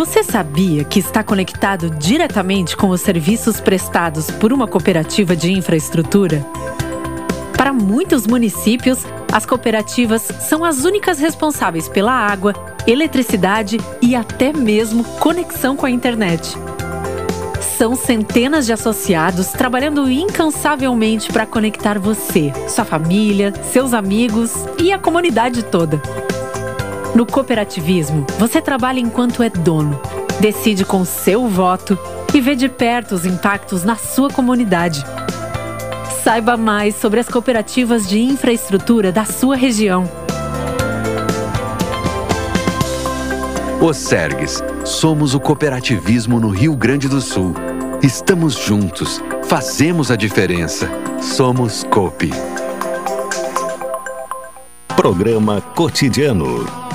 Você 0.00 0.24
sabia 0.24 0.82
que 0.82 0.98
está 0.98 1.22
conectado 1.22 1.90
diretamente 1.90 2.74
com 2.74 2.88
os 2.88 3.02
serviços 3.02 3.60
prestados 3.60 4.30
por 4.30 4.50
uma 4.50 4.66
cooperativa 4.66 5.36
de 5.36 5.52
infraestrutura? 5.52 6.42
Para 7.54 7.70
muitos 7.70 8.26
municípios, 8.26 9.04
as 9.30 9.44
cooperativas 9.44 10.22
são 10.22 10.64
as 10.64 10.86
únicas 10.86 11.18
responsáveis 11.18 11.86
pela 11.86 12.14
água, 12.14 12.54
eletricidade 12.86 13.76
e 14.00 14.16
até 14.16 14.54
mesmo 14.54 15.04
conexão 15.04 15.76
com 15.76 15.84
a 15.84 15.90
internet. 15.90 16.56
São 17.76 17.94
centenas 17.94 18.64
de 18.64 18.72
associados 18.72 19.48
trabalhando 19.48 20.10
incansavelmente 20.10 21.30
para 21.30 21.44
conectar 21.44 21.98
você, 21.98 22.50
sua 22.70 22.86
família, 22.86 23.52
seus 23.70 23.92
amigos 23.92 24.54
e 24.78 24.94
a 24.94 24.98
comunidade 24.98 25.62
toda. 25.62 26.00
No 27.14 27.26
cooperativismo, 27.26 28.24
você 28.38 28.60
trabalha 28.62 29.00
enquanto 29.00 29.42
é 29.42 29.50
dono, 29.50 30.00
decide 30.38 30.84
com 30.84 31.04
seu 31.04 31.48
voto 31.48 31.98
e 32.32 32.40
vê 32.40 32.54
de 32.54 32.68
perto 32.68 33.14
os 33.14 33.26
impactos 33.26 33.82
na 33.82 33.96
sua 33.96 34.30
comunidade. 34.30 35.04
Saiba 36.22 36.56
mais 36.56 36.94
sobre 36.94 37.18
as 37.18 37.28
cooperativas 37.28 38.08
de 38.08 38.20
infraestrutura 38.20 39.10
da 39.10 39.24
sua 39.24 39.56
região. 39.56 40.08
O 43.80 43.92
Sergues, 43.92 44.62
somos 44.84 45.34
o 45.34 45.40
cooperativismo 45.40 46.38
no 46.38 46.50
Rio 46.50 46.76
Grande 46.76 47.08
do 47.08 47.20
Sul. 47.20 47.54
Estamos 48.02 48.54
juntos, 48.54 49.20
fazemos 49.44 50.10
a 50.10 50.16
diferença. 50.16 50.88
Somos 51.20 51.82
COP. 51.84 52.30
Programa 54.94 55.60
Cotidiano. 55.74 56.79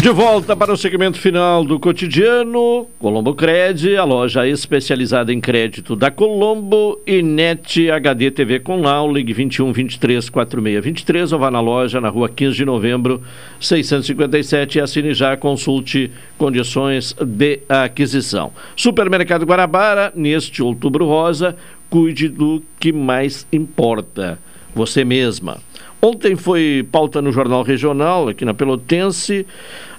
De 0.00 0.10
volta 0.10 0.54
para 0.54 0.72
o 0.72 0.76
segmento 0.76 1.18
final 1.18 1.64
do 1.64 1.80
cotidiano, 1.80 2.86
Colombo 3.00 3.34
Cred, 3.34 3.96
a 3.96 4.04
loja 4.04 4.46
especializada 4.46 5.32
em 5.32 5.40
crédito 5.40 5.96
da 5.96 6.08
Colombo 6.08 7.00
e 7.04 7.20
Net 7.20 7.90
HD 7.90 8.30
TV 8.30 8.60
com 8.60 8.80
Lau, 8.80 9.12
ligue 9.12 9.32
21 9.32 9.72
23 9.72 10.30
46 10.30 10.84
23 10.84 11.32
ou 11.32 11.38
vá 11.40 11.50
na 11.50 11.60
loja 11.60 12.00
na 12.00 12.08
rua 12.08 12.28
15 12.28 12.56
de 12.56 12.64
novembro 12.64 13.20
657 13.60 14.78
e 14.78 14.80
assine 14.80 15.12
já, 15.12 15.36
consulte 15.36 16.12
condições 16.38 17.12
de 17.20 17.58
aquisição. 17.68 18.52
Supermercado 18.76 19.44
Guarabara, 19.44 20.12
neste 20.14 20.62
outubro 20.62 21.06
rosa, 21.06 21.56
cuide 21.90 22.28
do 22.28 22.62
que 22.78 22.92
mais 22.92 23.48
importa, 23.52 24.38
você 24.72 25.04
mesma. 25.04 25.58
Ontem 26.00 26.36
foi 26.36 26.86
pauta 26.92 27.20
no 27.20 27.32
Jornal 27.32 27.64
Regional, 27.64 28.28
aqui 28.28 28.44
na 28.44 28.54
Pelotense, 28.54 29.44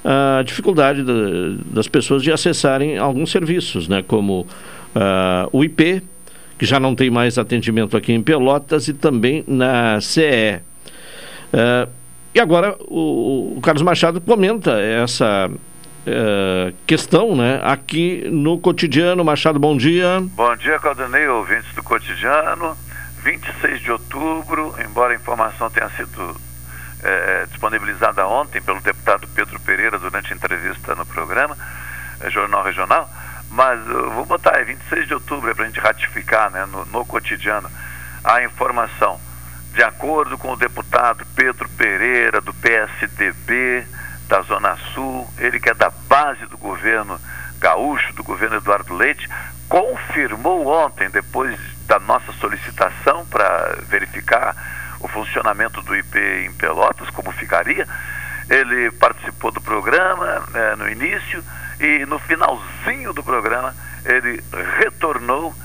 a 0.03 0.41
dificuldade 0.43 1.03
da, 1.03 1.13
das 1.65 1.87
pessoas 1.87 2.23
de 2.23 2.31
acessarem 2.31 2.97
alguns 2.97 3.31
serviços, 3.31 3.87
né, 3.87 4.03
como 4.05 4.41
uh, 4.41 5.49
o 5.51 5.63
IP, 5.63 6.01
que 6.57 6.65
já 6.65 6.79
não 6.79 6.95
tem 6.95 7.09
mais 7.09 7.37
atendimento 7.37 7.95
aqui 7.95 8.13
em 8.13 8.21
Pelotas, 8.21 8.87
e 8.87 8.93
também 8.93 9.43
na 9.47 9.99
CE. 10.01 10.61
Uh, 11.53 11.89
e 12.33 12.39
agora 12.39 12.75
o, 12.81 13.55
o, 13.57 13.61
Carlos 13.61 13.81
Machado 13.81 14.21
comenta 14.21 14.79
essa 14.79 15.49
uh, 15.49 16.73
questão 16.85 17.35
né, 17.35 17.59
aqui 17.63 18.27
no 18.31 18.59
cotidiano. 18.59 19.23
Machado, 19.23 19.59
bom 19.59 19.75
dia. 19.75 20.21
Bom 20.21 20.55
dia, 20.57 20.79
Caldanei, 20.79 21.27
ouvintes 21.27 21.73
do 21.73 21.83
cotidiano. 21.83 22.77
26 23.23 23.81
de 23.81 23.91
outubro, 23.91 24.73
embora 24.79 25.13
a 25.13 25.15
informação 25.15 25.69
tenha 25.69 25.89
sido 25.89 26.35
é, 27.03 27.45
disponibilizada 27.47 28.27
ontem 28.27 28.61
pelo 28.61 28.81
deputado 28.81 29.27
Pedro 29.29 29.59
Pereira 29.59 29.97
durante 29.97 30.33
entrevista 30.33 30.95
no 30.95 31.05
programa, 31.05 31.57
é, 32.21 32.29
Jornal 32.29 32.63
Regional, 32.63 33.09
mas 33.49 33.79
eu 33.87 34.11
vou 34.11 34.25
botar 34.25 34.57
aí, 34.57 34.65
26 34.65 35.07
de 35.07 35.13
outubro, 35.13 35.49
é 35.49 35.53
para 35.53 35.63
a 35.63 35.67
gente 35.67 35.79
ratificar 35.79 36.51
né, 36.51 36.65
no, 36.65 36.85
no 36.85 37.05
cotidiano 37.05 37.69
a 38.23 38.43
informação. 38.43 39.19
De 39.73 39.83
acordo 39.83 40.37
com 40.37 40.51
o 40.51 40.57
deputado 40.57 41.25
Pedro 41.35 41.69
Pereira, 41.69 42.41
do 42.41 42.53
PSDB, 42.53 43.85
da 44.27 44.41
Zona 44.41 44.77
Sul, 44.93 45.27
ele 45.37 45.59
que 45.59 45.69
é 45.69 45.73
da 45.73 45.89
base 45.89 46.45
do 46.45 46.57
governo 46.57 47.19
gaúcho, 47.59 48.13
do 48.13 48.23
governo 48.23 48.57
Eduardo 48.57 48.93
Leite, 48.93 49.27
confirmou 49.67 50.67
ontem, 50.67 51.09
depois 51.09 51.57
da 51.87 51.99
nossa 51.99 52.31
solicitação 52.33 53.25
para 53.25 53.77
verificar 53.87 54.55
o 54.99 55.07
funcionamento 55.07 55.81
do 55.81 55.95
IP 55.95 56.19
em 56.45 56.53
Pelotas, 56.53 57.09
como 57.09 57.31
ficaria. 57.31 57.87
Ele 58.49 58.91
participou 58.91 59.51
do 59.51 59.61
programa 59.61 60.43
né, 60.51 60.75
no 60.75 60.89
início 60.89 61.43
e 61.79 62.05
no 62.05 62.19
finalzinho 62.19 63.13
do 63.13 63.23
programa 63.23 63.75
ele 64.05 64.43
retornou 64.79 65.55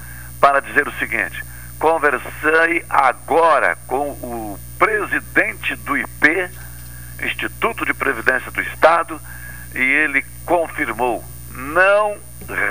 para 0.41 0.61
dizer 0.61 0.87
o 0.87 0.93
seguinte: 0.93 1.43
conversei 1.79 2.85
agora 2.89 3.77
com 3.87 4.11
o 4.11 4.59
presidente 4.79 5.75
do 5.77 5.97
IP, 5.97 6.51
Instituto 7.23 7.87
de 7.87 7.95
Previdência 7.95 8.51
do 8.51 8.61
Estado, 8.61 9.21
e 9.75 9.81
ele 9.81 10.25
confirmou 10.45 11.25
não 11.55 12.19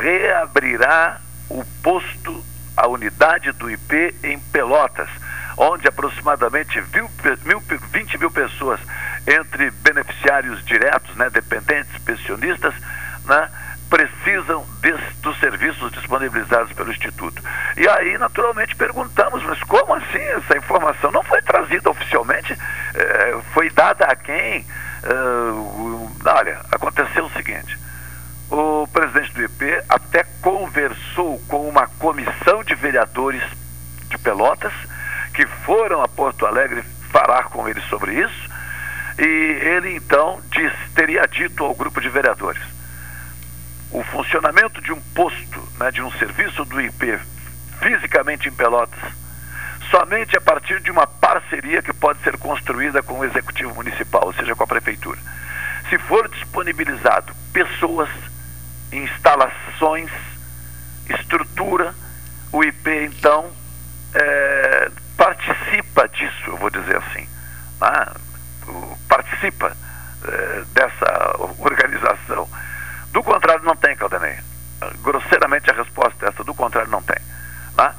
reabrirá 0.01 1.19
o 1.49 1.63
posto 1.81 2.43
a 2.75 2.87
unidade 2.87 3.51
do 3.53 3.69
IP 3.69 4.15
em 4.23 4.39
Pelotas, 4.39 5.09
onde 5.57 5.87
aproximadamente 5.87 6.79
20 6.81 8.17
mil 8.17 8.31
pessoas, 8.31 8.79
entre 9.27 9.71
beneficiários 9.71 10.63
diretos, 10.65 11.15
né, 11.15 11.29
dependentes, 11.29 11.97
pensionistas, 12.03 12.73
né, 13.25 13.49
precisam 13.89 14.65
dos 15.21 15.39
serviços 15.39 15.91
disponibilizados 15.91 16.73
pelo 16.73 16.91
Instituto. 16.91 17.41
E 17.77 17.87
aí, 17.87 18.17
naturalmente, 18.17 18.75
perguntamos, 18.75 19.43
mas 19.43 19.61
como 19.63 19.93
assim 19.93 20.17
essa 20.17 20.57
informação 20.57 21.11
não 21.11 21.23
foi 21.23 21.41
trazida 21.43 21.89
oficialmente? 21.89 22.57
Eh, 22.95 23.37
foi 23.53 23.69
dada 23.69 24.05
a 24.05 24.15
quem? 24.15 24.65
Uh, 25.03 26.11
olha, 26.25 26.61
aconteceu 26.71 27.25
o 27.25 27.31
seguinte 27.31 27.77
o 28.53 28.87
presidente 28.87 29.33
do 29.33 29.43
IP 29.43 29.83
até 29.89 30.23
conversou 30.41 31.39
com 31.47 31.67
uma 31.67 31.87
comissão 31.99 32.63
de 32.63 32.75
vereadores 32.75 33.41
de 34.09 34.17
Pelotas 34.19 34.73
que 35.33 35.45
foram 35.45 36.01
a 36.01 36.07
Porto 36.07 36.45
Alegre 36.45 36.83
falar 37.11 37.43
com 37.45 37.67
ele 37.67 37.81
sobre 37.81 38.13
isso, 38.13 38.53
e 39.17 39.23
ele 39.23 39.95
então 39.95 40.41
disse, 40.51 40.89
teria 40.95 41.27
dito 41.27 41.63
ao 41.63 41.75
grupo 41.75 42.01
de 42.01 42.09
vereadores: 42.09 42.61
o 43.91 44.03
funcionamento 44.03 44.81
de 44.81 44.91
um 44.91 44.99
posto, 45.13 45.61
né, 45.79 45.91
de 45.91 46.01
um 46.01 46.11
serviço 46.13 46.65
do 46.65 46.81
IP 46.81 47.19
fisicamente 47.79 48.47
em 48.47 48.51
Pelotas, 48.51 48.99
somente 49.91 50.37
a 50.37 50.41
partir 50.41 50.79
de 50.79 50.89
uma 50.89 51.05
parceria 51.05 51.81
que 51.81 51.93
pode 51.93 52.19
ser 52.23 52.37
construída 52.37 53.03
com 53.03 53.19
o 53.19 53.25
executivo 53.25 53.75
municipal, 53.75 54.25
ou 54.25 54.33
seja, 54.33 54.55
com 54.55 54.63
a 54.63 54.67
prefeitura. 54.67 55.19
Se 55.89 55.97
for 55.99 56.27
disponibilizado 56.29 57.33
pessoas, 57.51 58.09
instalações, 58.91 60.09
estrutura, 61.09 61.93
o 62.51 62.63
IP 62.63 62.89
então 63.05 63.51
é, 64.15 64.91
participa 65.17 66.07
disso, 66.07 66.43
eu 66.47 66.57
vou 66.57 66.69
dizer 66.69 66.97
assim. 66.97 67.27
Né? 67.81 68.05
participa 69.07 69.75
é, 70.25 70.63
dessa 70.73 71.35
organização. 71.59 72.47
Do 73.11 73.21
contrário, 73.21 73.63
não 73.63 73.75
tem, 73.75 73.95
Caldanei. 73.95 74.37
Grosseiramente 75.01 75.69
a 75.69 75.73
resposta 75.73 76.25
é 76.25 76.29
essa, 76.29 76.43
do 76.43 76.53
contrário, 76.53 76.89
não 76.89 77.01
tem. 77.01 77.17
Né? 77.77 77.93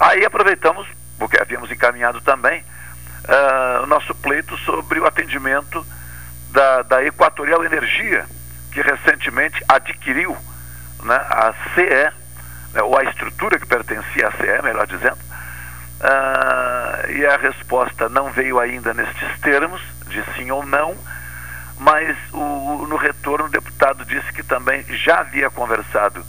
Aí 0.00 0.24
aproveitamos, 0.24 0.86
porque 1.18 1.40
havíamos 1.40 1.70
encaminhado 1.70 2.20
também, 2.20 2.60
uh, 2.60 3.82
o 3.82 3.86
nosso 3.86 4.14
pleito 4.16 4.56
sobre 4.58 4.98
o 4.98 5.06
atendimento 5.06 5.86
da, 6.50 6.82
da 6.82 7.04
Equatorial 7.04 7.64
Energia, 7.64 8.26
que 8.72 8.80
recentemente 8.80 9.62
adquiriu 9.68 10.36
né, 11.04 11.14
a 11.14 11.54
CE, 11.74 12.12
né, 12.72 12.82
ou 12.82 12.98
a 12.98 13.04
estrutura 13.04 13.58
que 13.58 13.66
pertencia 13.66 14.28
à 14.28 14.32
CE, 14.32 14.62
melhor 14.62 14.86
dizendo, 14.86 15.18
uh, 16.00 17.10
e 17.10 17.24
a 17.26 17.36
resposta 17.36 18.08
não 18.08 18.30
veio 18.30 18.58
ainda 18.58 18.92
nestes 18.94 19.40
termos, 19.40 19.80
de 20.08 20.22
sim 20.34 20.50
ou 20.50 20.64
não, 20.64 20.96
mas 21.78 22.16
o, 22.32 22.86
no 22.88 22.96
retorno 22.96 23.46
o 23.46 23.50
deputado 23.50 24.04
disse 24.04 24.32
que 24.32 24.42
também 24.42 24.84
já 24.96 25.20
havia 25.20 25.50
conversado 25.50 26.24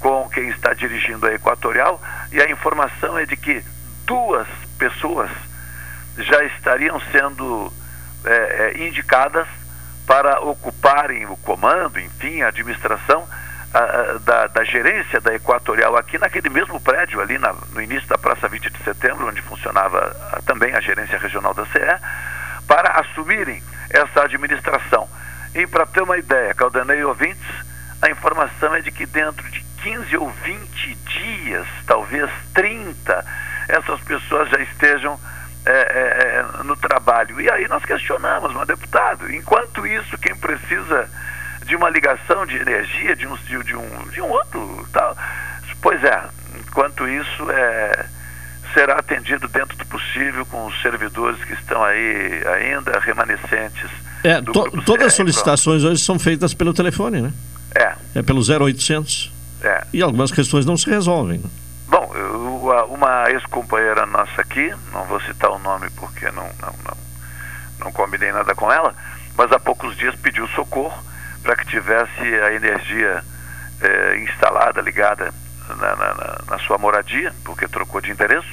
com 0.00 0.28
quem 0.30 0.48
está 0.48 0.72
dirigindo 0.72 1.26
a 1.26 1.34
Equatorial 1.34 2.00
e 2.30 2.40
a 2.40 2.50
informação 2.50 3.18
é 3.18 3.26
de 3.26 3.36
que 3.36 3.62
duas 4.06 4.46
pessoas 4.78 5.30
já 6.16 6.42
estariam 6.44 7.00
sendo 7.12 7.72
é, 8.24 8.74
indicadas 8.78 9.47
gerência 14.68 15.20
da 15.20 15.34
Equatorial 15.34 15.96
aqui 15.96 16.18
naquele 16.18 16.48
mesmo 16.48 16.80
prédio, 16.80 17.20
ali 17.20 17.38
na, 17.38 17.52
no 17.72 17.80
início 17.80 18.08
da 18.08 18.18
Praça 18.18 18.48
20 18.48 18.70
de 18.70 18.84
Setembro, 18.84 19.26
onde 19.26 19.42
funcionava 19.42 20.14
a, 20.32 20.42
também 20.42 20.74
a 20.74 20.80
gerência 20.80 21.18
regional 21.18 21.54
da 21.54 21.64
CE, 21.66 22.00
para 22.66 23.00
assumirem 23.00 23.62
essa 23.90 24.22
administração. 24.22 25.08
E 25.54 25.66
para 25.66 25.86
ter 25.86 26.02
uma 26.02 26.18
ideia, 26.18 26.54
Caldanei 26.54 27.02
ouvintes, 27.02 27.48
a 28.00 28.10
informação 28.10 28.74
é 28.74 28.80
de 28.80 28.92
que 28.92 29.06
dentro 29.06 29.48
de 29.50 29.60
15 29.82 30.16
ou 30.18 30.30
20 30.30 30.94
dias, 30.94 31.66
talvez 31.86 32.30
30, 32.54 33.24
essas 33.68 34.00
pessoas 34.00 34.48
já 34.50 34.58
estejam 34.58 35.18
é, 35.64 35.70
é, 35.72 36.60
é, 36.60 36.62
no 36.62 36.76
trabalho. 36.76 37.40
E 37.40 37.50
aí 37.50 37.66
nós 37.68 37.84
questionamos, 37.84 38.52
mas 38.52 38.66
deputado, 38.66 39.32
enquanto 39.32 39.86
isso, 39.86 40.16
quem 40.18 40.34
precisa 40.36 41.08
de 41.64 41.76
uma 41.76 41.90
ligação 41.90 42.46
de 42.46 42.56
energia, 42.56 43.14
de 43.14 43.26
um, 43.26 43.36
de, 43.36 43.62
de 43.64 43.76
um, 43.76 44.08
de 44.08 44.20
um 44.22 44.28
outro 44.28 44.88
tal. 44.92 45.16
Pois 45.82 46.02
é, 46.02 46.22
enquanto 46.58 47.06
isso 47.06 47.50
é 47.50 48.06
será 48.74 48.98
atendido 48.98 49.48
dentro 49.48 49.76
do 49.76 49.86
possível 49.86 50.44
com 50.46 50.66
os 50.66 50.82
servidores 50.82 51.42
que 51.44 51.54
estão 51.54 51.82
aí 51.82 52.42
ainda 52.46 52.98
É, 54.28 54.42
to, 54.42 54.82
todas 54.82 55.06
as 55.06 55.14
solicitações 55.14 55.82
hoje 55.84 56.02
são 56.02 56.18
feitas 56.18 56.52
pelo 56.52 56.74
telefone, 56.74 57.22
né? 57.22 57.32
É. 57.74 57.94
É 58.16 58.22
pelo 58.22 58.40
0800. 58.40 59.32
É. 59.62 59.84
E 59.92 60.02
algumas 60.02 60.30
questões 60.30 60.66
não 60.66 60.76
se 60.76 60.88
resolvem. 60.88 61.38
Né? 61.38 61.50
Bom, 61.88 62.12
eu, 62.14 62.38
uma 62.90 63.30
ex-companheira 63.30 64.04
nossa 64.06 64.40
aqui, 64.40 64.72
não 64.92 65.04
vou 65.04 65.20
citar 65.22 65.50
o 65.50 65.58
nome 65.58 65.88
porque 65.96 66.26
não, 66.30 66.48
não, 66.60 66.74
não, 66.84 66.96
não 67.80 67.92
combinei 67.92 68.30
nada 68.30 68.54
com 68.54 68.70
ela, 68.70 68.94
mas 69.36 69.50
há 69.52 69.58
poucos 69.58 69.96
dias 69.96 70.14
pediu 70.16 70.46
socorro 70.48 71.02
para 71.42 71.56
que 71.56 71.66
tivesse 71.66 72.20
a 72.20 72.52
energia 72.52 73.24
é, 73.80 74.18
instalada, 74.18 74.80
ligada 74.80 75.32
na, 75.68 75.96
na, 75.96 76.38
na, 76.50 76.58
sua 76.60 76.78
moradia, 76.78 77.32
porque 77.44 77.68
trocou 77.68 78.00
de 78.00 78.10
endereço, 78.10 78.48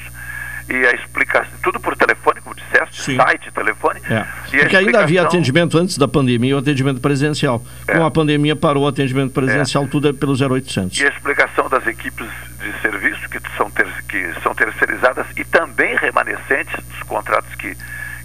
e 0.68 0.86
a 0.86 0.92
explicação, 0.92 1.52
tudo 1.62 1.78
por 1.78 1.96
telefone, 1.96 2.40
como 2.40 2.54
disseste, 2.54 3.02
Sim. 3.02 3.16
site, 3.16 3.50
telefone. 3.52 4.00
É. 4.10 4.20
Porque 4.20 4.56
explicação... 4.56 4.86
ainda 4.86 5.00
havia 5.00 5.22
atendimento 5.22 5.78
antes 5.78 5.96
da 5.96 6.08
pandemia, 6.08 6.56
o 6.56 6.58
atendimento 6.58 7.00
presencial. 7.00 7.64
É. 7.86 7.96
Com 7.96 8.04
a 8.04 8.10
pandemia 8.10 8.56
parou 8.56 8.84
o 8.84 8.88
atendimento 8.88 9.32
presencial, 9.32 9.84
é. 9.84 9.86
tudo 9.86 10.08
é 10.08 10.12
pelo 10.12 10.32
0800. 10.32 10.98
E 10.98 11.04
a 11.04 11.08
explicação 11.08 11.68
das 11.68 11.86
equipes 11.86 12.28
de 12.58 12.80
serviço 12.80 13.28
que 13.28 13.40
são, 13.56 13.70
ter, 13.70 13.86
que 14.08 14.32
são 14.42 14.54
terceirizadas 14.54 15.26
e 15.36 15.44
também 15.44 15.96
remanescentes 15.96 16.74
dos 16.84 17.02
contratos 17.04 17.54
que, 17.54 17.76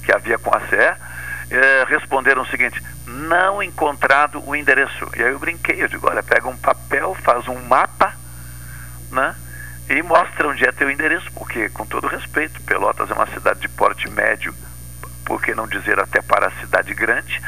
que 0.03 0.11
havia 0.11 0.39
com 0.39 0.55
a 0.55 0.59
CE, 0.61 0.75
é, 0.75 1.85
responderam 1.87 2.41
o 2.41 2.47
seguinte: 2.47 2.81
não 3.05 3.61
encontrado 3.61 4.41
o 4.47 4.55
endereço. 4.55 5.07
E 5.15 5.21
aí 5.21 5.31
eu 5.31 5.39
brinquei, 5.39 5.83
eu 5.83 5.87
digo, 5.87 6.07
olha, 6.07 6.23
pega 6.23 6.47
um 6.47 6.57
papel, 6.57 7.15
faz 7.23 7.47
um 7.47 7.59
mapa, 7.67 8.13
né? 9.11 9.35
E 9.91 10.01
mostra 10.01 10.47
onde 10.47 10.65
é 10.65 10.71
teu 10.71 10.89
endereço, 10.89 11.29
porque, 11.35 11.67
com 11.67 11.85
todo 11.85 12.07
respeito, 12.07 12.61
Pelotas 12.61 13.11
é 13.11 13.13
uma 13.13 13.27
cidade 13.27 13.59
de 13.59 13.67
porte 13.67 14.09
médio, 14.09 14.53
por 15.25 15.41
que 15.41 15.53
não 15.53 15.67
dizer 15.67 15.99
até 15.99 16.21
para 16.21 16.47
a 16.47 16.51
cidade 16.61 16.93
grande, 16.93 17.41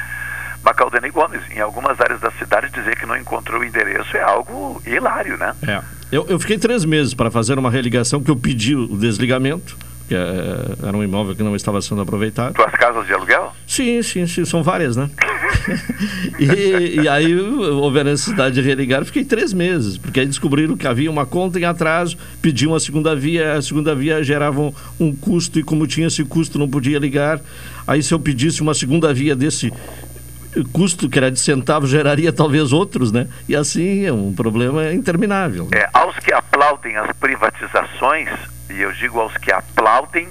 Macaldene 0.61 1.09
Gomes, 1.09 1.41
em 1.51 1.61
algumas 1.61 2.01
áreas 2.01 2.19
da 2.19 2.31
cidade, 2.31 2.69
dizer 2.69 2.97
que 2.97 3.05
não 3.05 3.15
encontrou 3.15 3.61
o 3.61 3.63
endereço 3.63 4.17
é 4.17 4.21
algo 4.21 4.81
hilário, 4.85 5.37
né? 5.37 5.55
É. 5.65 5.81
Eu, 6.11 6.25
eu 6.27 6.37
fiquei 6.37 6.57
três 6.57 6.83
meses 6.83 7.13
para 7.13 7.31
fazer 7.31 7.57
uma 7.57 7.71
religação 7.71 8.21
que 8.21 8.29
eu 8.29 8.35
pedi 8.35 8.75
o 8.75 8.97
desligamento 8.97 9.77
que 10.07 10.15
é, 10.15 10.87
era 10.87 10.95
um 10.95 11.03
imóvel 11.03 11.35
que 11.35 11.43
não 11.43 11.55
estava 11.55 11.81
sendo 11.81 12.01
aproveitado. 12.01 12.53
Tuas 12.53 12.71
casas 12.71 13.05
de 13.05 13.13
aluguel? 13.13 13.53
Sim, 13.65 14.01
sim, 14.01 14.27
sim, 14.27 14.45
são 14.45 14.61
várias, 14.61 14.95
né? 14.95 15.09
e, 16.39 17.01
e, 17.01 17.07
aí 17.07 17.39
houve 17.39 17.99
a 17.99 18.03
necessidade 18.03 18.55
de 18.55 18.61
religar, 18.61 19.05
fiquei 19.05 19.23
três 19.23 19.53
meses, 19.53 19.97
porque 19.97 20.19
aí 20.19 20.25
descobriram 20.25 20.75
que 20.75 20.87
havia 20.87 21.09
uma 21.09 21.25
conta 21.25 21.59
em 21.59 21.63
atraso, 21.63 22.17
pediam 22.41 22.75
a 22.75 22.79
segunda 22.79 23.15
via, 23.15 23.53
a 23.53 23.61
segunda 23.61 23.95
via 23.95 24.23
gerava 24.23 24.59
um, 24.59 24.73
um 24.99 25.15
custo, 25.15 25.59
e 25.59 25.63
como 25.63 25.87
tinha 25.87 26.07
esse 26.07 26.23
custo 26.23 26.59
não 26.59 26.69
podia 26.69 26.99
ligar. 26.99 27.39
Aí 27.87 28.01
se 28.01 28.13
eu 28.13 28.19
pedisse 28.19 28.61
uma 28.61 28.73
segunda 28.73 29.13
via 29.13 29.35
desse 29.35 29.71
custo 30.71 31.09
que 31.09 31.17
era 31.17 31.31
de 31.31 31.39
centavos 31.39 31.89
geraria 31.89 32.31
talvez 32.31 32.71
outros, 32.71 33.11
né? 33.11 33.27
E 33.47 33.55
assim 33.55 34.05
é 34.05 34.13
um 34.13 34.33
problema 34.33 34.93
interminável. 34.93 35.67
É, 35.73 35.89
aos 35.93 36.17
que 36.19 36.31
aplaudem 36.31 36.95
as 36.97 37.11
privatizações, 37.13 38.29
e 38.73 38.81
eu 38.81 38.91
digo 38.91 39.19
aos 39.19 39.35
que 39.37 39.51
aplaudem, 39.51 40.29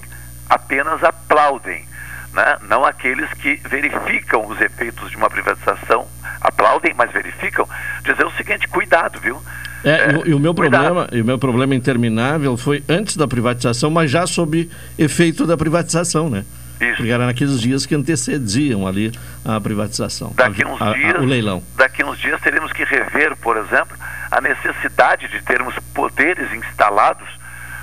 apenas 0.49 1.03
aplaudem, 1.05 1.87
né? 2.33 2.57
não 2.63 2.85
aqueles 2.85 3.33
que 3.35 3.57
verificam 3.69 4.47
os 4.47 4.61
efeitos 4.61 5.11
de 5.11 5.17
uma 5.17 5.31
privatização, 5.31 6.07
aplaudem, 6.41 6.93
mas 6.95 7.13
verificam, 7.13 7.69
dizer 8.03 8.27
o 8.27 8.33
seguinte, 8.33 8.67
cuidado, 8.69 9.21
viu? 9.21 9.41
É, 9.85 9.91
é, 9.91 10.23
e, 10.27 10.35
o 10.35 10.39
meu 10.39 10.55
problema, 10.55 11.09
e 11.13 11.21
o 11.21 11.25
meu 11.25 11.39
problema 11.39 11.75
interminável 11.75 12.57
foi 12.57 12.85
antes 12.89 13.17
da 13.17 13.27
privatização, 13.27 13.91
mas 13.91 14.11
já 14.11 14.27
sob 14.27 14.71
efeito 14.99 15.47
da 15.47 15.57
privatização, 15.57 16.31
né? 16.31 16.45
Isso. 16.81 16.97
Porque 16.97 17.11
era 17.11 17.27
naqueles 17.27 17.61
dias 17.61 17.87
que 17.87 17.95
antecediam 17.95 18.87
ali 18.87 19.13
a 19.45 19.61
privatização. 19.61 20.33
Daqui 20.35 20.65
uns 20.65 20.83
a, 20.83 20.93
dias, 20.93 21.15
a, 21.17 21.21
o 21.21 21.25
leilão. 21.25 21.63
Daqui 21.77 22.03
uns 22.03 22.19
dias 22.19 22.41
teremos 22.41 22.73
que 22.73 22.85
rever, 22.85 23.37
por 23.37 23.57
exemplo, 23.57 23.97
a 24.31 24.41
necessidade 24.41 25.29
de 25.29 25.41
termos 25.43 25.75
poderes 25.95 26.53
instalados 26.53 27.29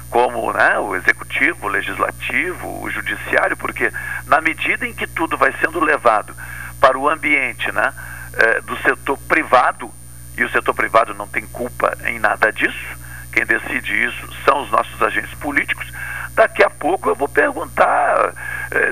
como 0.09 0.51
né, 0.51 0.77
o 0.79 0.95
executivo, 0.95 1.67
o 1.67 1.69
legislativo, 1.69 2.81
o 2.81 2.89
judiciário, 2.89 3.55
porque 3.55 3.91
na 4.25 4.41
medida 4.41 4.87
em 4.87 4.93
que 4.93 5.07
tudo 5.07 5.37
vai 5.37 5.53
sendo 5.61 5.79
levado 5.79 6.35
para 6.79 6.97
o 6.97 7.09
ambiente 7.09 7.71
né, 7.71 7.93
eh, 8.33 8.61
do 8.61 8.75
setor 8.77 9.17
privado, 9.27 9.91
e 10.37 10.43
o 10.43 10.49
setor 10.49 10.73
privado 10.73 11.13
não 11.13 11.27
tem 11.27 11.45
culpa 11.47 11.95
em 12.05 12.19
nada 12.19 12.51
disso, 12.51 12.97
quem 13.31 13.45
decide 13.45 14.05
isso 14.05 14.27
são 14.43 14.63
os 14.63 14.71
nossos 14.71 15.01
agentes 15.01 15.33
políticos, 15.35 15.91
daqui 16.33 16.63
a 16.63 16.69
pouco 16.69 17.09
eu 17.09 17.15
vou 17.15 17.27
perguntar, 17.27 18.33
eh, 18.71 18.91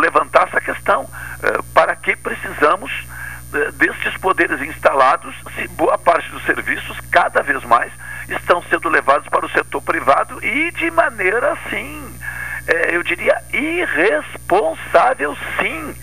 levantar 0.00 0.48
essa 0.48 0.60
questão, 0.60 1.08
eh, 1.42 1.60
para 1.72 1.94
que 1.94 2.16
precisamos 2.16 2.90
destes 3.74 4.16
poderes 4.18 4.60
instalados 4.62 5.34
se 5.56 5.66
boa 5.66 5.98
parte 5.98 6.30
dos 6.30 6.44
serviços 6.44 6.96
cada 7.10 7.42
vez 7.42 7.64
mais 7.64 7.92
estão 8.30 8.62
sendo 8.64 8.88
levados 8.88 9.28
para 9.28 9.46
o 9.46 9.50
setor 9.50 9.82
privado 9.82 10.44
e 10.44 10.70
de 10.72 10.90
maneira 10.90 11.52
assim, 11.52 12.14
é, 12.66 12.94
eu 12.94 13.02
diria 13.02 13.36
irresponsável 13.52 15.36
sim, 15.58 15.94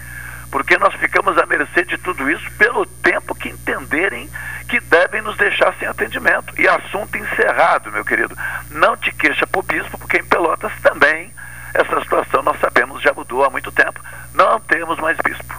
porque 0.51 0.77
nós 0.77 0.93
ficamos 0.95 1.37
à 1.37 1.45
mercê 1.45 1.83
de 1.83 1.97
tudo 1.97 2.29
isso 2.29 2.49
pelo 2.57 2.85
tempo 2.85 3.35
que 3.35 3.49
entenderem 3.49 4.29
que 4.67 4.79
devem 4.81 5.21
nos 5.21 5.37
deixar 5.37 5.73
sem 5.79 5.87
atendimento. 5.87 6.53
E 6.59 6.67
assunto 6.67 7.17
encerrado, 7.17 7.91
meu 7.91 8.03
querido. 8.03 8.35
Não 8.71 8.97
te 8.97 9.11
queixa 9.13 9.47
pro 9.47 9.61
bispo, 9.61 9.97
porque 9.97 10.17
em 10.17 10.25
Pelotas 10.25 10.71
também 10.81 11.31
essa 11.73 12.01
situação 12.01 12.41
nós 12.43 12.59
sabemos 12.59 13.01
já 13.01 13.13
mudou 13.13 13.43
há 13.43 13.49
muito 13.49 13.71
tempo. 13.71 14.01
Não 14.33 14.59
temos 14.59 14.97
mais 14.99 15.17
bispo. 15.23 15.55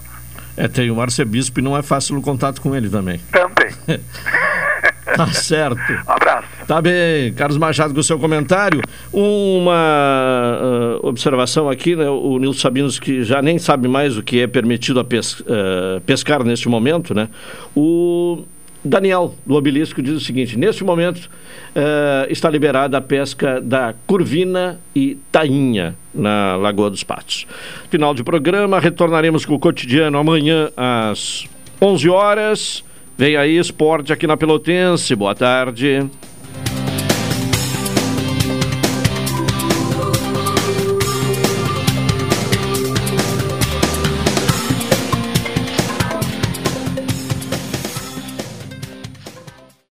É, 0.56 0.66
tem 0.66 0.90
o 0.90 1.00
arcebispo 1.00 1.60
e 1.60 1.62
não 1.62 1.76
é 1.76 1.82
fácil 1.82 2.18
o 2.18 2.22
contato 2.22 2.60
com 2.60 2.74
ele 2.74 2.90
também. 2.90 3.18
Também. 3.30 3.72
tá 5.16 5.26
certo. 5.28 5.80
Um 5.80 6.02
abraço. 6.10 6.48
Tá 6.66 6.82
bem, 6.82 7.32
Carlos 7.32 7.56
Machado, 7.56 7.94
com 7.94 8.00
o 8.00 8.04
seu 8.04 8.18
comentário. 8.18 8.80
Uma 9.12 10.60
uh, 11.02 11.06
observação 11.06 11.68
aqui, 11.68 11.96
né? 11.96 12.08
O 12.08 12.38
Nilson 12.38 12.60
Sabinos, 12.60 12.98
que 12.98 13.22
já 13.22 13.40
nem 13.40 13.58
sabe 13.58 13.88
mais 13.88 14.16
o 14.16 14.22
que 14.22 14.40
é 14.40 14.46
permitido 14.46 15.00
a 15.00 15.04
pes 15.04 15.40
uh, 15.40 16.00
pescar 16.04 16.44
neste 16.44 16.68
momento, 16.68 17.14
né? 17.14 17.28
O 17.76 18.44
Daniel, 18.84 19.34
do 19.44 19.54
Obelisco, 19.54 20.00
diz 20.02 20.14
o 20.14 20.20
seguinte: 20.20 20.58
neste 20.58 20.84
momento 20.84 21.26
uh, 21.26 22.30
está 22.30 22.48
liberada 22.48 22.96
a 22.98 23.00
pesca 23.00 23.60
da 23.60 23.94
curvina 24.06 24.80
e 24.94 25.16
tainha 25.32 25.96
na 26.14 26.56
Lagoa 26.56 26.90
dos 26.90 27.02
Patos. 27.02 27.46
Final 27.90 28.14
de 28.14 28.22
programa, 28.22 28.78
retornaremos 28.78 29.44
com 29.44 29.54
o 29.54 29.58
cotidiano 29.58 30.18
amanhã 30.18 30.70
às 30.76 31.46
11 31.80 32.08
horas. 32.08 32.87
Vem 33.18 33.36
aí 33.36 33.58
esporte 33.58 34.12
aqui 34.12 34.28
na 34.28 34.36
Pelotense. 34.36 35.12
Boa 35.16 35.34
tarde. 35.34 36.08